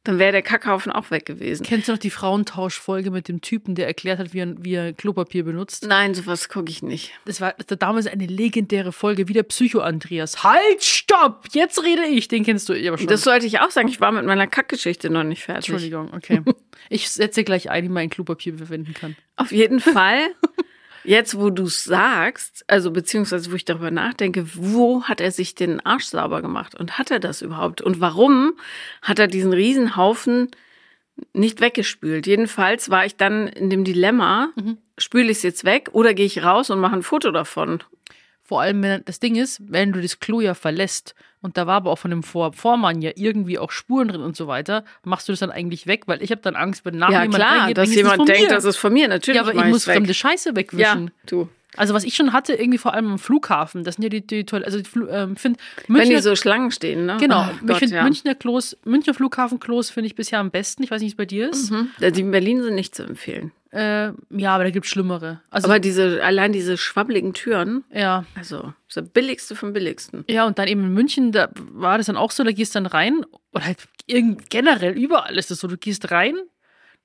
dann 0.03 0.17
wäre 0.17 0.31
der 0.31 0.41
Kackhaufen 0.41 0.91
auch 0.91 1.11
weg 1.11 1.25
gewesen. 1.25 1.63
Kennst 1.63 1.87
du 1.87 1.91
noch 1.91 1.99
die 1.99 2.09
Frauentauschfolge 2.09 3.11
mit 3.11 3.27
dem 3.27 3.41
Typen, 3.41 3.75
der 3.75 3.85
erklärt 3.85 4.17
hat, 4.17 4.33
wie 4.33 4.39
er, 4.39 4.55
wie 4.57 4.73
er 4.73 4.93
Klopapier 4.93 5.43
benutzt? 5.43 5.85
Nein, 5.85 6.15
sowas 6.15 6.49
gucke 6.49 6.71
ich 6.71 6.81
nicht. 6.81 7.11
Das 7.25 7.39
war, 7.39 7.53
das 7.57 7.69
war 7.69 7.77
damals 7.77 8.07
eine 8.07 8.25
legendäre 8.25 8.91
Folge, 8.91 9.27
wie 9.27 9.33
der 9.33 9.43
Psycho-Andreas. 9.43 10.43
Halt, 10.43 10.83
stopp! 10.83 11.47
Jetzt 11.51 11.83
rede 11.83 12.05
ich. 12.05 12.27
Den 12.27 12.43
kennst 12.43 12.67
du 12.67 12.73
aber 12.73 12.97
schon. 12.97 13.07
Das 13.07 13.21
sollte 13.21 13.45
ich 13.45 13.59
auch 13.59 13.69
sagen. 13.69 13.89
Ich 13.89 14.01
war 14.01 14.11
mit 14.11 14.25
meiner 14.25 14.47
Kackgeschichte 14.47 15.11
noch 15.11 15.23
nicht 15.23 15.43
fertig. 15.43 15.69
Entschuldigung, 15.69 16.13
okay. 16.13 16.41
Ich 16.89 17.09
setze 17.09 17.43
gleich 17.43 17.69
ein, 17.69 17.85
wie 17.85 17.89
man 17.89 18.03
ein 18.03 18.09
Klopapier 18.09 18.57
verwenden 18.57 18.93
kann. 18.93 19.15
Auf 19.37 19.51
jeden 19.51 19.79
Fall, 19.79 20.27
jetzt 21.03 21.37
wo 21.37 21.49
du 21.49 21.67
sagst, 21.67 22.63
also 22.67 22.91
beziehungsweise 22.91 23.51
wo 23.51 23.55
ich 23.55 23.65
darüber 23.65 23.91
nachdenke, 23.91 24.45
wo 24.55 25.03
hat 25.03 25.21
er 25.21 25.31
sich 25.31 25.55
den 25.55 25.79
Arsch 25.85 26.05
sauber 26.05 26.41
gemacht 26.41 26.75
und 26.75 26.97
hat 26.97 27.11
er 27.11 27.19
das 27.19 27.41
überhaupt? 27.41 27.81
Und 27.81 27.99
warum 28.01 28.53
hat 29.01 29.19
er 29.19 29.27
diesen 29.27 29.53
Riesenhaufen 29.53 30.49
nicht 31.33 31.61
weggespült? 31.61 32.27
Jedenfalls 32.27 32.89
war 32.89 33.05
ich 33.05 33.15
dann 33.15 33.47
in 33.47 33.69
dem 33.69 33.83
Dilemma, 33.83 34.49
spüle 34.97 35.31
ich 35.31 35.37
es 35.37 35.43
jetzt 35.43 35.63
weg 35.65 35.89
oder 35.93 36.13
gehe 36.13 36.25
ich 36.25 36.43
raus 36.43 36.69
und 36.69 36.79
mache 36.79 36.95
ein 36.95 37.03
Foto 37.03 37.31
davon? 37.31 37.83
Vor 38.51 38.59
allem, 38.59 38.83
wenn 38.83 39.05
das 39.05 39.21
Ding 39.21 39.37
ist, 39.37 39.61
wenn 39.65 39.93
du 39.93 40.01
das 40.01 40.19
Klo 40.19 40.41
ja 40.41 40.53
verlässt 40.53 41.15
und 41.41 41.55
da 41.55 41.67
war 41.67 41.75
aber 41.75 41.89
auch 41.89 41.99
von 41.99 42.11
dem 42.11 42.21
Vor 42.21 42.51
Vormann 42.51 43.01
ja 43.01 43.11
irgendwie 43.15 43.57
auch 43.57 43.71
Spuren 43.71 44.09
drin 44.09 44.19
und 44.19 44.35
so 44.35 44.45
weiter, 44.47 44.83
machst 45.05 45.29
du 45.29 45.31
das 45.31 45.39
dann 45.39 45.51
eigentlich 45.51 45.87
weg? 45.87 46.03
Weil 46.07 46.21
ich 46.21 46.31
habe 46.31 46.41
dann 46.41 46.57
Angst, 46.57 46.83
wenn 46.83 46.97
nachher 46.97 47.13
ja 47.13 47.21
jemand 47.21 47.35
klar, 47.37 47.59
reingeht, 47.61 47.77
dass 47.77 47.95
jemand 47.95 48.27
denkt, 48.27 48.51
das 48.51 48.65
ist 48.65 48.75
von 48.75 48.91
mir. 48.91 49.07
Natürlich 49.07 49.41
Ja, 49.41 49.47
aber 49.47 49.55
ich 49.55 49.71
muss 49.71 49.85
fremde 49.85 50.13
Scheiße 50.13 50.49
Ja, 50.49 50.55
wegwischen. 50.57 51.11
du. 51.25 51.47
Also 51.77 51.93
was 51.93 52.03
ich 52.03 52.15
schon 52.15 52.33
hatte, 52.33 52.53
irgendwie 52.53 52.77
vor 52.77 52.93
allem 52.93 53.11
am 53.11 53.19
Flughafen, 53.19 53.83
das 53.83 53.95
sind 53.95 54.03
ja 54.03 54.09
die, 54.09 54.25
die 54.25 54.45
Toiletten, 54.45 54.73
also 54.73 54.79
ich 54.79 55.09
ähm, 55.09 55.35
finde 55.35 55.59
Wenn 55.87 56.09
die 56.09 56.17
so 56.19 56.35
Schlangen 56.35 56.71
stehen, 56.71 57.05
ne? 57.05 57.17
genau, 57.19 57.47
Oh 57.49 57.55
ich 57.61 57.67
Gott, 57.67 57.77
finde 57.77 57.95
ja. 57.95 58.03
Münchner 58.03 58.35
Klos, 58.35 58.77
Münchner 58.83 59.13
Flughafen-Klos 59.13 59.89
finde 59.89 60.07
ich 60.07 60.15
bisher 60.15 60.39
am 60.39 60.51
besten. 60.51 60.83
Ich 60.83 60.91
weiß 60.91 61.01
nicht, 61.01 61.11
wie 61.11 61.13
es 61.13 61.17
bei 61.17 61.25
dir 61.25 61.49
ist. 61.49 61.71
Mhm. 61.71 61.89
Die 61.99 62.19
in 62.19 62.31
Berlin 62.31 62.61
sind 62.61 62.75
nicht 62.75 62.93
zu 62.93 63.03
empfehlen. 63.03 63.51
Äh, 63.71 64.11
ja, 64.31 64.53
aber 64.53 64.65
da 64.65 64.69
gibt 64.69 64.85
es 64.85 64.91
schlimmere. 64.91 65.39
Also, 65.49 65.67
Aber 65.69 65.79
diese, 65.79 66.21
allein 66.23 66.51
diese 66.51 66.75
schwabbeligen 66.75 67.33
Türen, 67.33 67.85
ja. 67.93 68.25
also 68.35 68.57
das 68.57 68.73
ist 68.89 68.95
der 68.97 69.01
billigste 69.03 69.55
vom 69.55 69.71
billigsten. 69.71 70.25
Ja, 70.29 70.45
und 70.45 70.59
dann 70.59 70.67
eben 70.67 70.83
in 70.83 70.93
München, 70.93 71.31
da 71.31 71.49
war 71.55 71.97
das 71.97 72.07
dann 72.07 72.17
auch 72.17 72.31
so, 72.31 72.43
da 72.43 72.51
gehst 72.51 72.75
dann 72.75 72.85
rein, 72.85 73.25
oder 73.53 73.65
halt 73.65 73.77
irgend, 74.07 74.49
generell 74.49 74.91
überall 74.97 75.37
ist 75.37 75.51
das 75.51 75.59
so, 75.59 75.69
du 75.69 75.77
gehst 75.77 76.11
rein, 76.11 76.35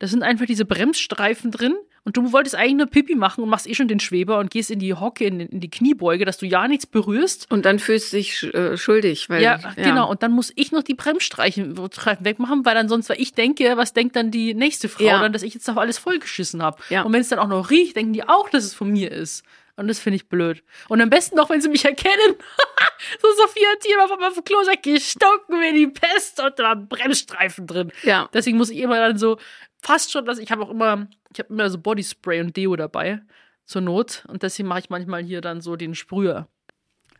da 0.00 0.08
sind 0.08 0.24
einfach 0.24 0.46
diese 0.46 0.64
Bremsstreifen 0.64 1.52
drin 1.52 1.76
und 2.06 2.16
du 2.16 2.32
wolltest 2.32 2.54
eigentlich 2.54 2.76
nur 2.76 2.86
Pipi 2.86 3.16
machen 3.16 3.42
und 3.42 3.50
machst 3.50 3.66
eh 3.66 3.74
schon 3.74 3.88
den 3.88 3.98
Schweber 3.98 4.38
und 4.38 4.52
gehst 4.52 4.70
in 4.70 4.78
die 4.78 4.94
Hocke, 4.94 5.24
in, 5.24 5.40
in 5.40 5.58
die 5.58 5.68
Kniebeuge, 5.68 6.24
dass 6.24 6.38
du 6.38 6.46
ja 6.46 6.68
nichts 6.68 6.86
berührst. 6.86 7.50
Und 7.50 7.66
dann 7.66 7.80
fühlst 7.80 8.12
du 8.12 8.18
dich 8.18 8.44
äh, 8.54 8.76
schuldig, 8.76 9.28
weil 9.28 9.42
Ja, 9.42 9.58
genau. 9.74 10.08
Und 10.08 10.22
dann 10.22 10.30
muss 10.30 10.52
ich 10.54 10.70
noch 10.70 10.84
die 10.84 10.94
Bremsstreifen 10.94 11.74
Streifen 11.92 12.24
wegmachen, 12.24 12.64
weil 12.64 12.76
dann 12.76 12.88
sonst, 12.88 13.08
weil 13.08 13.20
ich 13.20 13.34
denke, 13.34 13.76
was 13.76 13.92
denkt 13.92 14.14
dann 14.14 14.30
die 14.30 14.54
nächste 14.54 14.88
Frau 14.88 15.02
Ja. 15.02 15.20
dann, 15.20 15.32
dass 15.32 15.42
ich 15.42 15.54
jetzt 15.54 15.68
auf 15.68 15.78
alles 15.78 15.98
vollgeschissen 15.98 16.62
habe. 16.62 16.78
Ja. 16.90 17.02
Und 17.02 17.12
wenn 17.12 17.20
es 17.20 17.28
dann 17.28 17.40
auch 17.40 17.48
noch 17.48 17.70
riecht, 17.70 17.96
denken 17.96 18.12
die 18.12 18.28
auch, 18.28 18.48
dass 18.50 18.62
es 18.62 18.72
von 18.72 18.88
mir 18.88 19.10
ist. 19.10 19.44
Und 19.76 19.88
das 19.88 19.98
finde 19.98 20.16
ich 20.16 20.28
blöd. 20.28 20.64
Und 20.88 21.00
am 21.02 21.10
besten 21.10 21.36
noch, 21.36 21.50
wenn 21.50 21.60
sie 21.60 21.68
mich 21.68 21.84
erkennen. 21.84 22.36
so 23.22 23.28
Sophia 23.36 23.68
hat 23.70 23.84
hier 23.84 24.02
auf 24.02 24.34
dem 24.34 24.44
Klo 24.44 24.62
sagt, 24.64 24.82
gestunken 24.82 25.60
wie 25.60 25.72
die 25.74 25.86
Pest 25.86 26.40
und 26.40 26.58
da 26.58 26.64
waren 26.64 26.88
Bremsstreifen 26.88 27.66
drin. 27.66 27.92
Ja. 28.02 28.28
Deswegen 28.32 28.56
muss 28.56 28.70
ich 28.70 28.78
immer 28.78 28.96
dann 28.96 29.18
so, 29.18 29.38
fast 29.82 30.10
schon, 30.12 30.24
dass 30.24 30.38
ich 30.38 30.50
habe 30.50 30.62
auch 30.62 30.70
immer, 30.70 31.08
ich 31.32 31.38
habe 31.38 31.52
immer 31.52 31.68
so 31.68 31.78
Bodyspray 31.78 32.40
und 32.40 32.56
Deo 32.56 32.74
dabei. 32.76 33.20
Zur 33.64 33.82
Not. 33.82 34.24
Und 34.28 34.42
deswegen 34.42 34.68
mache 34.68 34.78
ich 34.80 34.90
manchmal 34.90 35.24
hier 35.24 35.40
dann 35.40 35.60
so 35.60 35.76
den 35.76 35.94
Sprüher 35.94 36.48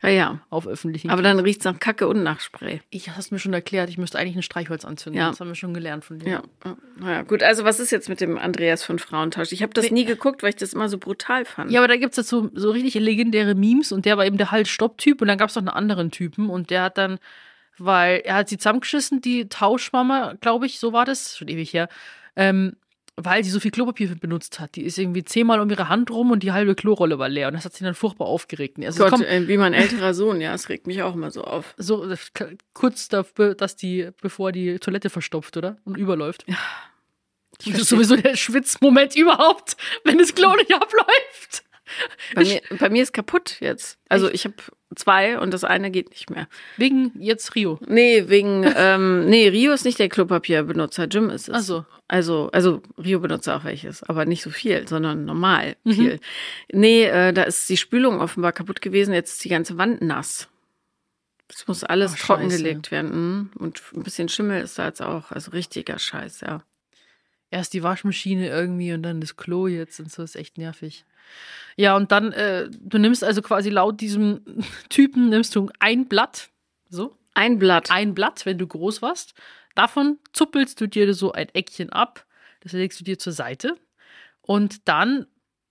Ja, 0.03 0.09
ja. 0.09 0.41
auf 0.51 0.67
öffentlichen 0.67 1.11
Aber 1.11 1.23
dann 1.23 1.39
riecht's 1.39 1.65
nach 1.65 1.79
Kacke 1.79 2.07
und 2.09 2.23
nach 2.23 2.41
Spray. 2.41 2.81
ich 2.91 3.11
hast 3.11 3.33
mir 3.33 3.39
schon 3.39 3.53
erklärt, 3.53 3.89
ich 3.89 3.99
müsste 3.99 4.19
eigentlich 4.19 4.37
ein 4.37 4.43
Streichholz 4.43 4.85
anzünden. 4.85 5.21
Ja. 5.21 5.31
Das 5.31 5.41
haben 5.41 5.49
wir 5.49 5.55
schon 5.55 5.75
gelernt 5.75 6.05
von 6.05 6.19
dir. 6.19 6.43
Ja. 6.65 6.77
Naja, 6.99 7.23
gut. 7.23 7.43
Also 7.43 7.65
was 7.65 7.81
ist 7.81 7.91
jetzt 7.91 8.09
mit 8.09 8.21
dem 8.21 8.39
Andreas 8.39 8.83
von 8.83 8.99
Frauentausch? 8.99 9.53
Ich 9.53 9.63
habe 9.63 9.73
das 9.73 9.91
nie 9.91 10.05
geguckt, 10.05 10.43
weil 10.43 10.51
ich 10.51 10.57
das 10.57 10.73
immer 10.73 10.89
so 10.89 10.99
brutal 10.99 11.45
fand. 11.45 11.71
Ja, 11.71 11.81
aber 11.81 11.89
da 11.89 11.97
gibt's 11.97 12.17
jetzt 12.17 12.29
so, 12.29 12.51
so 12.55 12.71
richtig 12.71 12.95
legendäre 12.95 13.55
Memes 13.55 13.93
und 13.93 14.05
der 14.05 14.17
war 14.17 14.27
eben 14.27 14.37
der 14.37 14.51
Halt-Stopp-Typ 14.51 15.23
und 15.23 15.29
dann 15.29 15.39
gab's 15.39 15.55
noch 15.55 15.63
einen 15.63 15.69
anderen 15.69 16.11
Typen 16.11 16.51
und 16.51 16.71
der 16.71 16.83
hat 16.85 16.99
dann, 16.99 17.19
weil 17.79 18.21
er 18.25 18.37
hat 18.37 18.49
sie 18.49 18.59
zusammengeschissen, 18.59 19.21
die 19.21 19.49
Tauschmama, 19.49 20.35
glaube 20.41 20.67
ich, 20.67 20.79
so 20.79 20.93
war 20.93 21.05
das, 21.05 21.37
schon 21.37 21.49
ewig 21.49 21.73
her, 21.73 21.89
ähm, 22.37 22.77
weil 23.17 23.43
sie 23.43 23.51
so 23.51 23.61
viel 23.61 23.71
Klopapier 23.71 24.15
benutzt 24.15 24.61
hat. 24.61 24.77
Die 24.77 24.83
ist 24.83 24.99
irgendwie 24.99 25.25
zehnmal 25.25 25.61
um 25.61 25.71
ihre 25.71 25.89
Hand 25.89 26.11
rum 26.11 26.31
und 26.31 26.43
die 26.43 26.53
halbe 26.53 26.75
Klorolle 26.75 27.19
war 27.19 27.29
leer 27.29 27.49
und 27.49 27.55
das 27.55 27.65
hat 27.65 27.73
sie 27.73 27.85
dann 27.85 27.95
furchtbar 27.95 28.27
aufgeregt. 28.27 28.79
Also 28.85 29.05
Gott, 29.05 29.13
komm, 29.13 29.23
äh, 29.23 29.49
wie 29.49 29.57
mein 29.57 29.73
älterer 29.73 30.13
Sohn, 30.13 30.41
ja, 30.41 30.53
es 30.55 30.69
regt 30.69 30.87
mich 30.87 31.03
auch 31.03 31.15
immer 31.15 31.31
so 31.31 31.43
auf. 31.43 31.75
so 31.79 32.07
kurz 32.75 33.09
dafür, 33.09 33.55
dass 33.55 33.77
die, 33.77 34.11
bevor 34.21 34.53
die 34.53 34.79
Toilette 34.79 35.09
verstopft, 35.09 35.57
oder? 35.57 35.79
Und 35.85 35.97
überläuft. 35.97 36.45
Ich 37.59 37.73
Das 37.73 37.83
ist 37.83 37.89
sowieso 37.89 38.17
der 38.17 38.37
Schwitzmoment 38.37 39.17
überhaupt, 39.17 39.77
wenn 40.05 40.19
das 40.19 40.35
Klo 40.35 40.55
nicht 40.57 40.75
abläuft. 40.75 41.65
Bei 42.35 42.45
mir, 42.45 42.61
bei 42.79 42.91
mir 42.91 43.03
ist 43.03 43.13
kaputt 43.13 43.57
jetzt. 43.61 43.99
Also 44.09 44.31
ich 44.31 44.45
habe 44.45 44.57
zwei 44.95 45.39
und 45.39 45.53
das 45.53 45.65
eine 45.65 45.91
geht 45.91 46.11
nicht 46.11 46.31
mehr. 46.31 46.49
Wegen 46.77 47.13
jetzt 47.19 47.55
Rio. 47.55 47.79
Nee, 47.87 48.29
wegen, 48.29 48.65
ähm, 48.77 49.27
nee, 49.29 49.49
Rio 49.49 49.73
ist 49.73 49.85
nicht 49.85 49.99
der 49.99 50.09
Klopapierbenutzer, 50.09 51.05
Jim 51.07 51.29
ist 51.31 51.49
es. 51.49 51.55
Ach 51.55 51.61
so. 51.61 51.85
Also, 52.09 52.51
also 52.53 52.83
Rio 53.03 53.19
benutzt 53.19 53.49
auch 53.49 53.65
welches, 53.65 54.05
aber 54.05 54.27
nicht 54.27 54.43
so 54.43 54.51
viel, 54.51 54.87
sondern 54.87 55.25
normal 55.25 55.77
Mhm. 55.85 55.93
viel. 55.93 56.21
Nee, 56.73 57.05
äh, 57.05 57.33
da 57.33 57.43
ist 57.43 57.69
die 57.69 57.77
Spülung 57.77 58.21
offenbar 58.21 58.53
kaputt 58.53 58.81
gewesen, 58.81 59.13
jetzt 59.13 59.33
ist 59.33 59.45
die 59.45 59.49
ganze 59.49 59.77
Wand 59.77 60.03
nass. 60.03 60.49
Es 61.49 61.67
muss 61.69 61.85
alles 61.85 62.15
Ach, 62.15 62.19
trockengelegt 62.27 62.91
werden. 62.91 63.11
mhm. 63.11 63.51
Und 63.59 63.83
ein 63.95 64.03
bisschen 64.03 64.29
Schimmel 64.29 64.63
ist 64.63 64.79
da 64.79 64.87
jetzt 64.87 65.03
auch. 65.03 65.31
Also 65.33 65.51
richtiger 65.53 65.99
Scheiß, 65.99 66.41
ja. 66.43 66.63
Erst 67.51 67.73
die 67.73 67.83
Waschmaschine 67.85 68.49
irgendwie 68.49 68.93
und 68.93 69.03
dann 69.05 69.21
das 69.21 69.37
Klo 69.37 69.67
jetzt 69.69 70.01
und 70.01 70.11
so 70.11 70.23
ist 70.25 70.35
echt 70.37 70.59
nervig. 70.59 71.05
Ja, 71.77 71.97
und 71.97 72.11
dann, 72.13 72.33
äh, 72.33 72.69
du 72.71 72.99
nimmst 72.99 73.23
also 73.23 73.43
quasi 73.43 73.71
laut 73.71 74.01
diesem 74.01 74.43
Typen, 74.89 75.29
nimmst 75.29 75.55
du 75.55 75.69
ein 75.79 76.07
Blatt, 76.09 76.49
so, 76.89 77.17
Ein 77.35 77.59
Blatt. 77.59 77.91
ein 77.91 78.15
Blatt, 78.15 78.47
wenn 78.47 78.59
du 78.59 78.67
groß 78.67 79.03
warst. 79.03 79.35
Davon 79.75 80.19
zuppelst 80.33 80.81
du 80.81 80.87
dir 80.87 81.13
so 81.13 81.33
ein 81.33 81.49
Eckchen 81.55 81.91
ab, 81.91 82.25
das 82.61 82.73
legst 82.73 82.99
du 83.01 83.05
dir 83.05 83.19
zur 83.19 83.33
Seite 83.33 83.77
und 84.41 84.89
dann 84.89 85.27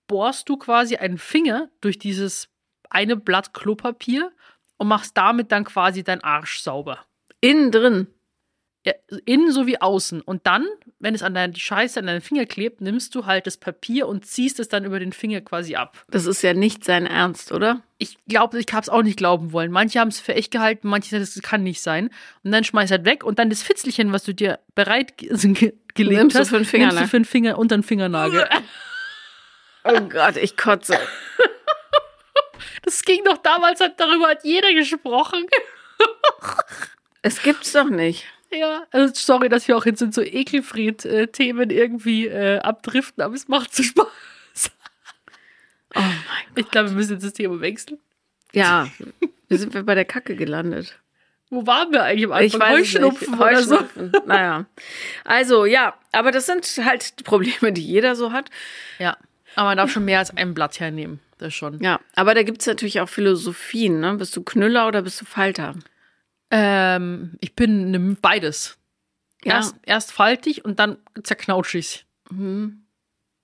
bohrst 0.08 0.48
du 0.48 0.58
quasi 0.58 0.98
einen 0.98 1.18
Finger 1.18 1.70
durch 1.82 1.98
dieses 1.98 2.50
eine 2.90 3.16
Blatt 3.16 3.54
Klopapier 3.54 4.32
und 4.78 4.88
machst 4.88 5.18
damit 5.18 5.52
dann 5.52 5.64
quasi 5.64 6.04
deinen 6.04 6.24
Arsch 6.24 6.60
sauber. 6.60 7.00
Innen 7.42 7.72
drin. 7.72 8.08
Ja, 8.86 8.94
innen 9.26 9.52
sowie 9.52 9.78
außen. 9.80 10.22
Und 10.22 10.46
dann, 10.46 10.68
wenn 11.06 11.14
es 11.14 11.22
an 11.22 11.36
deinen 11.36 11.54
die 11.54 11.60
Scheiße 11.60 12.00
an 12.00 12.08
deinen 12.08 12.20
Finger 12.22 12.48
klebt, 12.48 12.82
nimmst 12.82 13.14
du 13.14 13.28
halt 13.28 13.46
das 13.46 13.58
Papier 13.58 14.08
und 14.08 14.26
ziehst 14.26 14.60
es 14.60 14.70
dann 14.70 14.86
über 14.86 14.98
den 14.98 15.14
Finger 15.14 15.40
quasi 15.40 15.76
ab. 15.76 16.04
Das 16.10 16.26
ist 16.26 16.42
ja 16.42 16.56
nicht 16.56 16.84
sein 16.84 17.06
Ernst, 17.06 17.52
oder? 17.52 17.84
Ich 18.00 18.18
glaube, 18.28 18.58
ich 18.58 18.66
habe 18.74 18.82
es 18.82 18.90
auch 18.90 19.04
nicht 19.04 19.16
glauben 19.16 19.52
wollen. 19.52 19.70
Manche 19.70 20.00
haben 20.00 20.08
es 20.08 20.20
für 20.20 20.34
echt 20.34 20.50
gehalten, 20.50 20.88
manche 20.88 21.12
sagen, 21.12 21.22
das 21.24 21.40
kann 21.44 21.62
nicht 21.62 21.84
sein. 21.84 22.10
Und 22.44 22.52
dann 22.52 22.64
schmeißt 22.64 22.92
halt 22.92 23.06
weg 23.06 23.24
und 23.24 23.38
dann 23.38 23.52
das 23.52 23.62
Fitzelchen, 23.62 24.14
was 24.14 24.24
du 24.24 24.34
dir 24.34 24.58
bereit 24.74 25.16
ge 25.18 25.30
ge 25.54 25.74
gelegt 25.94 26.20
Nimmst 26.20 26.36
du 26.36 26.40
hast, 26.40 26.50
für 26.50 26.56
den 26.56 26.62
nimmst 26.62 26.72
Fingernagel. 26.72 27.04
du 27.04 27.08
für 27.08 27.20
den 27.20 27.26
Finger 27.26 27.60
unter 27.60 27.78
den 27.78 27.84
Fingernagel. 27.84 28.50
Oh 29.88 30.02
Gott, 30.02 30.38
ich 30.38 30.58
kotze. 30.58 30.98
Das 32.82 33.04
ging 33.04 33.24
doch 33.24 33.38
damals, 33.38 33.80
hat, 33.80 34.00
darüber 34.00 34.30
hat 34.30 34.44
jeder 34.44 34.74
gesprochen. 34.74 35.46
Es 37.22 37.44
gibt's 37.44 37.72
doch 37.74 37.90
nicht. 37.90 38.26
Ja, 38.52 38.86
also 38.92 39.14
sorry, 39.14 39.50
dass 39.50 39.68
wir 39.68 39.76
auch 39.76 39.86
jetzt 39.86 40.02
in 40.02 40.12
so 40.12 40.22
Ekelfried-Themen 40.22 41.70
irgendwie 41.70 42.28
äh, 42.28 42.60
abdriften, 42.60 43.24
aber 43.24 43.36
es 43.36 43.48
macht 43.48 43.76
so 43.76 43.84
Spaß. 43.84 44.72
Oh 45.96 46.00
mein 46.00 46.14
Ich 46.56 46.70
glaube, 46.72 46.90
wir 46.90 46.96
müssen 46.96 47.14
jetzt 47.14 47.26
das 47.26 47.34
Thema 47.34 47.60
wechseln. 47.62 48.00
Ja, 48.54 48.88
wir 49.50 49.58
sind 49.58 49.74
wir 49.74 49.84
bei 49.84 49.96
der 49.96 50.06
Kacke 50.06 50.36
gelandet. 50.36 51.00
Wo 51.50 51.68
waren 51.68 51.92
wir 51.92 52.04
eigentlich 52.04 52.26
am 52.32 52.42
Ich 52.42 52.54
Anfang? 52.54 52.70
weiß 52.72 52.88
es 52.88 52.94
nicht. 52.94 53.02
Heuschnupfen 53.04 53.34
oder 53.40 53.62
so. 53.64 53.76
Heuschnupfen. 53.76 54.12
Naja. 54.26 54.66
Also, 55.24 55.66
ja, 55.66 55.94
aber 56.12 56.32
das 56.32 56.46
sind 56.48 56.66
halt 56.84 57.24
Probleme, 57.24 57.72
die 57.72 57.86
jeder 57.86 58.16
so 58.16 58.32
hat. 58.32 58.50
Ja, 59.00 59.18
aber 59.56 59.70
man 59.70 59.78
darf 59.78 59.92
schon 59.92 60.06
mehr 60.06 60.20
als 60.20 60.36
ein 60.36 60.54
Blatt 60.54 60.80
hernehmen. 60.80 61.20
Das 61.38 61.54
schon. 61.54 61.82
Ja, 61.84 62.00
aber 62.16 62.34
da 62.34 62.44
gibt's 62.44 62.66
natürlich 62.66 63.00
auch 63.02 63.10
Philosophien, 63.10 64.00
ne? 64.00 64.16
Bist 64.16 64.36
du 64.36 64.42
Knüller 64.44 64.88
oder 64.88 65.02
bist 65.02 65.20
du 65.22 65.26
Falter? 65.26 65.76
Ähm, 66.52 67.38
ich 67.42 67.56
bin 67.56 67.92
ne, 67.92 68.18
beides. 68.22 68.78
Ja. 69.44 69.56
Erst, 69.56 69.76
erst 69.86 70.12
faltig 70.12 70.66
und 70.66 70.80
dann 70.80 70.98
zerknautschig. 71.24 72.06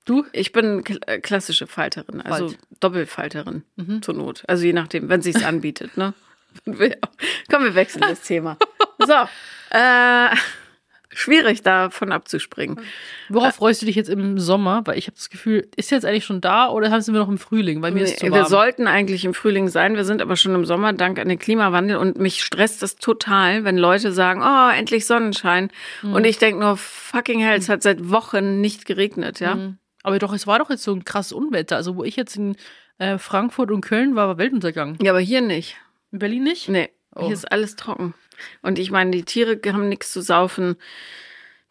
Du? 0.06 0.26
Ich 0.34 0.52
bin 0.52 0.84
äh, 1.06 1.20
klassische 1.20 1.68
Falterin, 1.68 2.22
also 2.22 2.50
Falt. 2.50 2.60
Doppelfalterin 2.80 3.64
Mhm. 3.76 4.02
zur 4.02 4.16
Not. 4.16 4.44
Also 4.48 4.66
je 4.66 4.74
nachdem, 4.74 5.10
wenn 5.10 5.22
sich's 5.22 5.44
anbietet, 5.44 5.96
ne? 5.98 6.14
Wir- 6.66 6.98
Komm, 7.50 7.64
wir 7.64 7.76
wechseln 7.76 8.02
das 8.02 8.22
Thema. 8.22 8.58
So, 9.00 9.14
äh, 9.70 10.36
schwierig 11.14 11.62
davon 11.62 12.12
abzuspringen. 12.12 12.80
Worauf 13.30 13.56
freust 13.56 13.82
du 13.82 13.86
dich 13.86 13.96
jetzt 13.96 14.10
im 14.10 14.40
Sommer? 14.40 14.82
Weil 14.86 14.98
ich 14.98 15.08
habe 15.08 15.16
das 15.16 15.30
Gefühl, 15.30 15.68
ist 15.76 15.92
jetzt 15.92 16.06
eigentlich 16.06 16.26
schon 16.26 16.42
da 16.42 16.70
oder 16.70 17.02
sind 17.02 17.14
wir 17.14 17.20
noch 17.22 17.30
im 17.30 17.38
Frühling? 17.38 17.82
Weil 17.82 17.92
mir 17.92 18.04
ist 18.04 18.12
es 18.14 18.18
zu 18.20 18.26
Nee, 18.26 18.32
warm. 18.32 18.42
wir 18.42 18.46
sollten 18.50 18.88
eigentlich 18.88 19.26
im 19.26 19.34
Frühling 19.34 19.68
sein, 19.68 19.96
wir 19.96 20.06
sind 20.06 20.22
aber 20.22 20.36
schon 20.36 20.56
im 20.56 20.66
Sommer 20.66 20.94
dank 20.94 21.20
an 21.20 21.28
den 21.30 21.40
Klimawandel 21.40 21.98
und 21.98 22.18
mich 22.18 22.44
stresst 22.44 22.82
das 22.82 22.96
total, 22.96 23.64
wenn 23.64 23.78
Leute 23.78 24.12
sagen, 24.12 24.42
oh, 24.42 24.70
endlich 24.78 25.06
Sonnenschein. 25.06 25.70
Mhm. 26.02 26.14
Und 26.14 26.26
ich 26.26 26.38
denke 26.38 26.60
nur, 26.62 26.78
fucking 26.78 27.40
hell, 27.40 27.58
es 27.58 27.70
hat 27.70 27.84
seit 27.84 28.10
Wochen 28.10 28.62
nicht 28.62 28.86
geregnet, 28.86 29.40
ja. 29.40 29.56
Mhm. 29.56 29.78
Aber 30.04 30.18
doch, 30.18 30.34
es 30.34 30.48
war 30.48 30.60
doch 30.60 30.70
jetzt 30.70 30.84
so 30.84 30.94
ein 30.94 31.06
krasses 31.06 31.32
Unwetter. 31.34 31.76
Also 31.76 31.96
wo 31.96 32.04
ich 32.04 32.16
jetzt 32.16 32.36
in 32.36 32.56
äh, 32.98 33.18
Frankfurt 33.18 33.70
und 33.70 33.82
Köln 33.82 34.16
war, 34.16 34.28
war 34.28 34.38
Weltuntergang. 34.38 34.98
Ja, 35.02 35.12
aber 35.12 35.20
hier 35.20 35.42
nicht. 35.42 35.76
In 36.12 36.20
Berlin 36.20 36.44
nicht? 36.44 36.70
Nee, 36.70 36.90
Oh. 37.14 37.26
hier 37.26 37.34
ist 37.34 37.52
alles 37.52 37.76
trocken. 37.76 38.14
Und 38.62 38.80
ich 38.80 38.92
meine, 38.92 39.12
die 39.12 39.24
Tiere 39.24 39.60
haben 39.72 39.90
nichts 39.90 40.12
zu 40.12 40.22
saufen, 40.22 40.76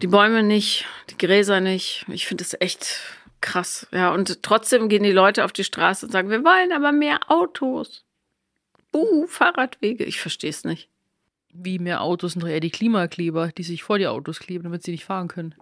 die 0.02 0.06
Bäume 0.06 0.42
nicht, 0.42 0.86
die 1.10 1.18
Gräser 1.18 1.60
nicht. 1.60 2.06
Ich 2.08 2.26
finde 2.26 2.44
das 2.44 2.56
echt 2.60 3.00
krass. 3.40 3.86
Ja, 3.92 4.12
und 4.12 4.42
trotzdem 4.42 4.88
gehen 4.88 5.02
die 5.02 5.12
Leute 5.12 5.44
auf 5.44 5.52
die 5.52 5.64
Straße 5.64 6.06
und 6.06 6.12
sagen, 6.12 6.30
wir 6.30 6.44
wollen 6.44 6.72
aber 6.72 6.92
mehr 6.92 7.18
Autos. 7.28 8.04
Buh, 8.92 9.26
Fahrradwege. 9.26 10.04
Ich 10.04 10.20
verstehe 10.20 10.50
es 10.50 10.64
nicht. 10.64 10.88
Wie 11.52 11.78
mehr 11.78 12.02
Autos 12.02 12.32
sind 12.32 12.42
doch 12.42 12.48
eher 12.48 12.60
die 12.60 12.70
Klimakleber, 12.70 13.48
die 13.48 13.62
sich 13.62 13.82
vor 13.82 13.98
die 13.98 14.06
Autos 14.06 14.38
kleben, 14.38 14.64
damit 14.64 14.82
sie 14.82 14.92
nicht 14.92 15.04
fahren 15.04 15.28
können. 15.28 15.54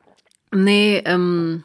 Nee, 0.52 1.02
ähm, 1.04 1.64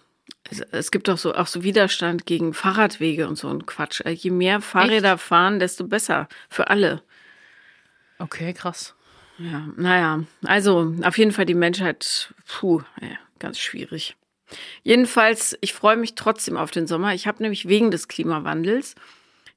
es, 0.49 0.59
es 0.59 0.91
gibt 0.91 1.07
doch 1.07 1.17
so 1.17 1.33
auch 1.33 1.47
so 1.47 1.63
Widerstand 1.63 2.25
gegen 2.25 2.53
Fahrradwege 2.53 3.27
und 3.27 3.37
so 3.37 3.49
ein 3.49 3.65
Quatsch. 3.65 4.01
Äh, 4.01 4.11
Je 4.11 4.31
mehr 4.31 4.61
Fahrräder 4.61 5.17
fahren, 5.17 5.59
desto 5.59 5.85
besser 5.85 6.27
für 6.49 6.69
alle. 6.69 7.01
Okay, 8.19 8.53
krass. 8.53 8.95
Ja, 9.39 9.67
naja, 9.77 10.23
also 10.45 10.93
auf 11.03 11.17
jeden 11.17 11.31
Fall 11.31 11.45
die 11.45 11.55
Menschheit, 11.55 12.33
puh, 12.47 12.81
ja, 13.01 13.07
ganz 13.39 13.59
schwierig. 13.59 14.15
Jedenfalls, 14.83 15.57
ich 15.61 15.73
freue 15.73 15.97
mich 15.97 16.13
trotzdem 16.15 16.57
auf 16.57 16.69
den 16.71 16.85
Sommer. 16.87 17.13
Ich 17.15 17.25
habe 17.27 17.41
nämlich 17.41 17.67
wegen 17.67 17.89
des 17.89 18.07
Klimawandels, 18.07 18.93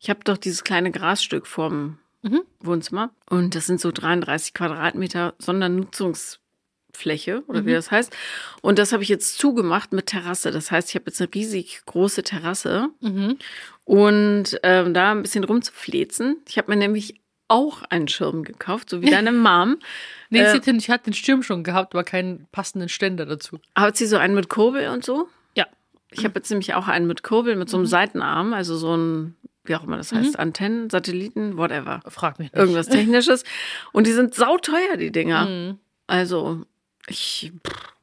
ich 0.01 0.09
habe 0.11 0.21
doch 0.25 0.39
dieses 0.39 0.65
kleine 0.65 0.91
Grasstück 0.91 1.47
vorm 1.47 1.99
Mhm. 2.23 2.43
Wohnzimmer 2.61 3.11
und 3.31 3.55
das 3.55 3.67
sind 3.67 3.81
so 3.81 3.93
33 3.93 4.53
Quadratmeter 4.55 5.35
Sondernutzungsfläche 5.39 7.43
oder 7.47 7.65
wie 7.67 7.71
Mhm. 7.71 7.75
das 7.75 7.91
heißt. 7.91 8.15
Und 8.63 8.79
das 8.79 8.93
habe 8.93 9.03
ich 9.03 9.09
jetzt 9.09 9.39
zugemacht 9.39 9.93
mit 9.93 10.07
Terrasse. 10.07 10.51
Das 10.51 10.71
heißt, 10.71 10.89
ich 10.89 10.95
habe 10.95 11.07
jetzt 11.07 11.21
eine 11.21 11.33
riesig 11.35 11.83
große 11.87 12.23
Terrasse 12.23 12.89
Mhm. 13.01 13.39
und 13.85 14.59
ähm, 14.63 14.95
da 14.95 15.13
ein 15.13 15.23
bisschen 15.23 15.45
rumzuflezen. 15.45 16.39
Ich 16.49 16.59
habe 16.59 16.71
mir 16.73 16.77
nämlich 16.77 17.21
auch 17.49 17.83
einen 17.83 18.09
Schirm 18.09 18.43
gekauft, 18.45 18.91
so 18.91 19.03
wie 19.03 19.11
deine 19.11 19.33
Mom. 19.33 19.77
Nee, 20.29 20.41
Äh, 20.41 20.51
sie 20.51 20.57
hat 20.57 20.67
den, 20.67 20.77
ich 20.79 20.91
hatte 20.91 21.05
den 21.05 21.13
Sturm 21.15 21.45
schon 21.45 21.63
gehabt, 21.63 21.95
aber 21.95 22.03
keinen 22.03 22.49
passenden 22.51 22.89
Ständer 22.89 23.27
dazu. 23.27 23.61
Hat 23.77 23.97
sie 23.97 24.07
so 24.07 24.17
einen 24.17 24.35
mit 24.35 24.49
Kurbel 24.49 24.89
und 24.89 25.05
so? 25.05 25.29
Ja. 25.55 25.67
Ich 26.11 26.25
habe 26.25 26.35
jetzt 26.35 26.51
nämlich 26.51 26.75
auch 26.75 26.89
einen 26.89 27.07
mit 27.07 27.23
Kurbel, 27.23 27.55
mit 27.55 27.69
so 27.69 27.77
einem 27.77 27.87
Seitenarm, 27.87 28.53
also 28.53 28.77
so 28.77 28.97
ein, 28.97 29.37
wie 29.65 29.77
auch 29.77 29.85
immer 29.85 29.97
das 29.99 30.11
heißt, 30.13 30.37
Antennen, 30.37 30.91
Satelliten, 30.91 31.57
whatever. 31.57 32.01
Frag 32.09 32.41
mich 32.41 32.51
nicht. 32.51 32.59
Irgendwas 32.59 32.89
Technisches. 32.89 33.45
Und 33.93 34.09
die 34.09 34.13
sind 34.13 34.35
sauteuer, 34.35 34.97
die 34.99 35.13
Dinger. 35.13 35.47
Mhm. 35.47 35.79
Also, 36.09 36.63
ich, 37.07 37.53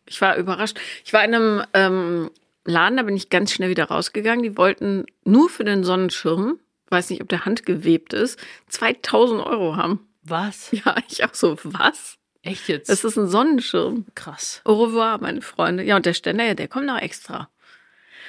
ich 0.06 0.21
war 0.21 0.38
überrascht. 0.38 0.79
Ich 1.03 1.12
war 1.12 1.25
in 1.25 1.36
einem 1.36 1.63
ähm, 1.73 2.32
Laden, 2.63 2.95
da 2.95 3.03
bin 3.03 3.17
ich 3.17 3.29
ganz 3.29 3.51
schnell 3.51 3.69
wieder 3.69 3.86
rausgegangen. 3.86 4.43
Die 4.43 4.56
wollten 4.56 5.06
nur 5.25 5.49
für 5.49 5.65
den 5.65 5.84
Sonnenschirm, 5.84 6.58
weiß 6.93 7.10
nicht, 7.10 7.21
ob 7.21 7.27
der 7.29 7.43
handgewebt 7.45 8.13
ist, 8.13 8.39
2000 8.69 9.41
Euro 9.45 9.75
haben. 9.75 10.08
Was? 10.23 10.71
Ja, 10.71 10.95
ich 11.10 11.25
auch 11.25 11.34
so, 11.34 11.58
was? 11.63 12.17
Echt 12.43 12.67
jetzt? 12.69 12.89
Es 12.89 13.03
ist 13.03 13.17
ein 13.17 13.27
Sonnenschirm. 13.27 14.06
krass. 14.15 14.62
Au 14.63 14.84
revoir, 14.84 15.17
meine 15.19 15.41
Freunde. 15.41 15.84
Ja, 15.84 15.95
und 15.97 16.06
der 16.06 16.13
Ständer, 16.13 16.45
ja, 16.45 16.53
der 16.53 16.67
kommt 16.69 16.86
noch 16.86 16.97
extra. 16.99 17.49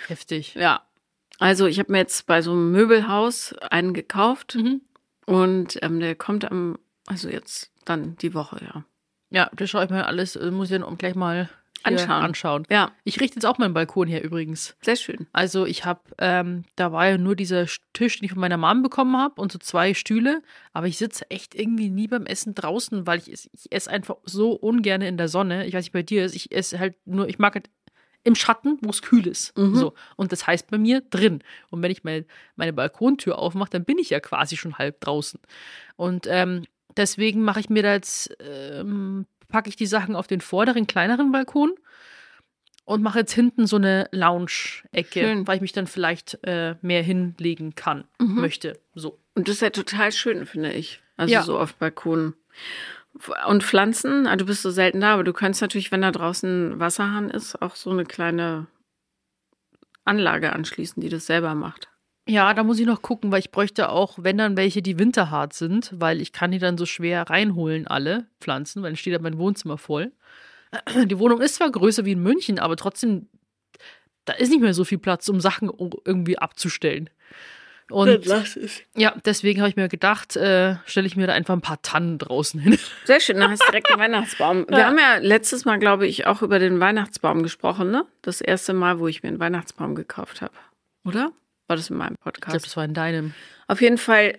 Heftig. 0.09 0.55
Ja. 0.55 0.83
Also 1.39 1.67
ich 1.67 1.79
habe 1.79 1.91
mir 1.93 1.99
jetzt 1.99 2.27
bei 2.27 2.43
so 2.43 2.53
einem 2.53 2.71
Möbelhaus 2.73 3.55
einen 3.71 3.93
gekauft 3.93 4.55
Mhm. 4.55 4.81
und 5.27 5.79
ähm, 5.83 5.99
der 6.01 6.15
kommt 6.15 6.45
am, 6.51 6.79
also 7.07 7.29
jetzt 7.29 7.71
dann 7.85 8.17
die 8.17 8.35
Woche, 8.35 8.61
ja. 8.65 8.85
Ja, 9.31 9.51
das 9.55 9.69
schaue 9.71 9.85
ich 9.85 9.91
mir 9.91 10.07
alles, 10.07 10.37
äh, 10.37 10.51
muss 10.53 10.71
ich 10.71 10.79
dann 10.79 10.97
gleich 10.97 11.17
mal 11.17 11.49
Anschauen. 11.87 12.23
anschauen. 12.23 12.67
Ja, 12.71 12.93
Ich 13.05 13.21
richte 13.21 13.37
jetzt 13.37 13.45
auch 13.45 13.59
meinen 13.59 13.75
Balkon 13.75 14.09
hier 14.09 14.23
übrigens. 14.23 14.77
sehr 14.83 14.97
schön. 14.97 15.27
Also 15.33 15.67
ich 15.67 15.85
habe, 15.85 16.01
ähm, 16.19 16.65
da 16.77 16.93
war 16.93 17.09
ja 17.09 17.19
nur 17.19 17.37
dieser 17.37 17.67
Tisch, 17.93 18.19
den 18.19 18.25
ich 18.25 18.33
von 18.33 18.41
meiner 18.41 18.57
Mom 18.57 18.83
bekommen 18.83 19.17
habe 19.17 19.41
und 19.41 19.53
so 19.53 19.59
zwei 19.59 19.95
Stühle. 19.95 20.43
Aber 20.73 20.87
ich 20.87 20.99
sitze 20.99 21.31
echt 21.31 21.55
irgendwie 21.55 21.89
nie 21.91 22.09
beim 22.09 22.27
Essen 22.27 22.55
draußen, 22.55 23.07
weil 23.07 23.19
ich, 23.19 23.31
ich 23.53 23.71
esse 23.73 23.91
einfach 23.91 24.17
so 24.25 24.53
ungern 24.53 25.03
in 25.03 25.17
der 25.17 25.29
Sonne. 25.29 25.67
Ich 25.67 25.75
weiß 25.75 25.85
nicht, 25.85 25.93
bei 25.93 26.03
dir 26.03 26.25
ist, 26.25 26.35
ich 26.35 26.53
esse 26.53 26.79
halt 26.79 26.95
nur, 27.05 27.29
ich 27.29 27.39
mag 27.39 27.55
halt 27.55 27.69
im 28.25 28.35
Schatten, 28.35 28.79
wo 28.81 28.89
es 28.91 29.03
kühl 29.03 29.27
ist. 29.27 29.57
Mhm. 29.57 29.77
So. 29.77 29.93
Und 30.17 30.33
das 30.33 30.47
heißt 30.47 30.71
bei 30.71 30.79
mir 30.79 31.03
drin. 31.03 31.43
Und 31.69 31.83
wenn 31.83 31.91
ich 31.91 32.05
meine, 32.05 32.25
meine 32.57 32.73
Balkontür 32.73 33.39
aufmache, 33.39 33.71
dann 33.71 33.85
bin 33.85 33.99
ich 33.99 34.11
ja 34.11 34.21
quasi 34.21 34.57
schon 34.57 34.79
halb 34.79 35.01
draußen. 35.01 35.39
Und 35.97 36.27
ähm, 36.29 36.65
deswegen 36.97 37.43
mache 37.43 37.61
ich 37.61 37.69
mir 37.69 37.83
da 37.83 37.93
jetzt, 37.93 38.35
ähm, 38.41 39.27
packe 39.55 39.69
ich 39.69 39.77
die 39.77 39.87
Sachen 39.87 40.17
auf 40.17 40.27
den 40.27 40.41
vorderen, 40.41 40.89
kleineren 40.89 41.31
Balkon 41.31 41.75
und 42.85 43.05
mache 43.05 43.21
jetzt 43.21 43.31
hinten 43.33 43.69
so 43.69 43.77
eine 43.77 44.09
Lounge-Ecke, 44.11 45.43
weil 45.47 45.55
ich 45.55 45.63
mich 45.63 45.71
dann 45.71 45.87
vielleicht 45.87 46.41
äh, 46.43 46.75
mehr 46.83 47.05
hinlegen 47.05 47.77
kann, 47.77 48.03
Mhm. 48.19 48.41
möchte. 48.41 48.81
So. 48.97 49.21
Und 49.37 49.47
das 49.47 49.55
ist 49.57 49.61
ja 49.63 49.71
total 49.71 50.11
schön, 50.11 50.45
finde 50.45 50.73
ich. 50.73 51.01
Also 51.17 51.35
Ja. 51.35 51.43
so 51.45 51.57
auf 51.57 51.77
Balkonen. 51.77 52.35
Und 53.47 53.63
Pflanzen, 53.63 54.27
ah, 54.27 54.35
du 54.35 54.45
bist 54.45 54.63
so 54.63 54.73
selten 54.73 55.01
da, 55.01 55.15
aber 55.15 55.23
du 55.23 55.33
kannst 55.33 55.61
natürlich, 55.63 55.93
wenn 55.93 56.03
da 56.03 56.11
draußen 56.11 56.81
Wasserhahn 56.81 57.31
ist, 57.31 57.63
auch 57.63 57.77
so 57.77 57.91
eine 57.91 58.05
kleine 58.05 58.67
Anlage 60.05 60.53
anschließen, 60.53 61.01
die 61.01 61.11
das 61.11 61.27
selber 61.27 61.55
macht. 61.55 61.91
Ja, 62.27 62.55
da 62.55 62.63
muss 62.65 62.79
ich 62.79 62.87
noch 62.87 63.03
gucken, 63.03 63.31
weil 63.31 63.41
ich 63.41 63.51
bräuchte 63.51 63.91
auch, 63.91 64.15
wenn 64.19 64.39
dann 64.39 64.57
welche, 64.57 64.81
die 64.81 64.99
winterhart 64.99 65.53
sind, 65.53 65.91
weil 65.95 66.21
ich 66.23 66.33
kann 66.33 66.53
die 66.53 66.59
dann 66.59 66.79
so 66.79 66.87
schwer 66.87 67.29
reinholen, 67.29 67.87
alle 67.87 68.27
Pflanzen, 68.41 68.83
weil 68.83 68.91
dann 68.91 68.97
steht 68.97 69.15
da 69.15 69.19
mein 69.19 69.37
Wohnzimmer 69.39 69.77
voll. 69.77 70.13
Die 71.07 71.19
Wohnung 71.19 71.41
ist 71.41 71.57
zwar 71.57 71.71
größer 71.71 72.05
wie 72.05 72.13
in 72.13 72.23
München, 72.23 72.59
aber 72.59 72.77
trotzdem, 72.77 73.29
da 74.25 74.33
ist 74.33 74.49
nicht 74.49 74.61
mehr 74.63 74.75
so 74.75 74.85
viel 74.85 74.99
Platz, 74.99 75.29
um 75.29 75.39
Sachen 75.41 75.71
irgendwie 76.05 76.39
abzustellen. 76.39 77.11
Und 77.91 78.25
lass 78.25 78.57
es. 78.57 78.81
ja, 78.97 79.15
deswegen 79.27 79.61
habe 79.61 79.69
ich 79.69 79.77
mir 79.77 79.89
gedacht, 79.89 80.35
äh, 80.37 80.77
stelle 80.87 81.07
ich 81.07 81.17
mir 81.17 81.27
da 81.27 81.35
einfach 81.35 81.53
ein 81.55 81.61
paar 81.61 81.83
Tannen 81.83 82.17
draußen 82.19 82.59
hin. 82.59 82.79
Sehr 83.05 83.21
schön, 83.21 83.37
dann 83.39 83.51
hast 83.51 83.61
du 83.63 83.67
direkt 83.71 83.91
einen 83.91 84.01
Weihnachtsbaum. 84.01 84.65
Wir 84.69 84.79
Ja. 84.79 84.87
haben 84.87 84.99
ja 84.99 85.19
letztes 85.19 85.67
Mal, 85.67 85.79
glaube 85.79 86.07
ich, 86.07 86.27
auch 86.27 86.41
über 86.41 86.59
den 86.59 86.81
Weihnachtsbaum 86.81 87.43
gesprochen, 87.43 87.91
ne? 87.91 88.07
Das 88.23 88.41
erste 88.41 88.73
Mal, 88.73 88.99
wo 88.99 89.07
ich 89.07 89.23
mir 89.23 89.29
einen 89.29 89.39
Weihnachtsbaum 89.41 89.95
gekauft 89.95 90.41
habe. 90.41 90.55
Oder? 91.05 91.31
War 91.67 91.77
das 91.77 91.91
in 91.91 91.97
meinem 91.97 92.15
Ich 92.15 92.21
glaube, 92.23 92.39
Podcast? 92.41 92.67
das 92.67 92.77
war 92.77 92.85
in 92.85 92.95
deinem. 92.95 93.35
Auf 93.69 93.81
jeden 93.81 93.99
Fall 93.99 94.39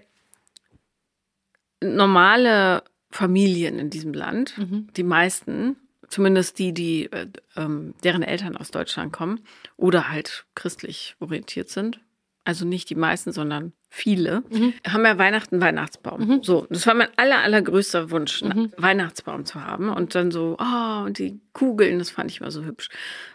normale 1.82 2.84
Familien 3.12 3.80
in 3.80 3.90
diesem 3.90 4.14
Land, 4.14 4.58
Mhm. 4.58 4.88
die 4.96 5.04
meisten, 5.04 5.76
zumindest 6.08 6.60
die, 6.60 6.74
die 6.74 7.12
äh, 7.12 7.28
ähm, 7.56 7.94
deren 8.04 8.24
Eltern 8.24 8.58
aus 8.58 8.72
Deutschland 8.72 9.14
kommen 9.14 9.42
oder 9.78 10.10
halt 10.10 10.46
christlich 10.56 11.16
orientiert 11.20 11.70
sind, 11.70 12.00
also 12.44 12.66
nicht 12.66 12.90
die 12.90 12.96
meisten, 12.96 13.32
sondern 13.32 13.74
viele, 13.90 14.44
Mhm. 14.50 14.74
haben 14.88 15.06
ja 15.06 15.18
Weihnachten 15.18 15.62
Weihnachtsbaum. 15.62 16.28
Mhm. 16.28 16.44
So, 16.44 16.68
das 16.70 16.86
war 16.86 16.94
mein 16.94 17.08
aller, 17.18 17.40
allergrößter 17.40 18.12
Wunsch, 18.12 18.44
einen 18.44 18.60
Mhm. 18.64 18.74
Weihnachtsbaum 18.78 19.46
zu 19.46 19.64
haben. 19.64 19.90
Und 19.90 20.14
dann 20.16 20.32
so, 20.32 20.58
oh, 20.60 21.04
und 21.06 21.18
die 21.18 21.40
Kugeln, 21.54 22.00
das 22.00 22.10
fand 22.12 22.30
ich 22.32 22.42
immer 22.42 22.52
so 22.52 22.64
hübsch. 22.64 22.90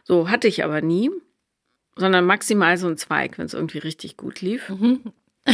So, 0.04 0.28
hatte 0.30 0.46
ich 0.48 0.62
aber 0.64 0.80
nie, 0.82 1.10
sondern 1.96 2.24
maximal 2.24 2.76
so 2.76 2.86
ein 2.88 2.96
Zweig, 2.96 3.38
wenn 3.38 3.46
es 3.46 3.54
irgendwie 3.54 3.78
richtig 3.78 4.16
gut 4.16 4.40
lief. 4.40 4.68
Mhm. 4.68 5.00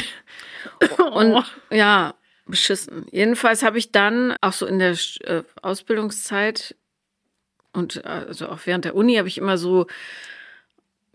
Und 1.13 1.33
Oh. 1.35 1.43
ja, 1.71 2.15
beschissen. 2.47 3.07
Jedenfalls 3.11 3.63
habe 3.63 3.79
ich 3.79 3.93
dann 3.93 4.35
auch 4.41 4.53
so 4.53 4.67
in 4.67 4.79
der 4.79 4.97
äh, 5.25 5.43
Ausbildungszeit 5.63 6.77
und 7.73 7.97
äh, 8.05 8.09
also 8.09 8.49
auch 8.49 8.61
während 8.65 8.85
der 8.85 8.95
Uni 8.95 9.17
habe 9.17 9.29
ich 9.29 9.39
immer 9.39 9.59
so 9.59 9.87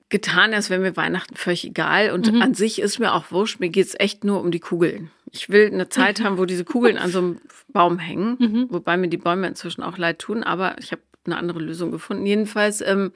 getan, 0.09 0.53
als 0.53 0.69
wäre 0.69 0.81
mir 0.81 0.97
Weihnachten 0.97 1.35
völlig 1.35 1.65
egal. 1.65 2.11
Und 2.11 2.31
Mhm. 2.31 2.41
an 2.41 2.53
sich 2.53 2.79
ist 2.81 2.99
mir 2.99 3.13
auch 3.13 3.31
wurscht. 3.31 3.59
Mir 3.59 3.69
geht's 3.69 3.95
echt 3.97 4.23
nur 4.25 4.41
um 4.41 4.51
die 4.51 4.59
Kugeln. 4.59 5.09
Ich 5.31 5.49
will 5.49 5.67
eine 5.67 5.87
Zeit 5.87 6.21
haben, 6.21 6.37
wo 6.37 6.45
diese 6.45 6.65
Kugeln 6.65 6.97
an 6.97 7.11
so 7.11 7.19
einem 7.19 7.41
Baum 7.69 7.97
hängen, 7.97 8.35
Mhm. 8.39 8.67
wobei 8.69 8.97
mir 8.97 9.07
die 9.07 9.17
Bäume 9.17 9.47
inzwischen 9.47 9.83
auch 9.83 9.97
leid 9.97 10.19
tun, 10.19 10.43
aber 10.43 10.75
ich 10.79 10.91
habe 10.91 11.01
eine 11.25 11.37
andere 11.37 11.59
Lösung 11.59 11.91
gefunden. 11.91 12.25
Jedenfalls 12.25 12.81
ähm, 12.81 13.13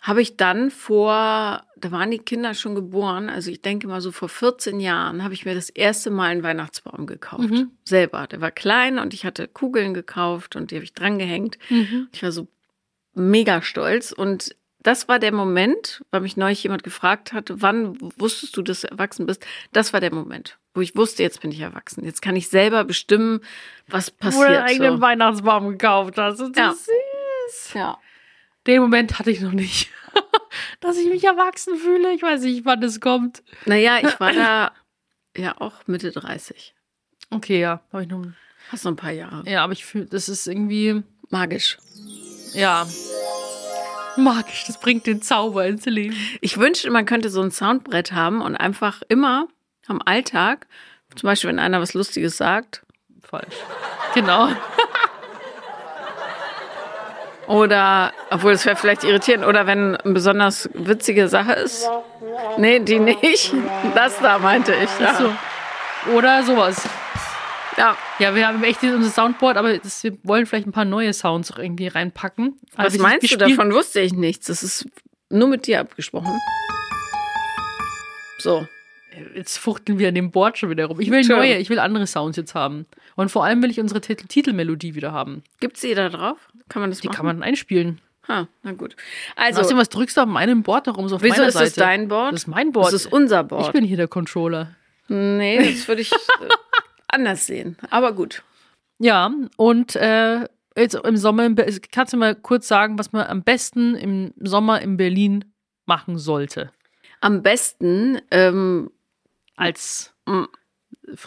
habe 0.00 0.22
ich 0.22 0.36
dann 0.36 0.70
vor, 0.70 1.64
da 1.76 1.90
waren 1.90 2.10
die 2.10 2.18
Kinder 2.18 2.54
schon 2.54 2.74
geboren, 2.74 3.28
also 3.28 3.50
ich 3.50 3.60
denke 3.62 3.88
mal 3.88 4.00
so 4.00 4.12
vor 4.12 4.28
14 4.28 4.78
Jahren, 4.78 5.24
habe 5.24 5.34
ich 5.34 5.44
mir 5.44 5.54
das 5.54 5.68
erste 5.70 6.10
Mal 6.10 6.30
einen 6.30 6.42
Weihnachtsbaum 6.42 7.06
gekauft. 7.06 7.50
Mhm. 7.50 7.72
Selber. 7.84 8.26
Der 8.28 8.40
war 8.40 8.50
klein 8.52 8.98
und 8.98 9.14
ich 9.14 9.24
hatte 9.24 9.48
Kugeln 9.48 9.94
gekauft 9.94 10.54
und 10.54 10.70
die 10.70 10.76
habe 10.76 10.84
ich 10.84 10.92
drangehängt. 10.92 11.58
Mhm. 11.70 12.08
Ich 12.12 12.22
war 12.22 12.30
so 12.30 12.46
mega 13.14 13.62
stolz 13.62 14.12
und 14.12 14.54
das 14.80 15.08
war 15.08 15.18
der 15.18 15.32
Moment, 15.32 16.04
weil 16.12 16.20
mich 16.20 16.36
neulich 16.36 16.62
jemand 16.62 16.84
gefragt 16.84 17.32
hatte, 17.32 17.60
wann 17.60 17.96
wusstest 18.18 18.56
du, 18.56 18.62
dass 18.62 18.82
du 18.82 18.90
erwachsen 18.90 19.26
bist? 19.26 19.44
Das 19.72 19.92
war 19.92 19.98
der 20.00 20.14
Moment, 20.14 20.58
wo 20.74 20.80
ich 20.80 20.94
wusste, 20.94 21.24
jetzt 21.24 21.40
bin 21.40 21.50
ich 21.50 21.58
erwachsen. 21.60 22.04
Jetzt 22.04 22.22
kann 22.22 22.36
ich 22.36 22.48
selber 22.48 22.84
bestimmen, 22.84 23.40
was 23.88 24.12
Wo 24.20 24.30
du 24.30 24.36
einen 24.46 24.54
passiert. 24.54 24.62
eigenen 24.70 24.96
So. 24.96 25.00
Weihnachtsbaum 25.00 25.70
gekauft 25.70 26.16
hast. 26.18 26.38
Das 26.38 26.48
ist 26.50 26.56
Ja. 26.56 26.72
süß. 26.72 27.74
Ja. 27.74 27.98
Den 28.66 28.82
Moment 28.82 29.18
hatte 29.18 29.30
ich 29.30 29.40
noch 29.40 29.52
nicht. 29.52 29.90
Dass 30.80 30.96
ich 30.96 31.08
mich 31.08 31.24
erwachsen 31.24 31.76
fühle. 31.76 32.12
Ich 32.12 32.22
weiß 32.22 32.42
nicht, 32.42 32.64
wann 32.64 32.82
es 32.82 33.00
kommt. 33.00 33.42
Naja, 33.64 33.98
ich 34.02 34.18
war 34.20 34.32
da 34.32 34.72
ja 35.36 35.54
auch 35.60 35.86
Mitte 35.86 36.10
30. 36.10 36.74
Okay, 37.30 37.60
ja. 37.60 37.82
Habe 37.92 38.02
ich 38.02 38.08
noch. 38.08 38.24
Hast 38.70 38.84
noch 38.84 38.92
ein 38.92 38.96
paar 38.96 39.12
Jahre. 39.12 39.48
Ja, 39.48 39.62
aber 39.62 39.72
ich 39.72 39.84
fühle, 39.84 40.06
das 40.06 40.28
ist 40.28 40.46
irgendwie. 40.46 41.02
Magisch. 41.30 41.78
Ja. 42.54 42.86
Magisch. 44.16 44.64
Das 44.66 44.80
bringt 44.80 45.06
den 45.06 45.22
Zauber 45.22 45.66
ins 45.66 45.84
Leben. 45.84 46.16
Ich 46.40 46.58
wünschte, 46.58 46.90
man 46.90 47.04
könnte 47.04 47.30
so 47.30 47.42
ein 47.42 47.50
Soundbrett 47.50 48.12
haben 48.12 48.40
und 48.40 48.56
einfach 48.56 49.02
immer 49.08 49.48
am 49.86 50.00
Alltag, 50.04 50.66
zum 51.14 51.28
Beispiel, 51.28 51.48
wenn 51.48 51.58
einer 51.58 51.80
was 51.80 51.94
Lustiges 51.94 52.36
sagt, 52.36 52.84
Falsch. 53.22 53.56
Genau. 54.14 54.48
Oder, 57.46 58.12
obwohl 58.30 58.52
es 58.52 58.66
wäre 58.66 58.76
vielleicht 58.76 59.04
irritierend, 59.04 59.46
oder 59.46 59.66
wenn 59.66 59.96
eine 59.96 60.12
besonders 60.14 60.68
witzige 60.74 61.28
Sache 61.28 61.52
ist. 61.52 61.88
Nee, 62.58 62.80
die 62.80 62.98
nicht. 62.98 63.52
Das 63.94 64.18
da 64.20 64.38
meinte 64.38 64.74
ich. 64.74 64.90
Ja. 65.00 65.14
So. 65.14 65.32
Oder 66.12 66.42
sowas. 66.42 66.82
ja. 67.76 67.96
Ja, 68.18 68.34
wir 68.34 68.46
haben 68.48 68.64
echt 68.64 68.82
unser 68.82 69.10
Soundboard, 69.10 69.56
aber 69.58 69.76
das, 69.78 70.02
wir 70.02 70.16
wollen 70.22 70.46
vielleicht 70.46 70.66
ein 70.66 70.72
paar 70.72 70.84
neue 70.84 71.12
Sounds 71.12 71.52
auch 71.52 71.58
irgendwie 71.58 71.88
reinpacken. 71.88 72.58
Was 72.76 72.86
Also 72.86 73.02
meinst 73.02 73.30
du 73.30 73.36
davon? 73.36 73.72
Wusste 73.72 74.00
ich 74.00 74.12
nichts. 74.12 74.46
Das 74.46 74.62
ist 74.62 74.86
nur 75.28 75.48
mit 75.48 75.66
dir 75.66 75.80
abgesprochen. 75.80 76.40
So. 78.38 78.66
Jetzt 79.34 79.58
fuchteln 79.58 79.98
wir 79.98 80.08
an 80.08 80.14
dem 80.14 80.30
Board 80.30 80.58
schon 80.58 80.70
wieder 80.70 80.86
rum. 80.86 81.00
Ich 81.00 81.08
will 81.10 81.18
Entschuldigung. 81.18 81.50
neue, 81.50 81.58
ich 81.58 81.70
will 81.70 81.78
andere 81.78 82.06
Sounds 82.06 82.36
jetzt 82.36 82.54
haben. 82.54 82.86
Und 83.14 83.30
vor 83.30 83.44
allem 83.44 83.62
will 83.62 83.70
ich 83.70 83.80
unsere 83.80 84.00
Titel 84.00 84.26
Titelmelodie 84.26 84.94
wieder 84.94 85.12
haben. 85.12 85.42
Gibt's 85.60 85.80
die 85.80 85.94
da 85.94 86.08
drauf? 86.08 86.38
Kann 86.68 86.80
man 86.80 86.90
das 86.90 87.00
Die 87.00 87.08
machen? 87.08 87.16
kann 87.16 87.26
man 87.26 87.42
einspielen. 87.42 88.00
Ha, 88.28 88.48
na 88.62 88.72
gut. 88.72 88.96
Also, 89.36 89.60
Also, 89.60 89.76
was 89.76 89.88
drückst 89.88 90.16
du 90.16 90.22
auf 90.22 90.26
meinem 90.28 90.62
Board 90.64 90.86
darum? 90.88 91.08
So 91.08 91.16
auf 91.16 91.22
wieso 91.22 91.36
meiner 91.36 91.46
ist 91.48 91.54
Seite? 91.54 91.66
das 91.66 91.74
dein 91.76 92.08
Board? 92.08 92.32
Das 92.32 92.42
ist 92.42 92.46
mein 92.48 92.72
Board. 92.72 92.86
Das 92.88 92.94
ist 92.94 93.12
unser 93.12 93.42
ich 93.42 93.46
Board. 93.48 93.72
bin 93.72 93.84
hier 93.84 93.96
der 93.96 94.08
Controller. 94.08 94.74
nee, 95.08 95.58
das 95.72 95.86
würde 95.86 96.02
ich 96.02 96.12
äh, 96.12 96.16
anders 97.08 97.46
sehen. 97.46 97.76
Aber 97.90 98.12
gut. 98.12 98.42
Ja, 98.98 99.30
und 99.56 99.94
äh, 99.96 100.46
jetzt 100.76 100.94
im 100.94 101.16
Sommer, 101.16 101.48
kannst 101.92 102.12
du 102.12 102.16
mal 102.16 102.34
kurz 102.34 102.66
sagen, 102.66 102.98
was 102.98 103.12
man 103.12 103.26
am 103.26 103.42
besten 103.42 103.94
im 103.94 104.32
Sommer 104.40 104.80
in 104.82 104.96
Berlin 104.96 105.44
machen 105.86 106.18
sollte? 106.18 106.72
Am 107.20 107.42
besten 107.42 108.20
ähm, 108.30 108.90
Als 109.56 110.12
Mm. 110.26 110.44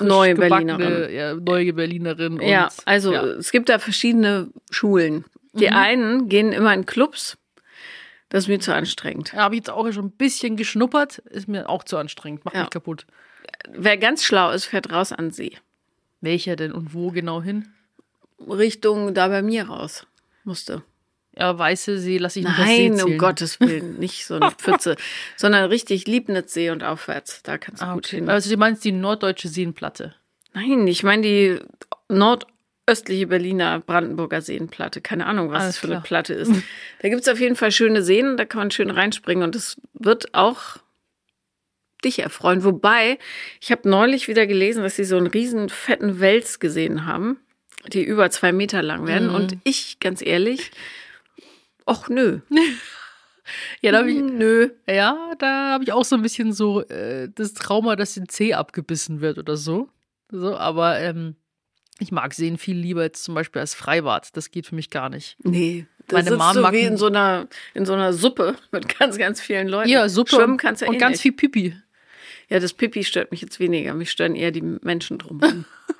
Neue 0.02 0.36
Berlinerin. 0.36 1.14
Ja, 1.14 1.34
neue 1.36 1.72
Berlinerin. 1.74 2.34
Und, 2.34 2.42
Ja, 2.46 2.70
also 2.86 3.14
ja. 3.14 3.24
es 3.24 3.52
gibt 3.52 3.70
da 3.70 3.80
verschiedene 3.80 4.50
Schulen. 4.72 5.24
Die 5.54 5.68
Mhm. 5.68 5.74
einen 5.76 6.30
gehen 6.30 6.52
immer 6.52 6.74
in 6.74 6.86
Clubs. 6.86 7.38
Das 8.28 8.44
ist 8.44 8.48
mir 8.50 8.60
zu 8.60 8.74
anstrengend. 8.76 9.32
Ja, 9.34 9.40
habe 9.44 9.56
ich 9.56 9.60
jetzt 9.60 9.70
auch 9.70 9.90
schon 9.94 10.06
ein 10.08 10.12
bisschen 10.12 10.58
geschnuppert. 10.58 11.20
Ist 11.20 11.48
mir 11.48 11.70
auch 11.70 11.84
zu 11.86 11.98
anstrengend. 11.98 12.44
Macht 12.44 12.56
Ja. 12.56 12.62
mich 12.64 12.70
kaputt. 12.72 13.06
Wer 13.70 13.98
ganz 13.98 14.24
schlau 14.26 14.52
ist, 14.52 14.66
fährt 14.66 14.92
raus 14.92 15.14
an 15.14 15.32
See. 15.32 15.58
Welcher 16.22 16.58
denn 16.58 16.74
und 16.74 16.94
wo 16.94 17.12
genau 17.12 17.42
hin? 17.42 17.70
Richtung 18.48 19.14
da 19.14 19.30
bei 19.30 19.42
mir 19.42 19.64
raus 19.70 20.06
musste. 20.44 20.84
Ja, 21.38 21.58
Weiße 21.58 22.00
See 22.00 22.18
lasse 22.18 22.40
ich 22.40 22.46
nicht 22.46 22.58
als 22.60 22.68
See 22.68 22.90
Nein, 22.90 23.02
um. 23.04 23.18
Gottes 23.18 23.60
Willen, 23.60 23.98
nicht 24.00 24.26
so 24.26 24.36
eine 24.36 24.52
Pfütze, 24.58 24.96
sondern 25.38 25.66
richtig 25.70 26.06
Liebnitzsee 26.08 26.70
und 26.72 26.84
aufwärts. 26.84 27.44
Da 27.44 27.58
kannst 27.58 27.82
du 27.82 27.86
Ah, 27.86 27.94
gut 27.94 28.08
okay. 28.08 28.18
hin. 28.18 28.30
Also 28.30 28.50
du 28.50 28.58
meinst 28.58 28.84
die 28.84 28.92
norddeutsche 28.92 29.48
Seenplatte. 29.48 30.16
Nein, 30.54 30.86
ich 30.88 31.04
meine 31.04 31.22
die 31.22 31.60
nordöstliche 32.10 33.28
Berliner 33.28 33.80
Brandenburger 33.80 34.42
Seenplatte. 34.42 35.00
Keine 35.02 35.28
Ahnung, 35.28 35.50
was 35.52 35.62
Alles 35.64 35.76
das 35.76 35.78
für 35.78 35.88
eine 35.88 35.94
klar. 35.96 36.04
Platte 36.24 36.34
ist. 36.34 36.52
Da 37.02 37.08
gibt's 37.10 37.28
auf 37.30 37.40
jeden 37.40 37.56
Fall 37.56 37.72
schöne 37.72 38.02
Seen, 38.02 38.36
da 38.36 38.44
kann 38.46 38.60
man 38.60 38.72
schön 38.72 38.90
reinspringen 38.90 39.44
und 39.44 39.56
das 39.56 39.80
wird 39.94 40.34
auch 40.34 40.78
dich 42.04 42.20
erfreuen. 42.20 42.64
Wobei, 42.64 43.20
ich 43.62 43.72
habe 43.72 43.88
neulich 43.90 44.28
wieder 44.28 44.48
gelesen, 44.48 44.84
dass 44.84 44.96
sie 44.96 45.04
so 45.06 45.18
einen 45.18 45.28
riesen 45.28 45.70
fetten 45.70 46.20
Wels 46.20 46.60
gesehen 46.60 47.06
haben, 47.06 47.38
die 47.88 48.04
über 48.04 48.30
zwei 48.32 48.52
Meter 48.52 48.82
lang 48.82 49.06
werden. 49.06 49.30
Mhm. 49.30 49.36
Und 49.36 49.58
ich, 49.64 50.00
ganz 50.00 50.22
ehrlich, 50.22 50.72
och 51.90 52.10
nö. 52.10 52.40
Ja, 53.82 53.92
da 53.92 54.00
habe 54.00 54.12
ich, 54.12 54.22
nö. 54.22 54.70
ja, 54.88 55.34
da 55.40 55.72
habe 55.72 55.84
ich 55.84 55.92
auch 55.92 56.06
so 56.06 56.16
ein 56.16 56.22
bisschen 56.22 56.54
so 56.54 56.82
äh, 56.84 57.30
das 57.34 57.54
Trauma, 57.54 57.96
dass 57.96 58.14
den 58.14 58.30
Zeh 58.30 58.54
abgebissen 58.54 59.22
wird 59.22 59.40
oder 59.40 59.58
so. 59.58 59.90
So, 60.32 60.56
aber 60.56 61.00
ähm, 61.00 61.36
ich 62.00 62.12
mag 62.12 62.34
Seen 62.34 62.58
viel 62.58 62.78
lieber 62.78 63.02
jetzt 63.02 63.24
zum 63.24 63.34
Beispiel 63.34 63.60
als 63.60 63.74
Freibad. 63.74 64.36
Das 64.38 64.52
geht 64.52 64.68
für 64.68 64.76
mich 64.76 64.92
gar 64.92 65.10
nicht. 65.10 65.36
Nee. 65.44 65.88
Da 66.08 66.18
Meine 66.18 66.30
sitzt 66.30 66.38
Mom 66.40 66.56
du 66.56 66.62
mag 66.62 66.74
wie 66.74 66.82
in 66.82 66.98
so 66.98 67.08
einer 67.08 67.48
in 67.74 67.86
so 67.86 67.94
einer 67.94 68.14
Suppe 68.14 68.56
mit 68.72 69.00
ganz 69.00 69.18
ganz 69.18 69.42
vielen 69.42 69.68
Leuten. 69.68 69.90
Ja, 69.90 70.08
Suppe 70.10 70.36
Schwimmen 70.36 70.54
und, 70.54 70.58
kannst 70.58 70.82
du 70.84 70.88
und 70.88 70.96
eh 70.96 70.98
ganz 70.98 71.14
nicht. 71.14 71.22
viel 71.22 71.32
Pipi. 71.34 71.76
Ja, 72.50 72.60
das 72.60 72.74
Pipi 72.74 73.04
stört 73.04 73.32
mich 73.32 73.42
jetzt 73.42 73.60
weniger. 73.60 73.94
Mich 73.94 74.12
stören 74.12 74.36
eher 74.36 74.52
die 74.52 74.62
Menschen 74.62 75.18
drumherum. 75.20 75.66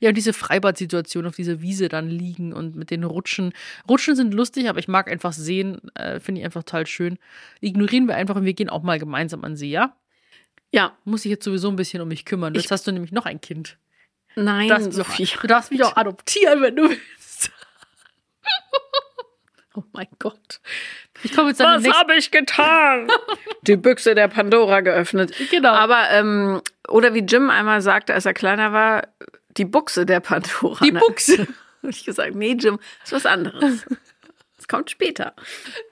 Ja, 0.00 0.08
und 0.10 0.14
diese 0.16 0.32
Freibad-Situation 0.32 1.26
auf 1.26 1.36
dieser 1.36 1.60
Wiese 1.60 1.88
dann 1.88 2.08
liegen 2.08 2.52
und 2.52 2.76
mit 2.76 2.90
den 2.90 3.04
Rutschen. 3.04 3.52
Rutschen 3.88 4.16
sind 4.16 4.34
lustig, 4.34 4.68
aber 4.68 4.78
ich 4.78 4.88
mag 4.88 5.10
einfach 5.10 5.32
Seen, 5.32 5.80
äh, 5.94 6.20
finde 6.20 6.40
ich 6.40 6.44
einfach 6.44 6.62
total 6.62 6.86
schön. 6.86 7.18
Ignorieren 7.60 8.06
wir 8.08 8.16
einfach 8.16 8.36
und 8.36 8.44
wir 8.44 8.54
gehen 8.54 8.68
auch 8.70 8.82
mal 8.82 8.98
gemeinsam 8.98 9.44
an 9.44 9.56
See, 9.56 9.70
ja? 9.70 9.96
ja, 10.72 10.96
Muss 11.04 11.24
ich 11.24 11.30
jetzt 11.30 11.44
sowieso 11.44 11.68
ein 11.68 11.76
bisschen 11.76 12.00
um 12.02 12.08
mich 12.08 12.24
kümmern. 12.24 12.54
Jetzt 12.54 12.70
hast 12.70 12.86
du 12.86 12.92
nämlich 12.92 13.12
noch 13.12 13.26
ein 13.26 13.40
Kind. 13.40 13.78
nein, 14.34 14.68
Du 14.68 14.74
darfst, 14.74 14.86
mich 14.88 14.96
Sophie. 14.96 15.26
auch, 15.36 15.40
du 15.42 15.46
darfst 15.46 15.70
mich 15.70 15.84
auch 15.84 15.96
adoptieren, 15.96 16.60
wenn 16.62 16.76
du 16.76 16.90
willst. 16.90 17.50
oh 19.74 19.82
mein 19.92 20.08
Gott. 20.18 20.60
Ich 21.22 21.32
komme 21.34 21.48
jetzt 21.50 21.60
Was 21.60 21.86
habe 21.88 22.14
ich 22.16 22.30
getan? 22.30 23.08
Die 23.62 23.76
Büchse 23.76 24.14
der 24.14 24.28
Pandora 24.28 24.80
geöffnet. 24.80 25.32
Genau. 25.50 25.70
Aber, 25.70 26.10
ähm, 26.10 26.60
oder 26.88 27.14
wie 27.14 27.20
Jim 27.20 27.48
einmal 27.50 27.80
sagte, 27.80 28.12
als 28.14 28.26
er 28.26 28.34
kleiner 28.34 28.72
war, 28.72 29.08
die 29.56 29.64
Buchse 29.64 30.06
der 30.06 30.20
Pandora. 30.20 30.84
Die? 30.84 30.92
Buchse. 30.92 31.38
Habe 31.82 31.90
ich 31.90 32.04
gesagt, 32.04 32.34
nee, 32.34 32.52
Jim, 32.58 32.78
ist 33.04 33.12
was 33.12 33.26
anderes. 33.26 33.84
Das 34.58 34.68
kommt 34.68 34.90
später. 34.90 35.34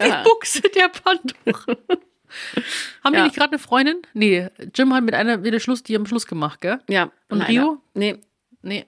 Die 0.02 0.06
Ja. 0.08 0.22
Buchse 0.22 0.62
der 0.62 0.88
Pandora. 0.88 1.76
Haben 3.04 3.12
wir 3.12 3.18
Ja. 3.18 3.24
nicht 3.24 3.36
gerade 3.36 3.50
eine 3.52 3.58
Freundin? 3.58 3.98
Nee, 4.14 4.48
Jim 4.74 4.92
hat 4.94 5.04
mit 5.04 5.14
einer 5.14 5.44
wieder 5.44 5.60
Schluss, 5.60 5.82
die 5.82 5.94
haben 5.94 6.06
Schluss 6.06 6.26
gemacht, 6.26 6.62
gell? 6.62 6.78
Ja. 6.88 7.12
Und 7.28 7.38
leider. 7.40 7.48
Rio? 7.50 7.82
Nee, 7.92 8.20
Nee, 8.62 8.86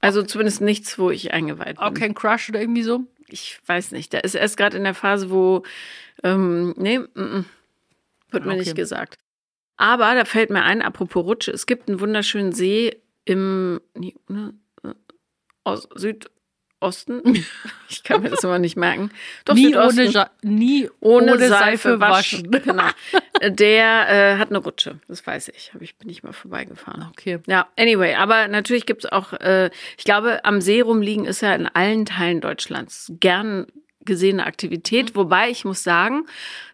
also 0.00 0.22
zumindest 0.22 0.62
nichts, 0.62 0.98
wo 0.98 1.10
ich 1.10 1.34
eingeweiht 1.34 1.76
bin. 1.76 1.78
auch 1.84 1.92
kein 1.92 2.14
Crush 2.14 2.48
oder 2.48 2.60
irgendwie 2.62 2.82
so. 2.82 3.04
Ich 3.28 3.60
weiß 3.66 3.92
nicht. 3.92 4.14
Der 4.14 4.24
ist 4.24 4.34
erst 4.34 4.56
gerade 4.56 4.78
in 4.78 4.84
der 4.84 4.94
Phase, 4.94 5.30
wo, 5.30 5.62
ähm, 6.24 6.72
nee, 6.78 6.98
mm, 6.98 7.04
mm, 7.14 7.44
wird 8.30 8.46
mir 8.46 8.52
Okay. 8.52 8.60
nicht 8.60 8.74
gesagt. 8.76 9.18
Aber 9.76 10.14
da 10.14 10.24
fällt 10.24 10.48
mir 10.48 10.62
ein, 10.64 10.80
apropos 10.80 11.22
Rutsche, 11.26 11.50
es 11.52 11.66
gibt 11.66 11.88
einen 11.90 12.00
wunderschönen 12.00 12.52
See 12.52 12.96
im 13.28 13.80
ne, 13.94 14.54
äh, 14.82 14.94
Ost, 15.64 15.88
Südosten. 15.94 17.44
Ich 17.90 18.04
kann 18.04 18.20
mir 18.22 18.28
das 18.28 18.44
immer 18.44 18.58
nicht 18.58 18.76
merken. 18.76 19.10
Doch, 19.46 19.54
nie 19.54 19.66
Südosten. 19.66 20.08
ohne, 20.08 20.30
nie 20.42 20.90
ohne, 21.00 21.32
ohne, 21.32 21.48
Seife, 21.48 22.00
waschen. 22.00 22.52
waschen. 22.52 22.62
Genau. 22.64 22.88
Der 23.48 24.08
äh, 24.08 24.38
hat 24.38 24.50
eine 24.50 24.58
Rutsche, 24.58 25.00
das 25.08 25.26
weiß 25.26 25.48
ich. 25.48 25.72
Hab 25.72 25.80
ich 25.80 25.96
bin 25.96 26.10
ich 26.10 26.22
mal 26.22 26.32
vorbeigefahren. 26.32 27.06
Okay. 27.10 27.38
Ja, 27.46 27.68
anyway, 27.78 28.14
aber 28.14 28.48
natürlich 28.48 28.84
gibt's 28.84 29.06
auch, 29.06 29.32
äh, 29.32 29.70
ich 29.96 30.04
glaube, 30.04 30.44
am 30.44 30.60
See 30.60 30.82
rumliegen 30.82 31.24
ist 31.24 31.40
ja 31.40 31.54
in 31.54 31.66
allen 31.66 32.04
Teilen 32.04 32.40
Deutschlands 32.42 33.12
gern 33.20 33.66
gesehene 34.08 34.44
Aktivität. 34.44 35.14
Wobei 35.14 35.50
ich 35.50 35.64
muss 35.64 35.84
sagen, 35.84 36.26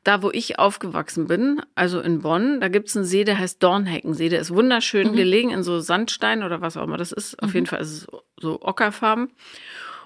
da 0.04 0.22
wo 0.22 0.30
ich 0.30 0.58
aufgewachsen 0.58 1.26
bin, 1.26 1.60
also 1.74 2.00
in 2.00 2.20
Bonn, 2.20 2.60
da 2.62 2.68
gibt's 2.68 2.96
einen 2.96 3.04
See, 3.04 3.24
der 3.24 3.38
heißt 3.38 3.62
Dornheckensee. 3.62 4.30
Der 4.30 4.40
ist 4.40 4.54
wunderschön 4.54 5.12
gelegen 5.12 5.50
in 5.50 5.62
so 5.62 5.80
Sandstein 5.80 6.42
oder 6.42 6.62
was 6.62 6.78
auch 6.78 6.84
immer 6.84 6.96
das 6.96 7.12
ist. 7.12 7.42
Auf 7.42 7.52
jeden 7.52 7.66
Fall 7.66 7.82
ist 7.82 7.92
es 7.92 8.06
so 8.40 8.62
ockerfarben. 8.62 9.30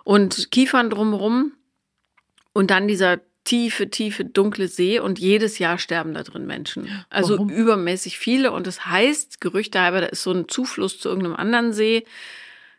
Und 0.02 0.50
Kiefern 0.50 0.90
drumherum. 0.90 1.52
Und 2.52 2.72
dann 2.72 2.88
dieser 2.88 3.20
tiefe, 3.44 3.88
tiefe, 3.88 4.24
dunkle 4.24 4.68
See 4.68 4.98
und 4.98 5.18
jedes 5.18 5.58
Jahr 5.58 5.78
sterben 5.78 6.12
da 6.12 6.22
drin 6.22 6.46
Menschen. 6.46 6.88
Also 7.08 7.34
Warum? 7.34 7.48
übermäßig 7.48 8.18
viele 8.18 8.52
und 8.52 8.66
das 8.66 8.84
heißt, 8.84 9.40
Gerüchte 9.40 9.80
halber, 9.80 10.02
da 10.02 10.06
ist 10.08 10.22
so 10.22 10.32
ein 10.32 10.48
Zufluss 10.48 10.98
zu 10.98 11.08
irgendeinem 11.08 11.36
anderen 11.36 11.72
See, 11.72 12.04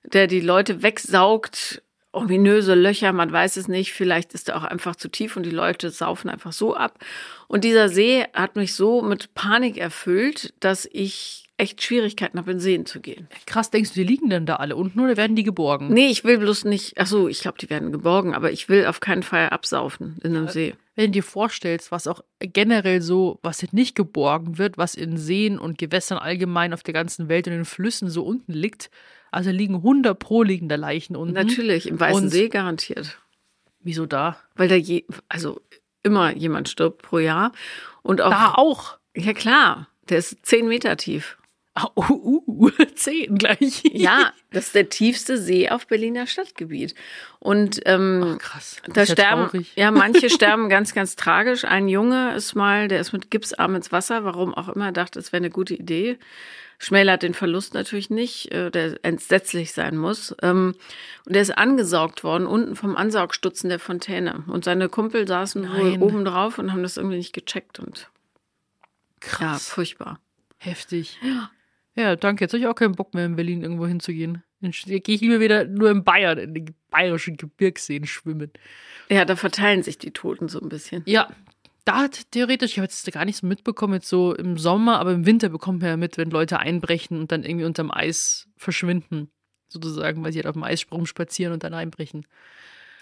der 0.04 0.28
die 0.28 0.42
Leute 0.42 0.84
wegsaugt. 0.84 1.82
Ominöse 2.12 2.74
Löcher, 2.74 3.14
man 3.14 3.32
weiß 3.32 3.58
es 3.58 3.68
nicht. 3.68 3.94
Vielleicht 3.94 4.34
ist 4.34 4.50
er 4.50 4.58
auch 4.58 4.64
einfach 4.64 4.96
zu 4.96 5.10
tief 5.10 5.38
und 5.38 5.44
die 5.44 5.52
Leute 5.52 5.92
saufen 5.92 6.30
einfach 6.30 6.54
so 6.54 6.76
ab. 6.76 6.98
Und 7.48 7.64
dieser 7.64 7.88
See 7.90 8.26
hat 8.34 8.56
mich 8.56 8.74
so 8.74 9.02
mit 9.02 9.36
Panik 9.36 9.78
erfüllt, 9.78 10.54
dass 10.60 10.90
ich 10.92 11.50
echt 11.60 11.84
Schwierigkeiten 11.84 12.40
habe, 12.40 12.52
in 12.52 12.60
Seen 12.60 12.86
zu 12.86 13.00
gehen. 13.00 13.28
Krass, 13.46 13.70
denkst 13.70 13.94
du, 13.94 14.00
die 14.00 14.08
liegen 14.08 14.30
denn 14.30 14.46
da 14.46 14.56
alle 14.56 14.76
unten 14.76 15.00
oder 15.02 15.18
werden 15.18 15.36
die 15.36 15.44
geborgen? 15.44 15.90
Nee, 15.94 16.08
ich 16.08 16.24
will 16.24 16.38
bloß 16.38 16.66
nicht, 16.66 16.94
ach 16.98 17.06
so, 17.06 17.28
ich 17.28 17.42
glaube, 17.42 17.58
die 17.60 17.70
werden 17.70 17.92
geborgen, 17.92 18.34
aber 18.34 18.52
ich 18.52 18.70
will 18.70 18.86
auf 18.86 19.02
keinen 19.02 19.24
Fall 19.24 19.50
absaufen 19.50 20.18
in 20.24 20.36
einem 20.36 20.48
See. 20.48 20.76
Wenn 20.96 21.08
du 21.08 21.12
dir 21.12 21.24
vorstellst, 21.24 21.92
was 21.92 22.08
auch 22.08 22.24
generell 22.40 23.02
so, 23.02 23.40
was 23.44 23.62
jetzt 23.62 23.74
nicht 23.74 23.96
geborgen 23.96 24.58
wird, 24.58 24.78
was 24.78 24.96
in 24.96 25.18
Seen 25.18 25.60
und 25.60 25.78
Gewässern 25.78 26.18
allgemein 26.18 26.74
auf 26.74 26.84
der 26.84 26.94
ganzen 26.94 27.30
Welt 27.30 27.48
und 27.48 27.54
in 27.54 27.60
den 27.60 27.66
Flüssen 27.66 28.10
so 28.10 28.24
unten 28.24 28.54
liegt, 28.54 28.90
also 29.32 29.52
liegen 29.52 29.76
100 29.76 30.18
pro 30.18 30.44
liegende 30.44 30.76
Leichen 30.76 31.16
unten. 31.16 31.34
Natürlich, 31.34 31.88
im 31.88 32.00
Weißen 32.00 32.24
Und- 32.26 32.30
See 32.30 32.50
garantiert. 32.50 33.20
Wieso 33.82 34.06
da? 34.06 34.38
Weil 34.56 34.68
da 34.68 34.76
je, 34.76 35.06
also 35.30 35.62
immer 36.04 36.36
jemand 36.36 36.68
stirbt 36.70 37.02
pro 37.02 37.20
Jahr. 37.20 37.52
Und 38.02 38.22
auch, 38.22 38.30
Da 38.30 38.54
auch. 38.56 38.98
ja 39.16 39.34
klar, 39.34 39.88
der 40.10 40.18
ist 40.20 40.46
zehn 40.46 40.68
Meter 40.68 40.98
tief. 40.98 41.38
Ah, 41.76 41.88
uh, 41.96 42.42
uh, 42.46 42.70
zehn 42.96 43.38
gleich. 43.38 43.84
Ja, 43.94 44.34
das 44.52 44.66
ist 44.68 44.76
der 44.76 44.90
tiefste 44.90 45.38
See 45.38 45.70
auf 45.70 45.88
Berliner 45.88 46.28
Stadtgebiet. 46.28 46.94
Und 47.40 47.80
ähm, 47.86 48.36
Ach, 48.36 48.38
krass. 48.40 48.82
Das 48.86 48.94
da 48.94 49.02
ist 49.04 49.10
ja 49.10 49.14
sterben, 49.16 49.44
traurig. 49.50 49.72
ja, 49.76 49.92
manche 49.92 50.30
sterben 50.30 50.68
ganz, 50.68 50.94
ganz 50.94 51.16
tragisch. 51.16 51.64
Ein 51.64 51.88
Junge 51.88 52.34
ist 52.36 52.56
mal, 52.56 52.90
der 52.90 53.00
ist 53.00 53.14
mit 53.14 53.32
Gipsarm 53.32 53.76
ins 53.76 53.92
Wasser, 53.94 54.26
warum 54.26 54.54
auch 54.54 54.68
immer, 54.68 54.92
dachte, 54.92 55.20
es 55.20 55.32
wäre 55.32 55.40
eine 55.42 55.52
gute 55.52 55.76
Idee. 55.76 56.18
Schmälert 56.82 57.24
den 57.24 57.34
Verlust 57.34 57.74
natürlich 57.74 58.10
nicht, 58.10 58.52
äh, 58.54 58.72
der 58.72 58.98
entsetzlich 59.04 59.74
sein 59.74 59.98
muss. 59.98 60.34
Ähm, 60.42 60.76
Und 61.26 61.34
der 61.36 61.42
ist 61.42 61.58
angesaugt 61.58 62.24
worden, 62.24 62.48
unten 62.48 62.76
vom 62.78 62.96
Ansaugstutzen 62.96 63.70
der 63.70 63.80
Fontäne. 63.80 64.44
Und 64.48 64.64
seine 64.64 64.88
Kumpel 64.88 65.28
saßen 65.28 65.70
wohl 65.70 65.92
Nein. 65.92 66.02
oben 66.02 66.24
drauf 66.24 66.58
und 66.58 66.72
haben 66.72 66.82
das 66.82 66.96
irgendwie 66.96 67.18
nicht 67.18 67.34
gecheckt. 67.34 67.80
Und 67.80 68.10
ja, 68.80 68.88
Krass. 69.20 69.68
furchtbar. 69.70 70.20
Heftig. 70.58 71.20
Ja, 71.96 72.16
danke. 72.16 72.46
Jetzt 72.46 72.54
habe 72.54 72.62
ich 72.62 72.68
auch 72.68 72.76
keinen 72.76 72.96
Bock 72.96 73.14
mehr 73.14 73.26
in 73.26 73.36
Berlin 73.36 73.62
irgendwo 73.62 73.86
hinzugehen. 73.86 74.42
Dann 74.62 74.72
gehe 74.72 75.02
ich 75.16 75.22
lieber 75.22 75.40
wieder 75.42 75.66
nur 75.66 75.92
in 75.92 76.04
Bayern, 76.06 76.38
in 76.38 76.54
den 76.54 76.76
bayerischen 76.90 77.36
Gebirgsseen 77.38 78.06
schwimmen. 78.06 78.52
Ja, 79.10 79.26
da 79.26 79.36
verteilen 79.36 79.84
sich 79.84 79.98
die 79.98 80.12
Toten 80.12 80.48
so 80.50 80.60
ein 80.62 80.70
bisschen. 80.70 81.04
Ja, 81.06 81.30
da 81.90 81.98
hat 81.98 82.32
theoretisch, 82.32 82.74
ich 82.74 82.78
habe 82.78 82.86
jetzt 82.86 83.12
gar 83.12 83.26
nicht 83.26 83.38
so 83.38 83.48
mitbekommen, 83.48 83.96
jetzt 83.96 84.10
so 84.10 84.36
im 84.36 84.58
Sommer, 84.58 85.00
aber 85.00 85.12
im 85.12 85.26
Winter 85.26 85.50
bekommt 85.50 85.82
man 85.82 85.90
ja 85.90 85.98
mit, 85.98 86.18
wenn 86.18 86.30
Leute 86.30 86.60
einbrechen 86.60 87.20
und 87.20 87.32
dann 87.32 87.44
irgendwie 87.44 87.66
unterm 87.66 87.90
Eis 87.92 88.48
verschwinden. 88.58 89.32
Sozusagen, 89.70 90.24
weil 90.24 90.32
sie 90.32 90.40
halt 90.40 90.48
auf 90.48 90.54
dem 90.54 90.64
Eissprung 90.64 91.06
spazieren 91.06 91.54
und 91.54 91.64
dann 91.64 91.74
einbrechen. 91.74 92.26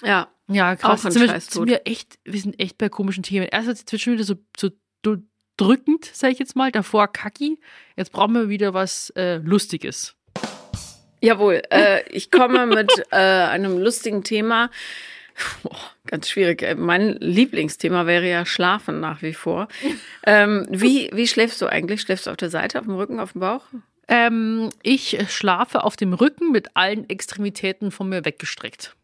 Ja, 0.03 0.29
Ja, 0.47 0.75
krass. 0.75 1.05
Auch 1.05 1.11
sind, 1.11 1.21
wir, 1.21 1.39
sind 1.39 1.67
wir 1.67 1.81
echt, 1.85 2.19
wir 2.23 2.39
sind 2.39 2.59
echt 2.59 2.77
bei 2.77 2.89
komischen 2.89 3.23
Themen. 3.23 3.47
Erst 3.51 3.67
ist 3.67 3.93
es 3.93 4.01
schon 4.01 4.13
wieder 4.13 4.23
so, 4.23 4.35
so 4.57 4.69
drückend, 5.57 6.09
sag 6.13 6.31
ich 6.31 6.39
jetzt 6.39 6.55
mal, 6.55 6.71
davor 6.71 7.07
kacki. 7.07 7.59
Jetzt 7.95 8.11
brauchen 8.11 8.33
wir 8.33 8.49
wieder 8.49 8.73
was 8.73 9.09
äh, 9.11 9.38
Lustiges. 9.38 10.15
Jawohl, 11.21 11.61
äh, 11.71 12.07
ich 12.09 12.31
komme 12.31 12.67
mit 12.67 12.91
äh, 13.11 13.15
einem 13.15 13.77
lustigen 13.79 14.23
Thema. 14.23 14.69
Boah, 15.63 15.77
ganz 16.05 16.29
schwierig. 16.29 16.63
ey. 16.63 16.75
Mein 16.75 17.17
Lieblingsthema 17.19 18.05
wäre 18.05 18.27
ja 18.29 18.45
Schlafen 18.45 18.99
nach 18.99 19.21
wie 19.21 19.33
vor. 19.33 19.67
Ähm, 20.29 20.67
wie, 20.69 21.09
wie 21.13 21.25
schläfst 21.25 21.61
du 21.61 21.67
eigentlich? 21.67 22.01
Schläfst 22.01 22.27
du 22.27 22.31
auf 22.31 22.35
der 22.35 22.49
Seite, 22.49 22.79
auf 22.79 22.85
dem 22.85 22.95
Rücken, 22.95 23.21
auf 23.21 23.31
dem 23.31 23.39
Bauch? 23.39 23.63
Ähm, 24.09 24.69
ich 24.83 25.17
schlafe 25.29 25.85
auf 25.85 25.95
dem 25.95 26.11
Rücken 26.11 26.51
mit 26.51 26.75
allen 26.75 27.09
Extremitäten 27.09 27.91
von 27.91 28.09
mir 28.09 28.25
weggestreckt. 28.25 28.97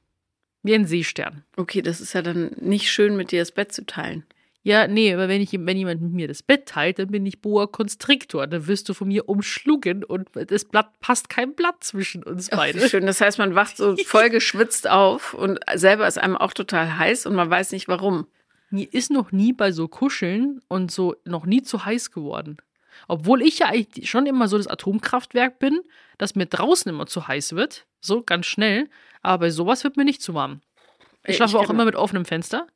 Wie 0.63 0.75
ein 0.75 0.85
Seestern. 0.85 1.43
Okay, 1.55 1.81
das 1.81 2.01
ist 2.01 2.11
ja 2.11 2.21
dann 2.21 2.51
nicht 2.59 2.91
schön, 2.91 3.15
mit 3.15 3.31
dir 3.31 3.39
das 3.39 3.51
Bett 3.51 3.71
zu 3.71 3.85
teilen. 3.85 4.25
Ja, 4.65 4.87
nee, 4.87 5.13
aber 5.13 5.27
wenn, 5.27 5.41
ich, 5.41 5.51
wenn 5.51 5.77
jemand 5.77 6.01
mit 6.01 6.13
mir 6.13 6.27
das 6.29 6.41
Bett 6.41 6.65
teilt, 6.67 6.97
dann 6.97 7.09
bin 7.09 7.25
ich 7.25 7.41
Boa 7.41 7.67
Constrictor. 7.67 8.47
Dann 8.47 8.65
wirst 8.65 8.87
du 8.87 8.93
von 8.93 9.09
mir 9.09 9.27
umschlungen 9.27 10.05
und 10.05 10.29
das 10.33 10.63
Blatt 10.63 10.99
passt 11.01 11.27
kein 11.29 11.53
Blatt 11.53 11.83
zwischen 11.83 12.23
uns 12.23 12.49
Ach, 12.49 12.57
beide. 12.57 12.81
wie 12.81 12.87
schön. 12.87 13.05
Das 13.05 13.19
heißt, 13.19 13.37
man 13.39 13.55
wacht 13.55 13.75
so 13.75 13.97
voll 14.05 14.29
geschwitzt 14.29 14.89
auf 14.89 15.33
und 15.33 15.59
selber 15.75 16.07
ist 16.07 16.17
einem 16.17 16.37
auch 16.37 16.53
total 16.53 16.97
heiß 16.97 17.25
und 17.25 17.35
man 17.35 17.49
weiß 17.49 17.73
nicht 17.73 17.89
warum. 17.89 18.25
Mir 18.69 18.91
ist 18.91 19.11
noch 19.11 19.33
nie 19.33 19.51
bei 19.51 19.73
so 19.73 19.89
Kuscheln 19.89 20.61
und 20.69 20.91
so 20.91 21.15
noch 21.25 21.45
nie 21.45 21.61
zu 21.61 21.83
heiß 21.83 22.11
geworden. 22.11 22.57
Obwohl 23.09 23.41
ich 23.41 23.59
ja 23.59 23.67
eigentlich 23.67 24.09
schon 24.09 24.25
immer 24.27 24.47
so 24.47 24.57
das 24.57 24.67
Atomkraftwerk 24.67 25.59
bin, 25.59 25.81
dass 26.17 26.35
mir 26.35 26.45
draußen 26.45 26.89
immer 26.89 27.05
zu 27.05 27.27
heiß 27.27 27.53
wird. 27.53 27.85
So 27.99 28.23
ganz 28.23 28.45
schnell. 28.45 28.89
Aber 29.21 29.39
bei 29.39 29.49
sowas 29.49 29.83
wird 29.83 29.97
mir 29.97 30.05
nicht 30.05 30.21
zu 30.21 30.33
warm. 30.33 30.61
Ich 31.25 31.35
schlafe 31.35 31.57
ich 31.57 31.57
auch 31.57 31.69
immer 31.69 31.85
mit 31.85 31.95
offenem 31.95 32.23
Fenster 32.23 32.67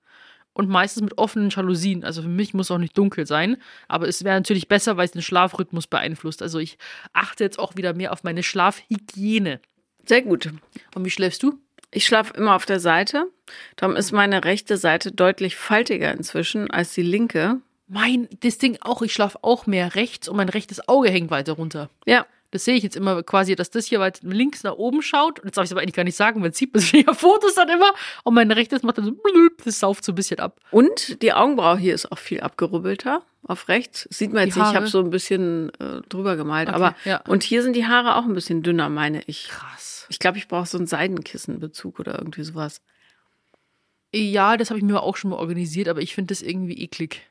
und 0.58 0.70
meistens 0.70 1.04
mit 1.04 1.20
offenen 1.20 1.52
Jalousien. 1.52 2.04
Also 2.04 2.24
für 2.24 2.28
mich 2.28 2.56
muss 2.56 2.72
auch 2.72 2.80
nicht 2.80 2.98
dunkel 2.98 3.28
sein. 3.28 3.58
Aber 3.88 4.08
es 4.08 4.24
wäre 4.24 4.36
natürlich 4.36 4.68
besser, 4.68 4.98
weil 4.98 5.06
es 5.06 5.12
den 5.12 5.22
Schlafrhythmus 5.22 5.86
beeinflusst. 5.86 6.42
Also 6.42 6.58
ich 6.58 6.80
achte 7.14 7.44
jetzt 7.44 7.60
auch 7.60 7.76
wieder 7.76 7.94
mehr 7.94 8.12
auf 8.12 8.24
meine 8.24 8.42
Schlafhygiene. 8.42 9.62
Sehr 10.06 10.24
gut. 10.24 10.50
Und 10.96 11.06
wie 11.06 11.12
schläfst 11.12 11.44
du? 11.44 11.60
Ich 11.92 12.08
schlafe 12.08 12.34
immer 12.34 12.56
auf 12.56 12.66
der 12.66 12.80
Seite. 12.80 13.28
Darum 13.76 13.96
ist 13.96 14.12
meine 14.12 14.46
rechte 14.46 14.78
Seite 14.78 15.12
deutlich 15.12 15.56
faltiger 15.56 16.12
inzwischen 16.12 16.72
als 16.72 16.92
die 16.94 17.04
linke. 17.04 17.62
Mein, 17.88 18.28
das 18.40 18.58
Ding 18.58 18.80
auch, 18.82 19.04
ich 19.04 19.14
schlafe 19.14 19.38
auch 19.44 19.68
mehr 19.68 19.94
rechts 19.94 20.28
und 20.28 20.38
mein 20.38 20.50
rechtes 20.50 20.88
Auge 20.90 21.12
hängt 21.12 21.30
weiter 21.30 21.54
runter. 21.54 21.92
Ja, 22.08 22.26
Das 22.52 22.64
sehe 22.64 22.76
ich 22.76 22.84
jetzt 22.84 22.96
immer 22.96 23.24
quasi, 23.24 23.56
dass 23.56 23.70
das 23.70 23.86
hier 23.86 24.00
weit 24.00 24.22
links 24.24 24.64
nach 24.64 24.76
oben 24.76 25.02
schaut. 25.02 25.40
Und 25.40 25.46
jetzt 25.46 25.58
darf 25.58 25.66
ich 25.66 25.70
es 25.70 25.74
aber 25.74 25.82
eigentlich 25.82 25.96
gar 25.96 26.06
nicht 26.06 26.16
sagen, 26.16 26.42
weil 26.42 26.54
sieht 26.54 26.74
man 26.74 26.82
sich 26.82 27.06
ja 27.06 27.14
Fotos 27.14 27.56
dann 27.56 27.68
immer. 27.68 27.92
Und 28.24 28.36
mein 28.36 28.52
rechtes 28.52 28.84
macht 28.84 28.98
dann 28.98 29.06
so, 29.06 29.12
blüp, 29.12 29.64
das 29.66 29.80
sauft 29.80 30.06
so 30.06 30.14
ein 30.14 30.16
bisschen 30.16 30.40
ab. 30.40 30.60
Und 30.72 31.22
die 31.22 31.34
Augenbraue 31.34 31.78
hier 31.78 31.94
ist 31.94 32.12
auch 32.12 32.18
viel 32.18 32.40
abgerubbelter 32.40 33.24
auf 33.44 33.68
rechts. 33.68 34.08
Sieht 34.12 34.32
man 34.32 34.44
Die 34.44 34.50
jetzt 34.50 34.58
nicht, 34.58 34.70
ich 34.70 34.76
habe 34.76 34.88
so 34.88 35.00
ein 35.00 35.10
bisschen 35.10 35.72
äh, 35.80 36.02
drüber 36.08 36.36
gemalt. 36.36 36.70
Okay, 36.70 36.76
aber 36.76 36.96
ja. 37.06 37.22
und 37.28 37.44
hier 37.44 37.64
sind 37.64 37.76
die 37.76 37.86
Haare 37.86 38.16
auch 38.16 38.26
ein 38.26 38.34
bisschen 38.34 38.64
dünner, 38.64 38.90
meine 38.90 39.22
ich. 39.26 39.50
Krass. 39.50 40.06
Ich 40.10 40.20
glaube, 40.20 40.38
ich 40.38 40.48
brauche 40.48 40.66
so 40.66 40.78
einen 40.78 40.88
Seidenkissenbezug 40.88 42.00
oder 42.00 42.18
irgendwie 42.18 42.44
sowas. 42.44 42.82
Ja, 44.14 44.56
das 44.56 44.70
habe 44.70 44.80
ich 44.80 44.86
mir 44.86 45.02
auch 45.02 45.18
schon 45.18 45.32
mal 45.32 45.38
organisiert, 45.38 45.90
aber 45.90 46.02
ich 46.02 46.16
finde 46.16 46.34
das 46.34 46.42
irgendwie 46.42 46.82
eklig, 46.82 47.22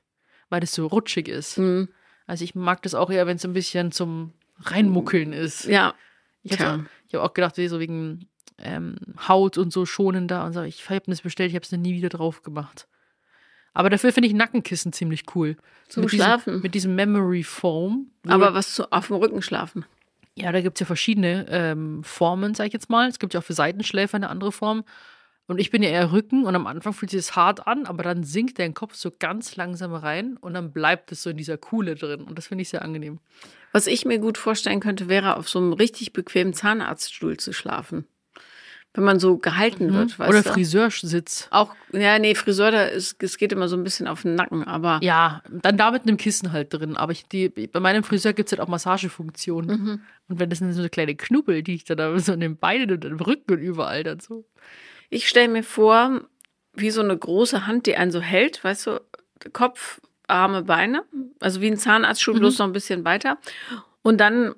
weil 0.50 0.60
das 0.60 0.72
so 0.72 0.86
rutschig 0.86 1.28
ist. 1.28 1.56
Hm. 1.56 1.88
Also 2.26 2.44
ich 2.44 2.54
mag 2.54 2.82
das 2.82 2.94
auch 2.94 3.10
eher, 3.10 3.26
wenn 3.26 3.36
es 3.36 3.44
ein 3.44 3.54
bisschen 3.54 3.92
zum 3.92 4.32
Reinmuckeln 4.60 5.32
ist. 5.32 5.64
Ja. 5.64 5.94
Ich 6.42 6.58
habe 6.58 6.86
hab 7.12 7.20
auch 7.20 7.34
gedacht, 7.34 7.56
so 7.56 7.80
wegen 7.80 8.28
ähm, 8.58 8.96
Haut 9.28 9.58
und 9.58 9.72
so 9.72 9.86
schonender 9.86 10.44
und 10.44 10.52
so. 10.52 10.62
Ich 10.62 10.88
habe 10.88 11.02
das 11.06 11.22
bestellt, 11.22 11.50
ich 11.50 11.56
habe 11.56 11.64
es 11.64 11.72
nie 11.72 11.94
wieder 11.94 12.08
drauf 12.08 12.42
gemacht. 12.42 12.86
Aber 13.74 13.90
dafür 13.90 14.12
finde 14.12 14.28
ich 14.28 14.34
Nackenkissen 14.34 14.92
ziemlich 14.92 15.24
cool. 15.34 15.56
Zum 15.88 16.04
mit 16.04 16.12
Schlafen. 16.12 16.52
Diesem, 16.52 16.62
mit 16.62 16.74
diesem 16.74 16.94
Memory 16.94 17.42
Foam. 17.42 18.10
Aber 18.26 18.54
was 18.54 18.74
zu, 18.74 18.90
auf 18.90 19.08
dem 19.08 19.16
Rücken 19.16 19.42
schlafen? 19.42 19.84
Ja, 20.34 20.50
da 20.52 20.60
gibt 20.62 20.76
es 20.76 20.80
ja 20.80 20.86
verschiedene 20.86 21.46
ähm, 21.50 22.02
Formen, 22.02 22.54
sag 22.54 22.68
ich 22.68 22.72
jetzt 22.72 22.88
mal. 22.88 23.08
Es 23.08 23.18
gibt 23.18 23.34
ja 23.34 23.40
auch 23.40 23.44
für 23.44 23.52
Seitenschläfer 23.52 24.16
eine 24.16 24.30
andere 24.30 24.52
Form. 24.52 24.84
Und 25.48 25.60
ich 25.60 25.70
bin 25.70 25.82
ja 25.82 25.90
eher 25.90 26.10
Rücken 26.12 26.44
und 26.44 26.56
am 26.56 26.66
Anfang 26.66 26.92
fühlt 26.92 27.10
sich 27.10 27.20
das 27.20 27.36
hart 27.36 27.66
an, 27.68 27.86
aber 27.86 28.02
dann 28.02 28.24
sinkt 28.24 28.58
dein 28.58 28.74
Kopf 28.74 28.94
so 28.96 29.12
ganz 29.16 29.54
langsam 29.54 29.94
rein 29.94 30.36
und 30.40 30.54
dann 30.54 30.72
bleibt 30.72 31.12
es 31.12 31.22
so 31.22 31.30
in 31.30 31.36
dieser 31.36 31.56
Kuhle 31.56 31.94
drin. 31.94 32.22
Und 32.22 32.36
das 32.36 32.48
finde 32.48 32.62
ich 32.62 32.68
sehr 32.68 32.82
angenehm. 32.82 33.20
Was 33.72 33.86
ich 33.86 34.04
mir 34.04 34.18
gut 34.18 34.38
vorstellen 34.38 34.80
könnte, 34.80 35.08
wäre 35.08 35.36
auf 35.36 35.48
so 35.48 35.58
einem 35.60 35.72
richtig 35.72 36.12
bequemen 36.12 36.52
Zahnarztstuhl 36.52 37.36
zu 37.36 37.52
schlafen. 37.52 38.06
Wenn 38.94 39.04
man 39.04 39.20
so 39.20 39.36
gehalten 39.36 39.92
wird, 39.92 40.18
weißt 40.18 40.30
Mhm. 40.30 40.34
Oder 40.36 40.42
du? 40.42 40.52
Friseursitz. 40.54 41.48
Auch, 41.50 41.74
ja, 41.92 42.18
nee, 42.18 42.34
Friseur, 42.34 42.70
da 42.70 42.84
ist, 42.84 43.22
es 43.22 43.36
geht 43.36 43.52
immer 43.52 43.68
so 43.68 43.76
ein 43.76 43.84
bisschen 43.84 44.08
auf 44.08 44.22
den 44.22 44.34
Nacken, 44.36 44.64
aber 44.64 44.98
Ja, 45.02 45.42
dann 45.50 45.76
da 45.76 45.90
mit 45.90 46.04
einem 46.04 46.16
Kissen 46.16 46.50
halt 46.52 46.72
drin. 46.72 46.96
Aber 46.96 47.12
ich, 47.12 47.28
die, 47.28 47.50
bei 47.50 47.78
meinem 47.78 48.02
Friseur 48.04 48.32
gibt 48.32 48.48
es 48.48 48.52
halt 48.52 48.62
auch 48.66 48.70
Massagefunktionen. 48.72 49.80
Mhm. 49.80 50.00
Und 50.28 50.40
wenn 50.40 50.48
das 50.48 50.60
sind 50.60 50.72
so 50.72 50.80
eine 50.80 50.88
kleine 50.88 51.14
Knubbel, 51.14 51.62
die 51.62 51.74
ich 51.74 51.84
dann 51.84 51.98
da 51.98 52.18
so 52.18 52.32
an 52.32 52.40
den 52.40 52.56
Beinen 52.56 52.90
und 52.90 53.04
am 53.04 53.20
Rücken 53.20 53.52
und 53.52 53.60
überall 53.60 54.02
dann 54.02 54.18
so. 54.18 54.44
Ich 55.10 55.28
stelle 55.28 55.48
mir 55.48 55.62
vor, 55.62 56.22
wie 56.74 56.90
so 56.90 57.00
eine 57.00 57.16
große 57.16 57.66
Hand, 57.66 57.86
die 57.86 57.96
einen 57.96 58.10
so 58.10 58.20
hält, 58.20 58.62
weißt 58.62 58.86
du, 58.86 59.00
Kopf, 59.52 60.00
Arme, 60.26 60.62
Beine, 60.62 61.04
also 61.40 61.60
wie 61.60 61.68
ein 61.68 61.78
Zahnarztstuhl, 61.78 62.34
Mhm. 62.34 62.38
bloß 62.40 62.58
noch 62.58 62.66
ein 62.66 62.72
bisschen 62.72 63.04
weiter. 63.04 63.38
Und 64.02 64.18
dann, 64.18 64.54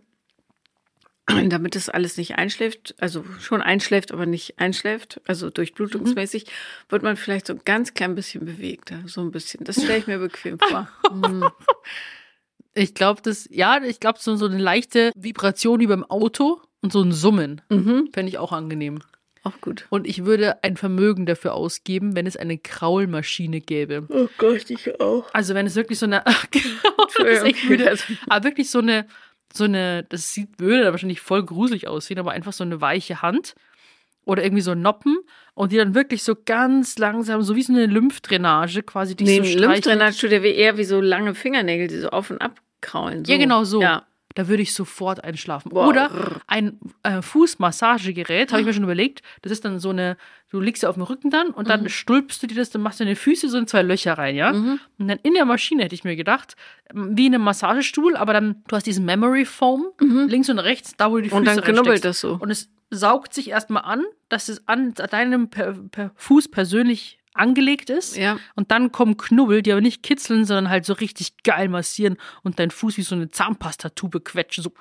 damit 1.48 1.74
das 1.74 1.88
alles 1.90 2.16
nicht 2.16 2.36
einschläft, 2.36 2.94
also 2.98 3.24
schon 3.38 3.60
einschläft, 3.60 4.12
aber 4.12 4.24
nicht 4.26 4.58
einschläft, 4.58 5.20
also 5.26 5.50
durchblutungsmäßig, 5.50 6.44
Mhm. 6.46 6.50
wird 6.90 7.02
man 7.02 7.16
vielleicht 7.16 7.46
so 7.48 7.52
ein 7.52 7.60
ganz 7.64 7.92
klein 7.94 8.14
bisschen 8.14 8.44
bewegt, 8.46 8.92
so 9.06 9.20
ein 9.20 9.30
bisschen. 9.30 9.64
Das 9.64 9.76
stelle 9.82 9.98
ich 9.98 10.06
mir 10.06 10.18
bequem 10.18 10.58
vor. 10.68 10.88
Mhm. 11.10 11.50
Ich 12.74 12.94
glaube, 12.94 13.20
das, 13.22 13.48
ja, 13.50 13.82
ich 13.82 14.00
glaube, 14.00 14.18
so, 14.20 14.36
so 14.36 14.46
eine 14.46 14.58
leichte 14.58 15.12
Vibration 15.16 15.80
wie 15.80 15.86
beim 15.86 16.04
Auto 16.04 16.60
und 16.80 16.92
so 16.92 17.02
ein 17.02 17.12
Summen 17.12 17.60
Mhm. 17.68 18.08
fände 18.12 18.30
ich 18.30 18.38
auch 18.38 18.52
angenehm. 18.52 19.00
Auch 19.44 19.60
gut. 19.60 19.86
Und 19.90 20.06
ich 20.06 20.24
würde 20.24 20.62
ein 20.62 20.76
Vermögen 20.76 21.26
dafür 21.26 21.54
ausgeben, 21.54 22.16
wenn 22.16 22.26
es 22.26 22.36
eine 22.36 22.58
Kraulmaschine 22.58 23.60
gäbe. 23.60 24.06
Oh 24.08 24.28
Gott, 24.38 24.68
ich 24.70 25.00
auch. 25.00 25.26
Also 25.32 25.54
wenn 25.54 25.66
es 25.66 25.76
wirklich 25.76 25.98
so 25.98 26.06
eine, 26.06 26.24
das 26.24 27.16
ist 27.16 27.44
echt 27.44 27.68
müde. 27.68 27.96
aber 28.28 28.44
wirklich 28.44 28.70
so 28.70 28.80
eine, 28.80 29.06
so 29.52 29.64
eine, 29.64 30.04
das 30.04 30.34
sieht, 30.34 30.58
würde 30.58 30.84
da 30.84 30.90
wahrscheinlich 30.90 31.20
voll 31.20 31.44
gruselig 31.44 31.88
aussehen, 31.88 32.18
aber 32.18 32.32
einfach 32.32 32.52
so 32.52 32.64
eine 32.64 32.80
weiche 32.80 33.22
Hand 33.22 33.54
oder 34.24 34.42
irgendwie 34.42 34.62
so 34.62 34.74
Noppen 34.74 35.18
und 35.54 35.72
die 35.72 35.76
dann 35.76 35.94
wirklich 35.94 36.22
so 36.22 36.36
ganz 36.44 36.98
langsam, 36.98 37.42
so 37.42 37.56
wie 37.56 37.62
so 37.62 37.72
eine 37.72 37.86
Lymphdrainage 37.86 38.82
quasi 38.82 39.16
dich 39.16 39.26
Nee, 39.26 39.38
so 39.38 39.44
streichelt. 39.44 39.86
Lymphdrainage 39.86 40.18
tut 40.18 40.32
ja 40.32 40.40
eher 40.40 40.76
wie 40.76 40.84
so 40.84 41.00
lange 41.00 41.34
Fingernägel, 41.34 41.88
die 41.88 41.98
so 41.98 42.10
auf 42.10 42.30
und 42.30 42.38
ab 42.38 42.60
kraulen. 42.80 43.24
So. 43.24 43.32
Ja, 43.32 43.38
genau 43.38 43.64
so. 43.64 43.80
Ja. 43.80 44.06
Da 44.34 44.46
würde 44.46 44.62
ich 44.62 44.74
sofort 44.74 45.24
einschlafen. 45.24 45.70
Boah. 45.70 45.88
Oder 45.88 46.40
ein 46.46 46.78
äh, 47.02 47.22
Fußmassagegerät, 47.22 48.52
habe 48.52 48.60
ich 48.60 48.66
mir 48.66 48.72
schon 48.74 48.84
überlegt. 48.84 49.22
Das 49.42 49.52
ist 49.52 49.64
dann 49.64 49.78
so 49.78 49.90
eine, 49.90 50.16
du 50.50 50.60
liegst 50.60 50.82
ja 50.82 50.88
auf 50.88 50.94
dem 50.94 51.02
Rücken 51.02 51.30
dann 51.30 51.48
und 51.48 51.64
Mhm. 51.64 51.68
dann 51.68 51.88
stülpst 51.88 52.42
du 52.42 52.46
dir 52.46 52.54
das, 52.54 52.70
dann 52.70 52.82
machst 52.82 53.00
du 53.00 53.04
deine 53.04 53.16
Füße 53.16 53.48
so 53.48 53.58
in 53.58 53.66
zwei 53.66 53.82
Löcher 53.82 54.14
rein, 54.14 54.36
ja? 54.36 54.52
Mhm. 54.52 54.80
Und 54.98 55.08
dann 55.08 55.18
in 55.22 55.34
der 55.34 55.44
Maschine 55.44 55.84
hätte 55.84 55.94
ich 55.94 56.04
mir 56.04 56.14
gedacht, 56.16 56.56
ähm, 56.94 57.16
wie 57.16 57.26
in 57.26 57.34
einem 57.34 57.44
Massagestuhl, 57.44 58.16
aber 58.16 58.32
dann, 58.32 58.62
du 58.68 58.76
hast 58.76 58.86
diesen 58.86 59.04
Memory 59.04 59.44
Foam, 59.44 59.86
links 60.00 60.48
und 60.48 60.58
rechts, 60.58 60.94
da 60.96 61.10
wo 61.10 61.16
du 61.16 61.22
die 61.22 61.28
Füße 61.30 61.40
Mhm. 61.40 61.48
Und 61.48 61.56
dann 61.56 61.64
knubbelt 61.74 62.04
das 62.04 62.20
so. 62.20 62.36
Und 62.40 62.50
es 62.50 62.70
saugt 62.90 63.34
sich 63.34 63.48
erstmal 63.50 63.82
an, 63.84 64.04
dass 64.28 64.48
es 64.48 64.66
an 64.68 64.94
deinem 64.94 65.48
per, 65.50 65.72
per 65.90 66.12
Fuß 66.16 66.48
persönlich 66.48 67.18
angelegt 67.38 67.90
ist. 67.90 68.16
Ja. 68.16 68.38
Und 68.54 68.70
dann 68.70 68.92
kommen 68.92 69.16
Knubbel, 69.16 69.62
die 69.62 69.72
aber 69.72 69.80
nicht 69.80 70.02
kitzeln, 70.02 70.44
sondern 70.44 70.70
halt 70.70 70.84
so 70.84 70.92
richtig 70.92 71.42
geil 71.42 71.68
massieren 71.68 72.16
und 72.42 72.58
dein 72.58 72.70
Fuß 72.70 72.96
wie 72.96 73.02
so 73.02 73.14
eine 73.14 73.30
Zahnpastatube 73.30 74.20
quetschen. 74.20 74.64
So. 74.64 74.72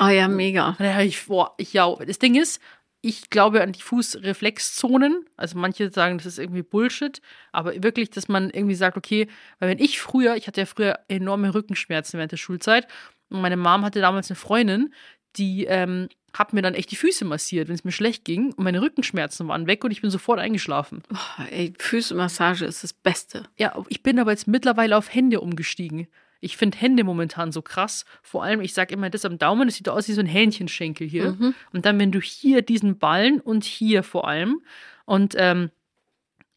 Oh 0.00 0.08
ja, 0.08 0.28
mega. 0.28 0.70
Und 0.70 0.80
dann 0.80 1.00
ich, 1.00 1.26
boah, 1.26 1.54
ich, 1.58 1.72
ja, 1.72 1.94
das 2.04 2.18
Ding 2.18 2.34
ist, 2.34 2.60
ich 3.00 3.30
glaube 3.30 3.62
an 3.62 3.72
die 3.72 3.82
Fußreflexzonen. 3.82 5.24
Also 5.36 5.58
manche 5.58 5.90
sagen, 5.90 6.18
das 6.18 6.26
ist 6.26 6.38
irgendwie 6.38 6.62
Bullshit, 6.62 7.20
aber 7.52 7.82
wirklich, 7.82 8.10
dass 8.10 8.28
man 8.28 8.50
irgendwie 8.50 8.74
sagt, 8.74 8.96
okay, 8.96 9.28
weil 9.58 9.70
wenn 9.70 9.78
ich 9.78 10.00
früher, 10.00 10.36
ich 10.36 10.46
hatte 10.46 10.60
ja 10.60 10.66
früher 10.66 10.98
enorme 11.08 11.54
Rückenschmerzen 11.54 12.18
während 12.18 12.32
der 12.32 12.36
Schulzeit 12.38 12.88
und 13.28 13.40
meine 13.40 13.56
Mom 13.56 13.84
hatte 13.84 14.00
damals 14.00 14.30
eine 14.30 14.36
Freundin, 14.36 14.92
die 15.36 15.64
ähm, 15.66 16.08
hat 16.34 16.52
mir 16.52 16.62
dann 16.62 16.74
echt 16.74 16.90
die 16.90 16.96
Füße 16.96 17.24
massiert, 17.24 17.68
wenn 17.68 17.74
es 17.74 17.84
mir 17.84 17.92
schlecht 17.92 18.24
ging 18.24 18.52
und 18.52 18.64
meine 18.64 18.80
Rückenschmerzen 18.82 19.48
waren 19.48 19.66
weg 19.66 19.84
und 19.84 19.90
ich 19.90 20.02
bin 20.02 20.10
sofort 20.10 20.38
eingeschlafen. 20.38 21.02
Oh, 21.12 21.42
ey, 21.50 21.72
Füßemassage 21.78 22.64
ist 22.64 22.84
das 22.84 22.92
Beste. 22.92 23.44
Ja, 23.56 23.74
ich 23.88 24.02
bin 24.02 24.18
aber 24.18 24.30
jetzt 24.30 24.46
mittlerweile 24.46 24.96
auf 24.96 25.12
Hände 25.14 25.40
umgestiegen. 25.40 26.06
Ich 26.40 26.56
finde 26.56 26.78
Hände 26.78 27.02
momentan 27.02 27.50
so 27.50 27.62
krass. 27.62 28.04
Vor 28.22 28.44
allem, 28.44 28.60
ich 28.60 28.72
sage 28.72 28.94
immer, 28.94 29.10
das 29.10 29.24
am 29.24 29.38
Daumen, 29.38 29.66
das 29.66 29.76
sieht 29.76 29.88
aus 29.88 30.06
wie 30.06 30.12
so 30.12 30.20
ein 30.20 30.26
Hähnchenschenkel 30.26 31.08
hier. 31.08 31.36
Und 31.72 31.84
dann, 31.84 31.98
wenn 31.98 32.12
du 32.12 32.20
hier 32.20 32.62
diesen 32.62 32.98
Ballen 32.98 33.40
und 33.40 33.64
hier 33.64 34.04
vor 34.04 34.28
allem. 34.28 34.60
Und 35.04 35.34
ähm, 35.36 35.70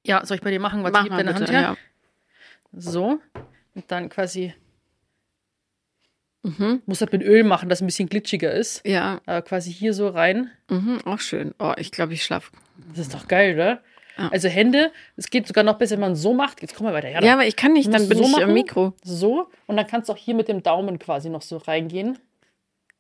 ja, 0.06 0.24
soll 0.24 0.36
ich 0.36 0.44
bei 0.44 0.52
dir 0.52 0.60
machen? 0.60 0.84
Warte, 0.84 1.00
Mach 1.00 1.10
mal 1.10 1.18
deine 1.24 1.30
bitte, 1.34 1.46
Hand 1.46 1.52
her. 1.52 1.62
ja. 1.62 1.78
So. 2.74 3.20
Und 3.74 3.86
dann 3.90 4.10
quasi, 4.10 4.54
Mhm. 6.44 6.82
muss 6.88 7.00
das 7.00 7.12
mit 7.12 7.22
Öl 7.22 7.44
machen, 7.44 7.70
dass 7.70 7.78
es 7.80 7.84
ein 7.84 7.88
bisschen 7.88 8.10
glitschiger 8.10 8.52
ist. 8.52 8.82
Ja, 8.86 9.22
Aber 9.28 9.42
quasi 9.44 9.72
hier 9.72 9.94
so 9.94 10.08
rein. 10.08 10.50
mhm, 10.70 11.00
auch 11.06 11.20
schön. 11.20 11.54
Oh, 11.60 11.74
ich 11.78 11.92
glaube, 11.92 12.14
ich 12.14 12.24
schlafe. 12.24 12.52
Das 12.90 13.00
ist 13.00 13.14
doch 13.14 13.28
geil, 13.28 13.54
oder? 13.54 13.82
Ja. 14.18 14.30
Also 14.30 14.50
Hände, 14.50 14.92
es 15.18 15.30
geht 15.30 15.48
sogar 15.48 15.64
noch 15.64 15.78
besser, 15.78 15.94
wenn 15.94 16.02
man 16.02 16.16
so 16.16 16.34
macht. 16.34 16.62
Jetzt 16.62 16.76
kommen 16.76 16.90
wir 16.90 16.94
weiter. 16.96 17.10
Ja, 17.10 17.22
Ja, 17.24 17.34
aber 17.34 17.46
ich 17.46 17.56
kann 17.56 17.74
nicht, 17.74 17.94
dann 17.94 18.10
bin 18.10 18.18
so 18.18 18.24
ich 18.26 18.32
machen. 18.32 18.44
am 18.46 18.54
Mikro. 18.54 18.94
So. 19.04 19.50
Und 19.68 19.78
dann 19.78 19.86
kannst 19.88 20.10
du 20.10 20.14
auch 20.14 20.18
hier 20.18 20.34
mit 20.36 20.48
dem 20.48 20.64
Daumen 20.64 20.98
quasi 21.00 21.30
noch 21.30 21.42
so 21.44 21.58
reingehen. 21.58 22.18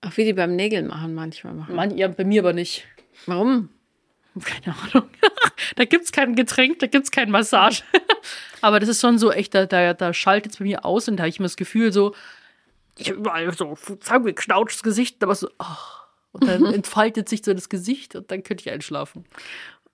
Auch 0.01 0.15
wie 0.17 0.23
die 0.25 0.33
beim 0.33 0.55
Nägeln 0.55 0.87
machen 0.87 1.13
manchmal 1.13 1.53
machen. 1.53 1.75
Mann, 1.75 1.97
ja, 1.97 2.07
bei 2.07 2.23
mir 2.23 2.41
aber 2.41 2.53
nicht. 2.53 2.85
Warum? 3.25 3.69
Keine 4.43 4.75
Ahnung. 4.77 5.09
da 5.75 5.85
gibt 5.85 6.05
es 6.05 6.11
kein 6.11 6.35
Getränk, 6.35 6.79
da 6.79 6.87
gibt 6.87 7.03
es 7.05 7.11
kein 7.11 7.29
Massage. 7.29 7.83
Aber 8.61 8.79
das 8.79 8.87
ist 8.87 9.01
schon 9.01 9.17
so 9.17 9.31
echt, 9.31 9.53
da, 9.55 9.65
da, 9.65 9.93
da 9.93 10.13
schaltet 10.13 10.53
es 10.53 10.59
bei 10.59 10.63
mir 10.65 10.85
aus 10.85 11.07
und 11.09 11.17
da 11.17 11.23
habe 11.23 11.29
ich 11.29 11.39
immer 11.39 11.47
das 11.47 11.57
Gefühl, 11.57 11.91
so, 11.91 12.13
ich 13.01 13.09
habe 13.09 13.19
überall 13.19 13.51
so 13.55 13.75
zusammengeknautschtes 13.75 14.83
Gesicht, 14.83 15.21
aber 15.23 15.35
so, 15.35 15.49
ach. 15.57 16.05
Und 16.31 16.47
dann 16.47 16.65
entfaltet 16.73 17.27
sich 17.27 17.41
so 17.43 17.53
das 17.53 17.69
Gesicht 17.69 18.15
und 18.15 18.31
dann 18.31 18.43
könnte 18.43 18.61
ich 18.65 18.71
einschlafen. 18.71 19.25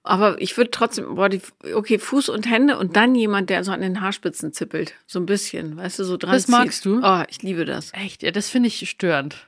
Aber 0.03 0.39
ich 0.41 0.55
würde 0.55 0.71
trotzdem, 0.71 1.15
boah, 1.15 1.27
die, 1.27 1.41
okay, 1.73 1.99
Fuß 1.99 2.29
und 2.29 2.49
Hände 2.49 2.77
und 2.77 2.95
dann 2.95 3.13
jemand, 3.15 3.49
der 3.49 3.63
so 3.65 3.71
an 3.73 3.81
den 3.81 3.99
Haarspitzen 3.99 4.53
zippelt. 4.53 4.93
So 5.05 5.19
ein 5.19 5.25
bisschen, 5.25 5.75
weißt 5.75 5.99
du, 5.99 6.03
so 6.05 6.15
dran 6.15 6.31
Das 6.31 6.43
zieht. 6.43 6.51
magst 6.51 6.85
du? 6.85 7.01
Oh, 7.03 7.23
ich 7.27 7.41
liebe 7.41 7.65
das. 7.65 7.91
Echt, 7.93 8.23
ja, 8.23 8.31
das 8.31 8.49
finde 8.49 8.67
ich 8.67 8.89
störend. 8.89 9.47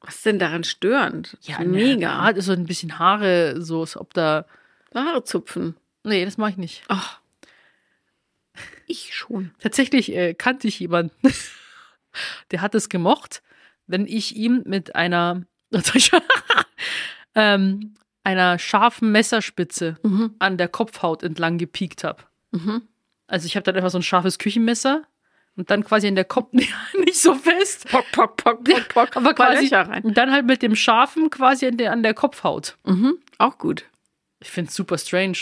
Was 0.00 0.16
ist 0.16 0.26
denn 0.26 0.38
daran 0.38 0.64
störend? 0.64 1.36
Ja, 1.42 1.58
So 1.58 1.64
mega. 1.64 2.24
Mega. 2.26 2.40
So 2.40 2.52
ein 2.52 2.64
bisschen 2.66 2.98
Haare, 2.98 3.60
so, 3.62 3.82
als 3.82 3.96
ob 3.96 4.14
da. 4.14 4.46
Haare 4.94 5.22
zupfen. 5.24 5.76
Nee, 6.02 6.24
das 6.24 6.38
mache 6.38 6.50
ich 6.52 6.56
nicht. 6.56 6.82
Ach. 6.88 7.20
Ich 8.86 9.14
schon. 9.14 9.52
Tatsächlich 9.62 10.12
äh, 10.16 10.34
kannte 10.34 10.66
ich 10.66 10.80
jemanden, 10.80 11.14
der 12.50 12.60
hat 12.60 12.74
es 12.74 12.88
gemocht, 12.88 13.42
wenn 13.86 14.06
ich 14.06 14.36
ihm 14.36 14.62
mit 14.66 14.94
einer, 14.96 15.42
ähm, 17.34 17.94
einer 18.24 18.58
scharfen 18.58 19.12
Messerspitze 19.12 19.96
Mhm. 20.02 20.34
an 20.38 20.56
der 20.58 20.68
Kopfhaut 20.68 21.22
entlang 21.22 21.58
gepiekt 21.58 22.04
habe. 22.04 22.22
Mhm. 22.50 22.82
Also 23.26 23.46
ich 23.46 23.56
habe 23.56 23.64
dann 23.64 23.76
einfach 23.76 23.90
so 23.90 23.98
ein 23.98 24.02
scharfes 24.02 24.38
Küchenmesser 24.38 25.04
und 25.56 25.70
dann 25.70 25.84
quasi 25.84 26.08
in 26.08 26.14
der 26.16 26.24
Kopf 26.24 26.52
nicht 26.52 27.20
so 27.20 27.34
fest, 27.34 27.88
Pock, 27.90 28.04
pock, 28.12 28.36
pock, 28.36 28.64
pock, 28.64 28.88
pock. 28.88 29.16
aber 29.16 29.34
quasi 29.34 29.68
rein. 29.74 30.02
und 30.02 30.16
dann 30.16 30.30
halt 30.32 30.46
mit 30.46 30.62
dem 30.62 30.74
scharfen 30.76 31.30
quasi 31.30 31.66
an 31.66 31.76
der, 31.76 31.92
an 31.92 32.02
der 32.02 32.14
Kopfhaut. 32.14 32.76
Mhm. 32.84 33.18
Auch 33.38 33.58
gut. 33.58 33.84
Ich 34.40 34.50
finde 34.50 34.68
es 34.70 34.74
super 34.76 34.96
strange. 34.98 35.36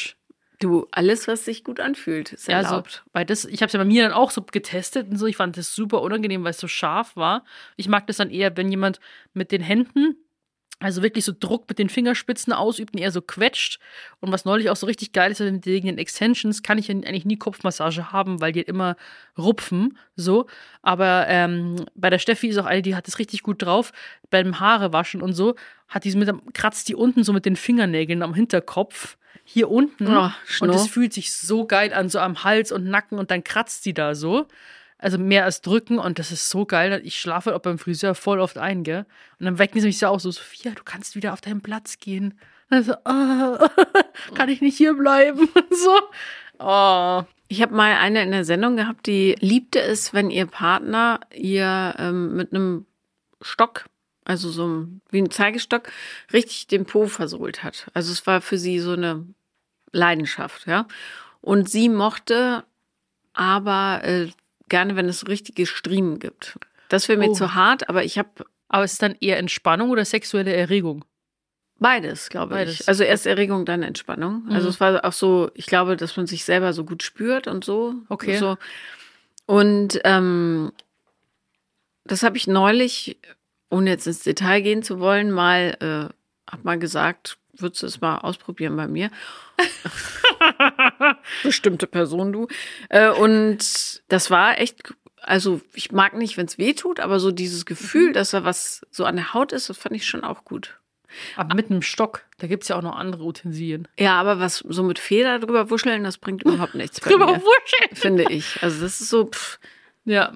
Du, 0.58 0.88
alles, 0.90 1.28
was 1.28 1.44
sich 1.44 1.62
gut 1.62 1.78
anfühlt, 1.78 2.32
ist 2.32 2.48
Ja, 2.48 2.62
so, 2.64 2.70
erlaubt. 2.70 3.04
weil 3.12 3.24
das, 3.24 3.44
ich 3.44 3.60
habe 3.62 3.66
es 3.68 3.72
ja 3.74 3.78
bei 3.78 3.84
mir 3.84 4.02
dann 4.02 4.12
auch 4.12 4.32
so 4.32 4.42
getestet 4.42 5.08
und 5.08 5.16
so. 5.16 5.26
Ich 5.26 5.36
fand 5.36 5.56
das 5.56 5.74
super 5.74 6.02
unangenehm, 6.02 6.42
weil 6.42 6.50
es 6.50 6.58
so 6.58 6.66
scharf 6.66 7.14
war. 7.14 7.44
Ich 7.76 7.88
mag 7.88 8.06
das 8.08 8.16
dann 8.16 8.30
eher, 8.30 8.56
wenn 8.56 8.68
jemand 8.68 8.98
mit 9.34 9.52
den 9.52 9.62
Händen, 9.62 10.16
also 10.80 11.02
wirklich 11.02 11.24
so 11.24 11.32
Druck 11.38 11.68
mit 11.68 11.78
den 11.78 11.88
Fingerspitzen 11.88 12.52
ausübt 12.52 12.94
und 12.94 13.00
eher 13.00 13.10
so 13.10 13.20
quetscht. 13.20 13.78
Und 14.20 14.32
was 14.32 14.44
neulich 14.44 14.70
auch 14.70 14.76
so 14.76 14.86
richtig 14.86 15.12
geil 15.12 15.30
ist, 15.30 15.40
mit 15.40 15.64
den 15.64 15.98
Extensions 15.98 16.62
kann 16.62 16.78
ich 16.78 16.88
ja 16.88 16.94
eigentlich 16.94 17.24
nie 17.24 17.36
Kopfmassage 17.36 18.12
haben, 18.12 18.40
weil 18.40 18.52
die 18.52 18.60
halt 18.60 18.68
immer 18.68 18.96
rupfen, 19.36 19.98
so. 20.16 20.46
Aber 20.82 21.26
ähm, 21.28 21.84
bei 21.94 22.10
der 22.10 22.18
Steffi 22.20 22.48
ist 22.48 22.58
auch 22.58 22.66
eine, 22.66 22.82
die 22.82 22.94
hat 22.96 23.06
das 23.06 23.18
richtig 23.18 23.42
gut 23.42 23.62
drauf. 23.62 23.92
Beim 24.30 24.60
Haare 24.60 24.92
waschen 24.92 25.20
und 25.22 25.32
so, 25.34 25.54
hat 25.88 26.04
die 26.04 26.10
so 26.10 26.18
mit, 26.18 26.30
kratzt 26.54 26.88
die 26.88 26.94
unten 26.94 27.24
so 27.24 27.32
mit 27.32 27.44
den 27.44 27.56
Fingernägeln 27.56 28.22
am 28.22 28.34
Hinterkopf. 28.34 29.16
Hier 29.44 29.70
unten. 29.70 30.08
Oh, 30.08 30.30
und 30.60 30.70
es 30.70 30.88
fühlt 30.88 31.12
sich 31.12 31.32
so 31.32 31.66
geil 31.66 31.92
an, 31.92 32.08
so 32.08 32.18
am 32.18 32.44
Hals 32.44 32.72
und 32.72 32.84
Nacken 32.84 33.18
und 33.18 33.30
dann 33.30 33.44
kratzt 33.44 33.82
sie 33.82 33.94
da 33.94 34.14
so. 34.14 34.46
Also 34.98 35.16
mehr 35.16 35.44
als 35.44 35.62
drücken 35.62 35.98
und 35.98 36.18
das 36.18 36.32
ist 36.32 36.50
so 36.50 36.66
geil. 36.66 37.00
Ich 37.04 37.20
schlafe 37.20 37.54
auch 37.54 37.60
beim 37.60 37.78
Friseur 37.78 38.14
voll 38.14 38.40
oft 38.40 38.58
ein, 38.58 38.82
gell? 38.82 39.06
Und 39.38 39.46
dann 39.46 39.58
wecken 39.58 39.80
sie 39.80 39.86
mich 39.86 39.98
so 39.98 40.08
auch 40.08 40.18
so, 40.18 40.30
Sophia, 40.30 40.72
du 40.72 40.82
kannst 40.84 41.14
wieder 41.14 41.32
auf 41.32 41.40
deinen 41.40 41.60
Platz 41.60 41.98
gehen. 41.98 42.38
Also, 42.68 42.94
ah, 43.04 43.70
kann 44.34 44.48
ich 44.48 44.60
nicht 44.60 44.76
hier 44.76 44.94
bleiben? 44.94 45.48
So. 45.70 45.98
Oh. 46.58 47.22
Ich 47.50 47.62
habe 47.62 47.74
mal 47.74 47.96
eine 47.96 48.22
in 48.22 48.30
der 48.30 48.44
Sendung 48.44 48.76
gehabt, 48.76 49.06
die 49.06 49.34
liebte 49.40 49.80
es, 49.80 50.12
wenn 50.12 50.30
ihr 50.30 50.46
Partner 50.46 51.20
ihr 51.32 51.94
ähm, 51.98 52.36
mit 52.36 52.52
einem 52.52 52.84
Stock, 53.40 53.86
also 54.28 54.50
so 54.50 54.66
ein- 54.68 55.00
wie 55.10 55.20
ein 55.20 55.30
Zeigestock, 55.32 55.90
richtig 56.32 56.68
den 56.68 56.84
Po 56.86 57.06
versohlt 57.08 57.64
hat. 57.64 57.88
Also 57.94 58.12
es 58.12 58.24
war 58.26 58.40
für 58.40 58.58
sie 58.58 58.78
so 58.78 58.92
eine 58.92 59.26
Leidenschaft, 59.90 60.66
ja. 60.68 60.86
Und 61.40 61.68
sie 61.68 61.88
mochte 61.88 62.62
aber 63.32 64.00
äh, 64.04 64.28
gerne, 64.68 64.94
wenn 64.96 65.08
es 65.08 65.26
richtige 65.28 65.66
Striemen 65.66 66.18
gibt. 66.18 66.58
Das 66.88 67.08
wäre 67.08 67.18
mir 67.18 67.30
Oh. 67.30 67.34
zu 67.34 67.54
hart, 67.54 67.88
aber 67.88 68.04
ich 68.04 68.18
habe 68.18 68.30
Aber 68.70 68.84
ist 68.84 68.92
es 68.92 68.98
dann 68.98 69.16
eher 69.20 69.38
Entspannung 69.38 69.88
oder 69.88 70.04
sexuelle 70.04 70.52
Erregung? 70.52 71.02
Beides, 71.78 72.28
glaube 72.28 72.54
Beides. 72.54 72.80
ich. 72.80 72.88
Also 72.88 73.02
erst 73.02 73.24
Erregung, 73.26 73.64
dann 73.64 73.82
Entspannung. 73.82 74.44
Also 74.50 74.66
Mhm. 74.66 74.70
es 74.70 74.80
war 74.80 75.04
auch 75.06 75.12
so, 75.14 75.50
ich 75.54 75.64
glaube, 75.64 75.96
dass 75.96 76.18
man 76.18 76.26
sich 76.26 76.44
selber 76.44 76.74
so 76.74 76.84
gut 76.84 77.02
spürt 77.02 77.46
und 77.46 77.64
so. 77.64 77.94
Okay. 78.10 78.36
So. 78.36 78.58
Und 79.46 79.98
ähm, 80.04 80.72
das 82.04 82.22
habe 82.22 82.36
ich 82.36 82.46
neulich, 82.46 83.16
ohne 83.70 83.90
jetzt 83.90 84.06
ins 84.06 84.22
Detail 84.22 84.60
gehen 84.62 84.82
zu 84.82 85.00
wollen, 85.00 85.30
mal, 85.30 85.76
äh, 85.80 86.50
hab 86.50 86.64
mal 86.64 86.78
gesagt, 86.78 87.38
würdest 87.52 87.82
du 87.82 87.86
es 87.86 88.00
mal 88.00 88.18
ausprobieren 88.18 88.76
bei 88.76 88.86
mir? 88.88 89.10
Bestimmte 91.42 91.86
Person, 91.86 92.32
du. 92.32 92.48
Äh, 92.88 93.10
und 93.10 94.02
das 94.08 94.30
war 94.30 94.58
echt, 94.58 94.94
also 95.22 95.60
ich 95.74 95.92
mag 95.92 96.14
nicht, 96.14 96.36
wenn 96.36 96.46
es 96.46 96.58
weh 96.58 96.74
tut, 96.74 97.00
aber 97.00 97.20
so 97.20 97.30
dieses 97.30 97.66
Gefühl, 97.66 98.12
dass 98.12 98.30
da 98.30 98.44
was 98.44 98.86
so 98.90 99.04
an 99.04 99.16
der 99.16 99.34
Haut 99.34 99.52
ist, 99.52 99.68
das 99.68 99.78
fand 99.78 99.94
ich 99.96 100.06
schon 100.06 100.24
auch 100.24 100.44
gut. 100.44 100.78
Aber 101.36 101.54
mit 101.54 101.70
einem 101.70 101.80
Stock, 101.82 102.24
da 102.36 102.46
gibt 102.46 102.64
es 102.64 102.68
ja 102.68 102.76
auch 102.76 102.82
noch 102.82 102.96
andere 102.96 103.24
Utensilien. 103.24 103.88
Ja, 103.98 104.20
aber 104.20 104.40
was 104.40 104.58
so 104.58 104.82
mit 104.82 104.98
Feder 104.98 105.38
drüber 105.38 105.70
wuscheln, 105.70 106.04
das 106.04 106.18
bringt 106.18 106.42
überhaupt 106.42 106.74
nichts 106.74 107.00
Drüber 107.00 107.26
mir, 107.26 107.40
wuscheln. 107.42 107.94
finde 107.96 108.24
ich. 108.30 108.62
Also 108.62 108.82
das 108.82 109.00
ist 109.00 109.08
so, 109.08 109.26
pff. 109.26 109.58
Ja. 110.04 110.32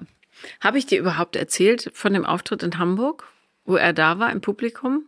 Habe 0.61 0.77
ich 0.77 0.85
dir 0.85 0.99
überhaupt 0.99 1.35
erzählt 1.35 1.91
von 1.93 2.13
dem 2.13 2.25
Auftritt 2.25 2.63
in 2.63 2.77
Hamburg, 2.79 3.27
wo 3.65 3.75
er 3.75 3.93
da 3.93 4.19
war 4.19 4.31
im 4.31 4.41
Publikum? 4.41 5.05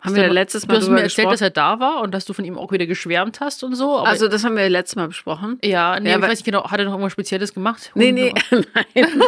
Haben 0.00 0.16
wir 0.16 0.24
ja 0.24 0.32
letztes 0.32 0.66
Mal 0.66 0.74
Du 0.74 0.80
hast 0.80 0.88
mir 0.88 1.00
erzählt, 1.02 1.26
dass 1.28 1.34
gesprochen. 1.38 1.44
er 1.44 1.50
da 1.50 1.78
war 1.78 2.00
und 2.02 2.12
dass 2.12 2.24
du 2.24 2.32
von 2.32 2.44
ihm 2.44 2.58
auch 2.58 2.72
wieder 2.72 2.86
geschwärmt 2.86 3.38
hast 3.38 3.62
und 3.62 3.76
so. 3.76 3.98
Also, 3.98 4.26
das 4.26 4.42
haben 4.42 4.56
wir 4.56 4.64
ja 4.64 4.68
letztes 4.68 4.96
Mal 4.96 5.06
besprochen. 5.06 5.60
ja, 5.62 6.00
nee, 6.00 6.10
Ja, 6.10 6.16
ich 6.16 6.22
weiß 6.22 6.30
nicht 6.30 6.44
genau, 6.44 6.68
hat 6.68 6.80
er 6.80 6.86
noch 6.86 6.92
irgendwas 6.94 7.12
Spezielles 7.12 7.54
gemacht? 7.54 7.92
Nee, 7.94 8.10
nee, 8.10 8.34
nein. 8.50 9.22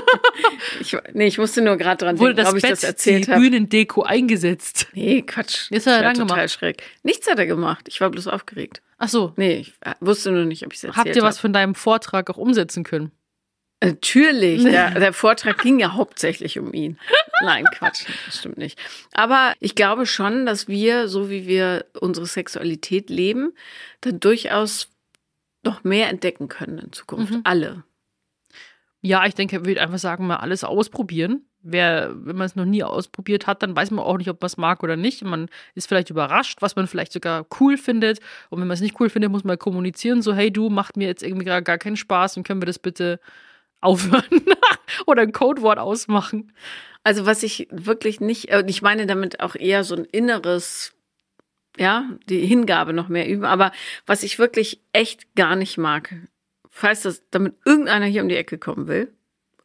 Ich, 0.81 0.97
nee, 1.13 1.27
ich 1.27 1.39
musste 1.39 1.63
nur 1.63 1.77
gerade 1.77 2.05
dran 2.05 2.19
Wurde 2.19 2.35
denken, 2.35 2.45
das 2.45 2.51
ob 2.53 2.57
ich 2.57 2.63
Bett, 2.63 2.73
das 2.73 2.83
erzählt 2.83 3.29
habe. 3.29 3.41
Bühnendeko 3.41 4.03
eingesetzt? 4.03 4.89
Nee, 4.95 5.23
Quatsch. 5.23 5.69
Das 5.71 5.87
hat 5.87 5.95
er 5.95 6.03
dann 6.03 6.15
total 6.15 6.37
gemacht. 6.39 6.51
schräg. 6.51 6.83
Nichts 7.05 7.31
hat 7.31 7.39
er 7.39 7.47
gemacht. 7.47 7.87
Ich 7.89 8.01
war 8.01 8.11
bloß 8.11 8.27
aufgeregt. 8.27 8.83
Ach 8.99 9.09
so. 9.09 9.33
Nee, 9.37 9.59
ich 9.59 9.75
äh, 9.81 9.93
wusste 10.01 10.33
nur 10.33 10.45
nicht, 10.45 10.67
ob 10.67 10.73
ich 10.73 10.79
es 10.79 10.85
erzählt 10.85 11.07
Habt 11.07 11.17
ihr 11.17 11.23
was 11.23 11.37
hab. 11.37 11.43
von 11.43 11.53
deinem 11.53 11.77
Vortrag 11.77 12.31
auch 12.31 12.37
umsetzen 12.37 12.83
können? 12.83 13.13
Natürlich. 13.83 14.63
Der, 14.65 14.91
der 14.93 15.13
Vortrag 15.13 15.59
ging 15.59 15.79
ja 15.79 15.93
hauptsächlich 15.93 16.59
um 16.59 16.73
ihn. 16.73 16.99
Nein, 17.43 17.65
Quatsch. 17.73 18.07
Das 18.27 18.39
stimmt 18.39 18.57
nicht. 18.57 18.79
Aber 19.13 19.55
ich 19.61 19.75
glaube 19.75 20.07
schon, 20.07 20.47
dass 20.47 20.69
wir, 20.69 21.09
so 21.09 21.31
wie 21.31 21.47
wir 21.47 21.87
unsere 22.01 22.27
Sexualität 22.27 23.11
leben, 23.11 23.53
dann 24.01 24.21
durchaus 24.21 24.89
noch 25.65 25.85
mehr 25.85 26.09
entdecken 26.09 26.49
können 26.49 26.79
in 26.79 26.93
Zukunft. 26.93 27.33
Mhm. 27.33 27.41
Alle. 27.45 27.85
Ja, 29.01 29.27
ich 29.27 29.35
denke, 29.35 29.57
er 29.57 29.67
würde 29.67 29.83
einfach 29.83 29.99
sagen, 29.99 30.27
mal 30.27 30.37
alles 30.37 30.65
ausprobieren. 30.65 31.47
Wer, 31.61 32.15
wenn 32.15 32.37
man 32.37 32.47
es 32.47 32.57
noch 32.57 32.65
nie 32.65 32.83
ausprobiert 32.83 33.47
hat, 33.47 33.63
dann 33.63 33.77
weiß 33.77 33.91
man 33.91 34.05
auch 34.05 34.17
nicht, 34.17 34.31
ob 34.31 34.41
man 34.41 34.47
es 34.47 34.57
mag 34.57 34.83
oder 34.83 34.97
nicht. 34.97 35.23
Man 35.23 35.49
ist 35.75 35.89
vielleicht 35.89 36.11
überrascht, 36.11 36.63
was 36.63 36.77
man 36.77 36.87
vielleicht 36.87 37.13
sogar 37.13 37.47
cool 37.61 37.77
findet. 37.77 38.21
Und 38.49 38.61
wenn 38.61 38.67
man 38.67 38.75
es 38.75 38.81
nicht 38.81 38.99
cool 39.01 39.11
findet, 39.11 39.31
muss 39.31 39.45
man 39.45 39.59
kommunizieren, 39.59 40.23
so, 40.23 40.35
hey 40.35 40.51
du, 40.51 40.71
macht 40.71 40.97
mir 40.97 41.07
jetzt 41.07 41.23
irgendwie 41.23 41.45
gar 41.45 41.63
keinen 41.63 41.97
Spaß 41.97 42.37
und 42.37 42.47
können 42.47 42.63
wir 42.63 42.67
das 42.67 42.79
bitte 42.79 43.21
aufhören 43.85 44.25
oder 45.07 45.23
ein 45.23 45.33
Codewort 45.33 45.79
ausmachen. 45.79 46.53
Also 47.03 47.27
was 47.27 47.43
ich 47.43 47.69
wirklich 47.71 48.21
nicht, 48.21 48.51
äh, 48.51 48.65
ich 48.67 48.83
meine 48.83 49.07
damit 49.07 49.41
auch 49.41 49.55
eher 49.55 49.85
so 49.85 49.95
ein 49.95 50.05
inneres, 50.05 50.95
ja, 51.77 52.09
die 52.29 52.47
Hingabe 52.47 52.93
noch 52.93 53.09
mehr 53.09 53.29
üben. 53.29 53.45
Aber 53.45 53.73
was 54.07 54.23
ich 54.23 54.39
wirklich 54.39 54.81
echt 54.93 55.35
gar 55.35 55.55
nicht 55.57 55.77
mag, 55.77 56.15
falls 56.71 57.03
das 57.03 57.23
damit 57.31 57.55
irgendeiner 57.65 58.07
hier 58.07 58.23
um 58.23 58.29
die 58.29 58.37
Ecke 58.37 58.59
kommen 58.59 58.87
will, 58.89 59.13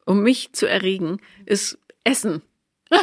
um 0.06 0.22
mich 0.22 0.54
zu 0.54 0.68
erregen, 0.68 1.22
ist 1.46 1.78
Essen. 2.04 2.42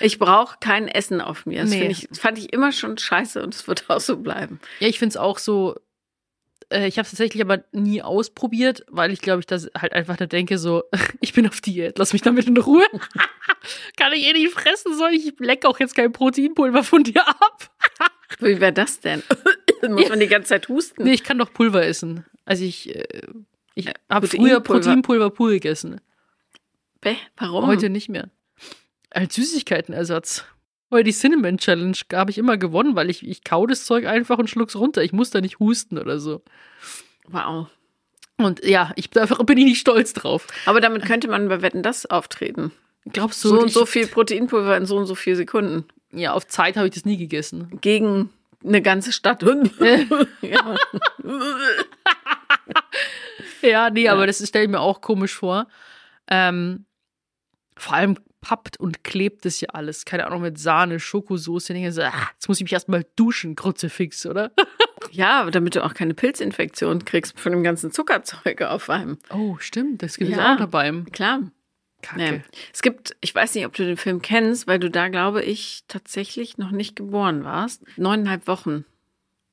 Ich 0.00 0.18
brauche 0.18 0.58
kein 0.60 0.88
Essen 0.88 1.20
auf 1.22 1.46
mir. 1.46 1.62
Das 1.62 1.70
Nee. 1.70 1.86
ich, 1.88 2.08
das 2.08 2.18
fand 2.18 2.38
ich 2.38 2.52
immer 2.52 2.72
schon 2.72 2.98
scheiße 2.98 3.42
und 3.42 3.54
es 3.54 3.66
wird 3.66 3.88
auch 3.88 4.00
so 4.00 4.18
bleiben. 4.18 4.60
Ja, 4.78 4.88
ich 4.88 4.98
finde 4.98 5.10
es 5.10 5.16
auch 5.16 5.38
so. 5.38 5.76
Äh, 6.70 6.86
ich 6.88 6.96
habe 6.98 7.04
es 7.04 7.10
tatsächlich 7.10 7.42
aber 7.42 7.64
nie 7.72 8.02
ausprobiert, 8.02 8.84
weil 8.88 9.12
ich 9.12 9.20
glaube, 9.20 9.40
ich 9.40 9.46
das 9.46 9.70
halt 9.76 9.92
einfach 9.92 10.16
da 10.16 10.26
denke, 10.26 10.58
so, 10.58 10.84
ich 11.20 11.32
bin 11.32 11.46
auf 11.48 11.60
Diät, 11.60 11.98
lass 11.98 12.12
mich 12.12 12.22
damit 12.22 12.46
in 12.46 12.56
Ruhe. 12.56 12.84
Kann 13.96 14.12
ich 14.12 14.26
eh 14.26 14.32
nicht 14.32 14.52
fressen, 14.52 14.96
soll 14.96 15.10
ich 15.12 15.34
leck 15.38 15.64
auch 15.66 15.78
jetzt 15.80 15.94
kein 15.94 16.12
Proteinpulver 16.12 16.82
von 16.84 17.04
dir 17.04 17.26
ab. 17.26 17.70
Wie 18.38 18.60
wäre 18.60 18.72
das 18.72 19.00
denn? 19.00 19.22
Muss 19.88 20.08
man 20.08 20.20
die 20.20 20.28
ganze 20.28 20.50
Zeit 20.50 20.68
husten? 20.68 21.04
Nee, 21.04 21.12
ich 21.14 21.24
kann 21.24 21.38
doch 21.38 21.52
Pulver 21.52 21.84
essen. 21.84 22.24
Also 22.44 22.64
ich, 22.64 22.94
äh, 22.94 23.04
ich 23.74 23.88
Äh, 23.88 23.94
habe 24.08 24.26
früher 24.28 24.60
Proteinpulver. 24.60 24.62
Proteinpulver 24.62 25.30
pur 25.30 25.50
gegessen. 25.50 26.00
Bäh, 27.00 27.16
warum? 27.36 27.66
Heute 27.66 27.88
nicht 27.90 28.08
mehr. 28.08 28.30
Als 29.10 29.34
Süßigkeitenersatz. 29.34 30.44
Weil 30.90 31.04
die 31.04 31.12
Cinnamon 31.12 31.58
Challenge 31.58 31.96
habe 32.12 32.30
ich 32.30 32.38
immer 32.38 32.58
gewonnen, 32.58 32.96
weil 32.96 33.10
ich, 33.10 33.26
ich 33.26 33.44
kau 33.44 33.66
das 33.66 33.84
Zeug 33.84 34.06
einfach 34.06 34.38
und 34.38 34.50
schluck's 34.50 34.76
runter. 34.76 35.02
Ich 35.02 35.12
muss 35.12 35.30
da 35.30 35.40
nicht 35.40 35.60
husten 35.60 35.98
oder 35.98 36.18
so. 36.18 36.42
Wow. 37.28 37.68
Und 38.36 38.64
ja, 38.64 38.92
ich 38.96 39.10
da 39.10 39.26
bin 39.26 39.58
ich 39.58 39.64
nicht 39.64 39.80
stolz 39.80 40.12
drauf. 40.12 40.46
Aber 40.66 40.80
damit 40.80 41.04
könnte 41.04 41.28
man 41.28 41.48
bei 41.48 41.62
Wetten 41.62 41.82
das 41.82 42.06
auftreten. 42.06 42.72
Glaubst 43.06 43.44
du, 43.44 43.48
So 43.48 43.60
und 43.60 43.70
so 43.70 43.86
viel 43.86 44.06
Proteinpulver 44.06 44.76
in 44.76 44.86
so 44.86 44.96
und 44.96 45.06
so 45.06 45.14
viel 45.14 45.36
Sekunden. 45.36 45.84
Ja, 46.12 46.32
auf 46.32 46.46
Zeit 46.46 46.76
habe 46.76 46.88
ich 46.88 46.94
das 46.94 47.04
nie 47.04 47.16
gegessen. 47.16 47.78
Gegen 47.80 48.30
eine 48.64 48.82
ganze 48.82 49.12
Stadt. 49.12 49.42
ja. 50.42 50.76
Ja, 53.62 53.90
nee, 53.90 54.08
aber 54.08 54.26
das 54.26 54.46
stelle 54.46 54.64
ich 54.64 54.70
mir 54.70 54.80
auch 54.80 55.00
komisch 55.00 55.34
vor. 55.34 55.66
Ähm, 56.28 56.84
vor 57.76 57.94
allem 57.94 58.18
pappt 58.40 58.78
und 58.80 59.04
klebt 59.04 59.44
das 59.44 59.60
ja 59.60 59.68
alles. 59.70 60.04
Keine 60.04 60.26
Ahnung, 60.26 60.42
mit 60.42 60.58
Sahne, 60.58 61.00
Schokosoße. 61.00 61.72
Ich 61.74 61.94
so, 61.94 62.02
ah, 62.02 62.28
jetzt 62.34 62.48
muss 62.48 62.58
ich 62.58 62.64
mich 62.64 62.72
erstmal 62.72 63.04
duschen, 63.16 63.56
Kruzifix, 63.56 64.26
oder? 64.26 64.52
ja, 65.10 65.48
damit 65.50 65.74
du 65.76 65.84
auch 65.84 65.94
keine 65.94 66.14
Pilzinfektion 66.14 67.04
kriegst 67.04 67.38
von 67.38 67.52
dem 67.52 67.62
ganzen 67.62 67.92
Zuckerzeug 67.92 68.62
auf 68.62 68.88
einem. 68.90 69.18
Oh, 69.30 69.56
stimmt, 69.58 70.02
das 70.02 70.16
gibt 70.16 70.30
es 70.30 70.36
Ja. 70.36 70.54
auch 70.54 70.58
dabei. 70.58 70.92
Klar. 71.12 71.50
Kacke. 72.02 72.18
Nee. 72.18 72.42
Es 72.72 72.80
gibt, 72.80 73.14
ich 73.20 73.34
weiß 73.34 73.54
nicht, 73.54 73.66
ob 73.66 73.74
du 73.74 73.84
den 73.84 73.98
Film 73.98 74.22
kennst, 74.22 74.66
weil 74.66 74.78
du 74.78 74.90
da, 74.90 75.08
glaube 75.08 75.42
ich, 75.42 75.84
tatsächlich 75.86 76.56
noch 76.56 76.70
nicht 76.70 76.96
geboren 76.96 77.44
warst. 77.44 77.82
Neuneinhalb 77.98 78.46
Wochen. 78.46 78.86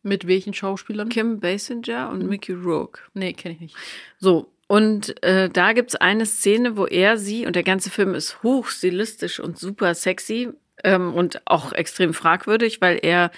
Mit 0.02 0.28
welchen 0.28 0.54
Schauspielern? 0.54 1.10
Kim 1.10 1.42
Basinger 1.42 2.10
und 2.10 2.26
Mickey 2.26 2.54
Rourke. 2.54 3.02
Nee, 3.14 3.34
kenne 3.34 3.56
ich 3.56 3.60
nicht. 3.60 3.76
So, 4.18 4.50
und 4.68 5.24
äh, 5.24 5.50
da 5.50 5.74
gibt's 5.74 5.96
eine 5.96 6.26
Szene, 6.26 6.76
wo 6.76 6.86
er 6.86 7.18
sie, 7.18 7.46
und 7.46 7.56
der 7.56 7.64
ganze 7.64 7.90
Film 7.90 8.14
ist 8.14 8.44
hoch 8.44 8.68
stilistisch 8.68 9.40
und 9.40 9.58
super 9.58 9.96
sexy 9.96 10.50
ähm, 10.84 11.14
und 11.14 11.42
auch 11.46 11.72
extrem 11.72 12.14
fragwürdig, 12.14 12.82
weil 12.82 13.00
er 13.02 13.32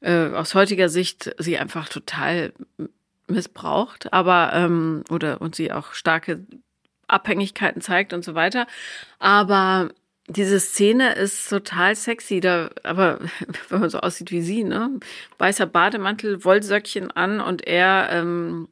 äh, 0.00 0.28
aus 0.28 0.54
heutiger 0.54 0.88
Sicht 0.88 1.34
sie 1.38 1.58
einfach 1.58 1.88
total 1.88 2.52
missbraucht, 3.26 4.12
aber 4.12 4.52
ähm, 4.52 5.04
oder 5.10 5.40
und 5.40 5.54
sie 5.54 5.72
auch 5.72 5.94
starke 5.94 6.44
Abhängigkeiten 7.06 7.80
zeigt 7.80 8.12
und 8.12 8.24
so 8.24 8.34
weiter. 8.34 8.66
Aber 9.18 9.90
diese 10.28 10.60
Szene 10.60 11.14
ist 11.14 11.48
total 11.48 11.96
sexy, 11.96 12.40
da, 12.40 12.70
aber 12.82 13.20
wenn 13.68 13.80
man 13.80 13.90
so 13.90 14.00
aussieht 14.00 14.30
wie 14.30 14.42
sie, 14.42 14.64
ne? 14.64 15.00
Weißer 15.38 15.66
Bademantel, 15.66 16.44
Wollsöckchen 16.44 17.10
an 17.10 17.40
und 17.40 17.66
er 17.66 18.08
ähm, 18.12 18.68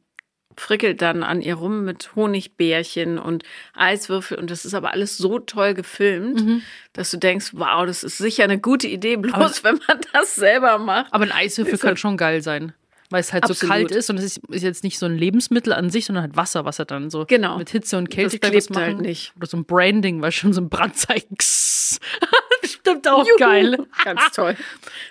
frickelt 0.59 1.01
dann 1.01 1.23
an 1.23 1.41
ihr 1.41 1.55
rum 1.55 1.83
mit 1.85 2.15
Honigbärchen 2.15 3.17
und 3.17 3.43
Eiswürfel 3.73 4.37
und 4.37 4.51
das 4.51 4.65
ist 4.65 4.73
aber 4.73 4.91
alles 4.93 5.17
so 5.17 5.39
toll 5.39 5.73
gefilmt, 5.73 6.43
Mhm. 6.45 6.61
dass 6.93 7.11
du 7.11 7.17
denkst, 7.17 7.51
wow, 7.53 7.85
das 7.85 8.03
ist 8.03 8.17
sicher 8.17 8.43
eine 8.43 8.59
gute 8.59 8.87
Idee, 8.87 9.15
bloß 9.17 9.63
wenn 9.63 9.79
man 9.87 9.99
das 10.13 10.35
selber 10.35 10.77
macht. 10.77 11.13
Aber 11.13 11.23
ein 11.23 11.31
Eiswürfel 11.31 11.77
kann 11.77 11.97
schon 11.97 12.17
geil 12.17 12.41
sein. 12.41 12.73
Weil 13.11 13.21
es 13.21 13.33
halt 13.33 13.47
so 13.47 13.53
Absolut. 13.53 13.73
kalt 13.73 13.91
ist 13.91 14.11
und 14.11 14.17
es 14.19 14.23
ist, 14.37 14.41
ist 14.49 14.61
jetzt 14.61 14.83
nicht 14.83 14.99
so 14.99 15.07
ein 15.07 15.17
Lebensmittel 15.17 15.73
an 15.73 15.89
sich, 15.89 16.05
sondern 16.05 16.25
halt 16.25 16.35
Wasser, 16.37 16.63
was 16.65 16.77
er 16.77 16.85
dann 16.85 17.09
so 17.09 17.25
Genau. 17.27 17.57
mit 17.57 17.71
Hitze 17.71 17.97
und 17.97 18.11
Kälte 18.11 18.37
Das 18.37 18.51
klebt 18.51 18.75
halt 18.77 19.01
nicht. 19.01 19.33
Oder 19.35 19.47
so 19.47 19.57
ein 19.57 19.65
Branding, 19.65 20.21
weil 20.21 20.31
schon 20.31 20.53
so 20.53 20.61
ein 20.61 20.69
Brandzeichen. 20.69 21.35
Bestimmt 22.83 23.07
auch 23.07 23.25
Juhu. 23.25 23.37
geil. 23.37 23.77
Ganz 24.03 24.31
toll. 24.33 24.55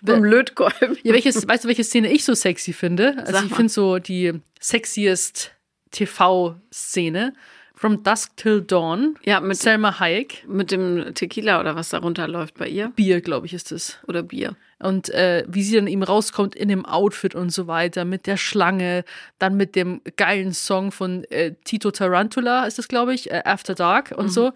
Mit 0.03 0.17
dem 0.17 0.25
Lötkolben. 0.25 0.97
Ja, 1.03 1.13
welches, 1.13 1.47
weißt 1.47 1.65
du, 1.65 1.69
welche 1.69 1.85
Szene 1.85 2.13
ich 2.13 2.25
so 2.25 2.35
sexy 2.35 2.73
finde? 2.73 3.17
Also 3.19 3.33
Sag 3.33 3.45
ich 3.47 3.55
finde 3.55 3.73
so 3.73 3.99
die 3.99 4.41
sexiest 4.61 5.53
TV-Szene. 5.91 7.35
From 7.75 8.03
Dusk 8.03 8.37
Till 8.37 8.61
Dawn. 8.61 9.15
Ja, 9.25 9.41
mit, 9.41 9.57
Selma 9.57 10.01
Hayek. 10.01 10.45
mit 10.49 10.73
dem 10.73 11.15
Tequila 11.15 11.61
oder 11.61 11.77
was 11.77 11.91
da 11.91 11.99
runterläuft 11.99 12.59
bei 12.59 12.67
ihr. 12.67 12.89
Bier, 12.97 13.21
glaube 13.21 13.47
ich, 13.47 13.55
ist 13.55 13.71
es. 13.71 13.99
Oder 14.09 14.25
Bier. 14.25 14.57
Und 14.81 15.11
äh, 15.11 15.45
wie 15.47 15.63
sie 15.63 15.77
dann 15.77 15.87
eben 15.87 16.03
rauskommt 16.03 16.57
in 16.57 16.69
dem 16.69 16.85
Outfit 16.85 17.37
und 17.37 17.51
so 17.51 17.69
weiter, 17.69 18.05
mit 18.05 18.27
der 18.27 18.37
Schlange, 18.37 19.05
dann 19.39 19.57
mit 19.57 19.77
dem 19.77 20.01
geilen 20.17 20.53
Song 20.53 20.91
von 20.91 21.23
äh, 21.31 21.55
Tito 21.63 21.93
Tarantula, 21.93 22.67
ist 22.67 22.79
das, 22.79 22.89
glaube 22.89 23.15
ich, 23.15 23.31
äh, 23.31 23.43
After 23.45 23.77
Dark 23.77 24.13
und 24.17 24.29
so. 24.29 24.53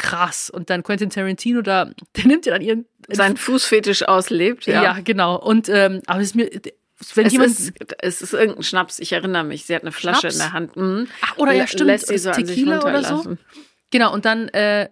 Krass. 0.00 0.48
Und 0.48 0.70
dann 0.70 0.82
Quentin 0.82 1.10
Tarantino 1.10 1.60
da, 1.62 1.90
der 2.16 2.26
nimmt 2.26 2.46
ja 2.46 2.52
dann 2.54 2.62
ihren. 2.62 2.86
Seinen 3.08 3.36
Fußfetisch 3.36 4.02
auslebt. 4.08 4.66
ja. 4.66 4.82
Ja. 4.82 4.98
genau. 5.04 5.36
Und 5.38 5.68
ähm, 5.68 6.00
aber 6.06 6.20
es 6.20 6.28
ist 6.28 6.34
mir, 6.36 6.50
wenn 7.14 7.26
Es 7.26 7.32
jemand. 7.32 7.50
ist, 7.50 7.72
es 8.00 8.22
ist 8.22 8.32
irgendein 8.32 8.62
Schnaps, 8.62 8.98
ich 8.98 9.12
erinnere 9.12 9.44
mich. 9.44 9.66
Sie 9.66 9.74
hat 9.74 9.82
eine 9.82 9.92
Flasche 9.92 10.20
Schnaps? 10.30 10.34
in 10.34 10.40
der 10.40 10.52
Hand. 10.52 10.76
Mhm. 10.76 11.08
Ach, 11.22 11.36
oder 11.38 11.52
ja, 11.52 11.66
stimmt. 11.66 11.88
Lässt 11.88 12.08
sie 12.08 12.18
so 12.18 12.30
Tequila 12.30 12.82
oder 12.82 13.04
so. 13.04 13.36
Genau, 13.90 14.12
und 14.14 14.24
dann, 14.24 14.48
äh, 14.50 14.88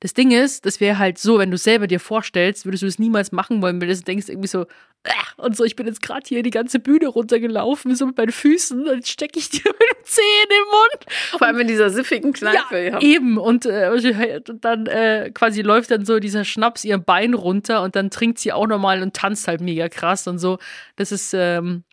das 0.00 0.14
Ding 0.14 0.30
ist, 0.30 0.66
das 0.66 0.80
wäre 0.80 0.98
halt 0.98 1.18
so, 1.18 1.38
wenn 1.38 1.50
du 1.50 1.56
selber 1.56 1.86
dir 1.86 2.00
vorstellst, 2.00 2.64
würdest 2.64 2.82
du 2.82 2.86
es 2.86 2.98
niemals 2.98 3.32
machen 3.32 3.62
wollen, 3.62 3.80
weil 3.80 3.88
du 3.88 3.96
denkst 3.96 4.28
irgendwie 4.28 4.48
so, 4.48 4.62
äh, 5.04 5.10
und 5.36 5.56
so, 5.56 5.64
ich 5.64 5.76
bin 5.76 5.86
jetzt 5.86 6.02
gerade 6.02 6.22
hier 6.26 6.42
die 6.42 6.50
ganze 6.50 6.78
Bühne 6.78 7.08
runtergelaufen, 7.08 7.94
so 7.94 8.06
mit 8.06 8.16
meinen 8.16 8.32
Füßen, 8.32 8.86
jetzt 8.86 9.10
stecke 9.10 9.38
ich 9.38 9.48
dir 9.50 9.62
mit 9.64 9.80
dem 9.80 10.04
Zeh 10.04 10.20
in 10.42 10.48
den 10.48 10.64
Mund. 10.64 11.16
Vor 11.30 11.46
allem 11.46 11.60
in 11.60 11.68
dieser 11.68 11.90
siffigen 11.90 12.32
Kneipe. 12.32 12.86
Ja, 12.86 13.00
eben. 13.00 13.38
Und, 13.38 13.66
äh, 13.66 14.40
dann 14.60 14.86
äh, 14.86 15.30
quasi 15.32 15.62
läuft 15.62 15.90
dann 15.90 16.04
so 16.04 16.18
dieser 16.18 16.44
Schnaps 16.44 16.84
ihr 16.84 16.98
Bein 16.98 17.34
runter 17.34 17.82
und 17.82 17.96
dann 17.96 18.10
trinkt 18.10 18.38
sie 18.38 18.52
auch 18.52 18.66
nochmal 18.66 19.02
und 19.02 19.14
tanzt 19.14 19.48
halt 19.48 19.60
mega 19.60 19.88
krass 19.88 20.26
und 20.26 20.38
so. 20.38 20.58
Das 20.96 21.12
ist, 21.12 21.34
ähm, 21.34 21.84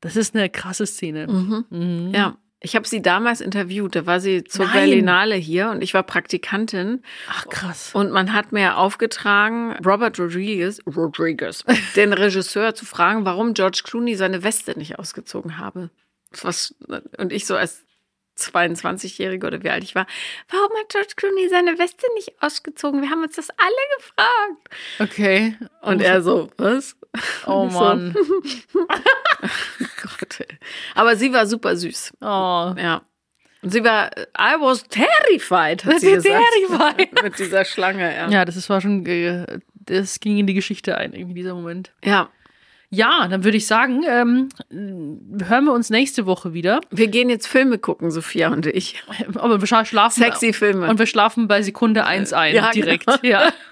das 0.00 0.16
ist 0.16 0.34
eine 0.34 0.48
krasse 0.48 0.86
Szene. 0.86 1.26
Mhm. 1.26 1.64
Mhm. 1.70 2.14
ja. 2.14 2.36
Ich 2.62 2.76
habe 2.76 2.86
sie 2.86 3.00
damals 3.00 3.40
interviewt, 3.40 3.96
da 3.96 4.04
war 4.04 4.20
sie 4.20 4.44
zur 4.44 4.66
Nein. 4.66 4.74
Berlinale 4.74 5.34
hier 5.34 5.70
und 5.70 5.82
ich 5.82 5.94
war 5.94 6.02
Praktikantin 6.02 7.02
Ach, 7.28 7.48
krass. 7.48 7.90
und 7.94 8.12
man 8.12 8.34
hat 8.34 8.52
mir 8.52 8.76
aufgetragen, 8.76 9.74
Robert 9.84 10.18
Rodriguez, 10.18 10.78
Rodriguez, 10.86 11.64
den 11.96 12.12
Regisseur 12.12 12.74
zu 12.74 12.84
fragen, 12.84 13.24
warum 13.24 13.54
George 13.54 13.80
Clooney 13.84 14.14
seine 14.14 14.42
Weste 14.42 14.78
nicht 14.78 14.98
ausgezogen 14.98 15.56
habe. 15.56 15.88
Was, 16.42 16.74
und 17.16 17.32
ich 17.32 17.46
so 17.46 17.56
als 17.56 17.82
22-Jährige 18.38 19.46
oder 19.46 19.62
wie 19.62 19.70
alt 19.70 19.82
ich 19.84 19.94
war, 19.94 20.06
warum 20.50 20.70
hat 20.78 20.90
George 20.90 21.12
Clooney 21.16 21.48
seine 21.48 21.78
Weste 21.78 22.06
nicht 22.14 22.42
ausgezogen? 22.42 23.02
Wir 23.02 23.10
haben 23.10 23.22
uns 23.22 23.36
das 23.36 23.48
alle 23.50 23.98
gefragt. 23.98 24.68
Okay. 24.98 25.56
Und 25.82 26.02
er 26.02 26.22
so, 26.22 26.50
was? 26.56 26.96
Oh 27.46 27.68
So. 27.70 27.78
Mann. 27.78 28.14
Ey. 30.38 30.46
Aber 30.94 31.16
sie 31.16 31.32
war 31.32 31.46
super 31.46 31.76
süß. 31.76 32.12
Oh. 32.20 32.24
Ja. 32.24 33.02
Und 33.62 33.70
sie 33.72 33.84
war, 33.84 34.10
I 34.38 34.54
was 34.58 34.84
terrified, 34.84 35.84
hat 35.84 36.00
sie 36.00 36.12
gesagt. 36.12 36.42
Terrified. 36.68 37.22
Mit 37.22 37.38
dieser 37.38 37.64
Schlange, 37.64 38.14
ja. 38.14 38.28
Ja, 38.30 38.44
das 38.46 38.68
war 38.70 38.80
schon, 38.80 39.04
äh, 39.04 39.58
das 39.74 40.20
ging 40.20 40.38
in 40.38 40.46
die 40.46 40.54
Geschichte 40.54 40.96
ein, 40.96 41.12
irgendwie 41.12 41.34
dieser 41.34 41.54
Moment. 41.54 41.92
Ja. 42.02 42.30
Ja, 42.92 43.28
dann 43.28 43.44
würde 43.44 43.56
ich 43.56 43.68
sagen, 43.68 44.02
ähm, 44.08 44.48
hören 44.70 45.64
wir 45.64 45.72
uns 45.72 45.90
nächste 45.90 46.26
Woche 46.26 46.54
wieder. 46.54 46.80
Wir 46.90 47.06
gehen 47.06 47.30
jetzt 47.30 47.46
Filme 47.46 47.78
gucken, 47.78 48.10
Sophia 48.10 48.48
und 48.48 48.66
ich. 48.66 49.04
Aber 49.36 49.60
wir 49.60 49.66
schlafen. 49.84 50.22
Sexy 50.22 50.52
Filme. 50.52 50.88
Und 50.88 50.98
wir 50.98 51.06
schlafen 51.06 51.46
bei 51.46 51.62
Sekunde 51.62 52.04
eins 52.04 52.32
ein, 52.32 52.54
Ja, 52.54 52.70
direkt. 52.72 53.06
genau. 53.06 53.18
Ja. 53.22 53.52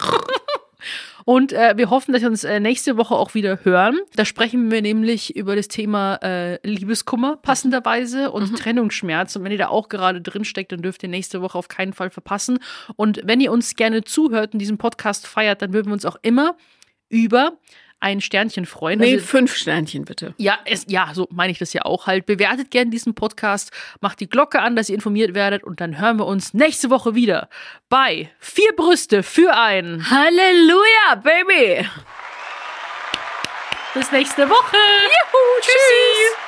Und 1.28 1.52
äh, 1.52 1.76
wir 1.76 1.90
hoffen, 1.90 2.14
dass 2.14 2.22
wir 2.22 2.30
uns 2.30 2.42
äh, 2.42 2.58
nächste 2.58 2.96
Woche 2.96 3.14
auch 3.14 3.34
wieder 3.34 3.62
hören. 3.62 3.98
Da 4.16 4.24
sprechen 4.24 4.70
wir 4.70 4.80
nämlich 4.80 5.36
über 5.36 5.56
das 5.56 5.68
Thema 5.68 6.14
äh, 6.22 6.58
Liebeskummer 6.66 7.36
passenderweise 7.36 8.30
und 8.30 8.56
Trennungsschmerz. 8.56 9.36
Und 9.36 9.44
wenn 9.44 9.52
ihr 9.52 9.58
da 9.58 9.68
auch 9.68 9.90
gerade 9.90 10.22
drin 10.22 10.46
steckt, 10.46 10.72
dann 10.72 10.80
dürft 10.80 11.02
ihr 11.02 11.10
nächste 11.10 11.42
Woche 11.42 11.58
auf 11.58 11.68
keinen 11.68 11.92
Fall 11.92 12.08
verpassen. 12.08 12.60
Und 12.96 13.20
wenn 13.24 13.42
ihr 13.42 13.52
uns 13.52 13.76
gerne 13.76 14.04
zuhört 14.04 14.54
und 14.54 14.60
diesen 14.60 14.78
Podcast 14.78 15.26
feiert, 15.26 15.60
dann 15.60 15.74
würden 15.74 15.88
wir 15.88 15.92
uns 15.92 16.06
auch 16.06 16.16
immer 16.22 16.56
über 17.10 17.58
ein 18.00 18.20
Sternchen 18.20 18.64
freuen. 18.66 19.00
Nee, 19.00 19.14
Also- 19.14 19.26
fünf 19.26 19.54
Sternchen 19.56 20.04
bitte. 20.04 20.34
ja, 20.38 20.58
es, 20.64 20.84
ja, 20.88 21.10
so 21.14 21.26
meine 21.30 21.50
ich 21.52 21.58
das 21.58 21.72
ja 21.72 21.82
auch 21.82 22.06
halt. 22.06 22.26
Bewertet 22.26 22.70
gerne 22.70 22.90
diesen 22.90 23.14
Podcast, 23.14 23.72
macht 24.00 24.20
die 24.20 24.28
Glocke 24.28 24.60
an, 24.60 24.76
dass 24.76 24.88
ihr 24.88 24.94
informiert 24.94 25.34
werdet 25.34 25.64
und 25.64 25.80
dann 25.80 25.98
hören 26.00 26.18
wir 26.18 26.26
uns 26.26 26.54
nächste 26.54 26.90
Woche 26.90 27.14
wieder 27.14 27.48
bei 27.88 28.30
Vier 28.38 28.70
Brüste 28.76 29.22
für 29.22 29.54
ein. 29.56 30.08
Halleluja, 30.10 31.16
Baby! 31.22 31.86
Bis 33.94 34.12
nächste 34.12 34.48
Woche. 34.48 34.76
Juhu, 34.76 35.60
tschüss. 35.60 36.47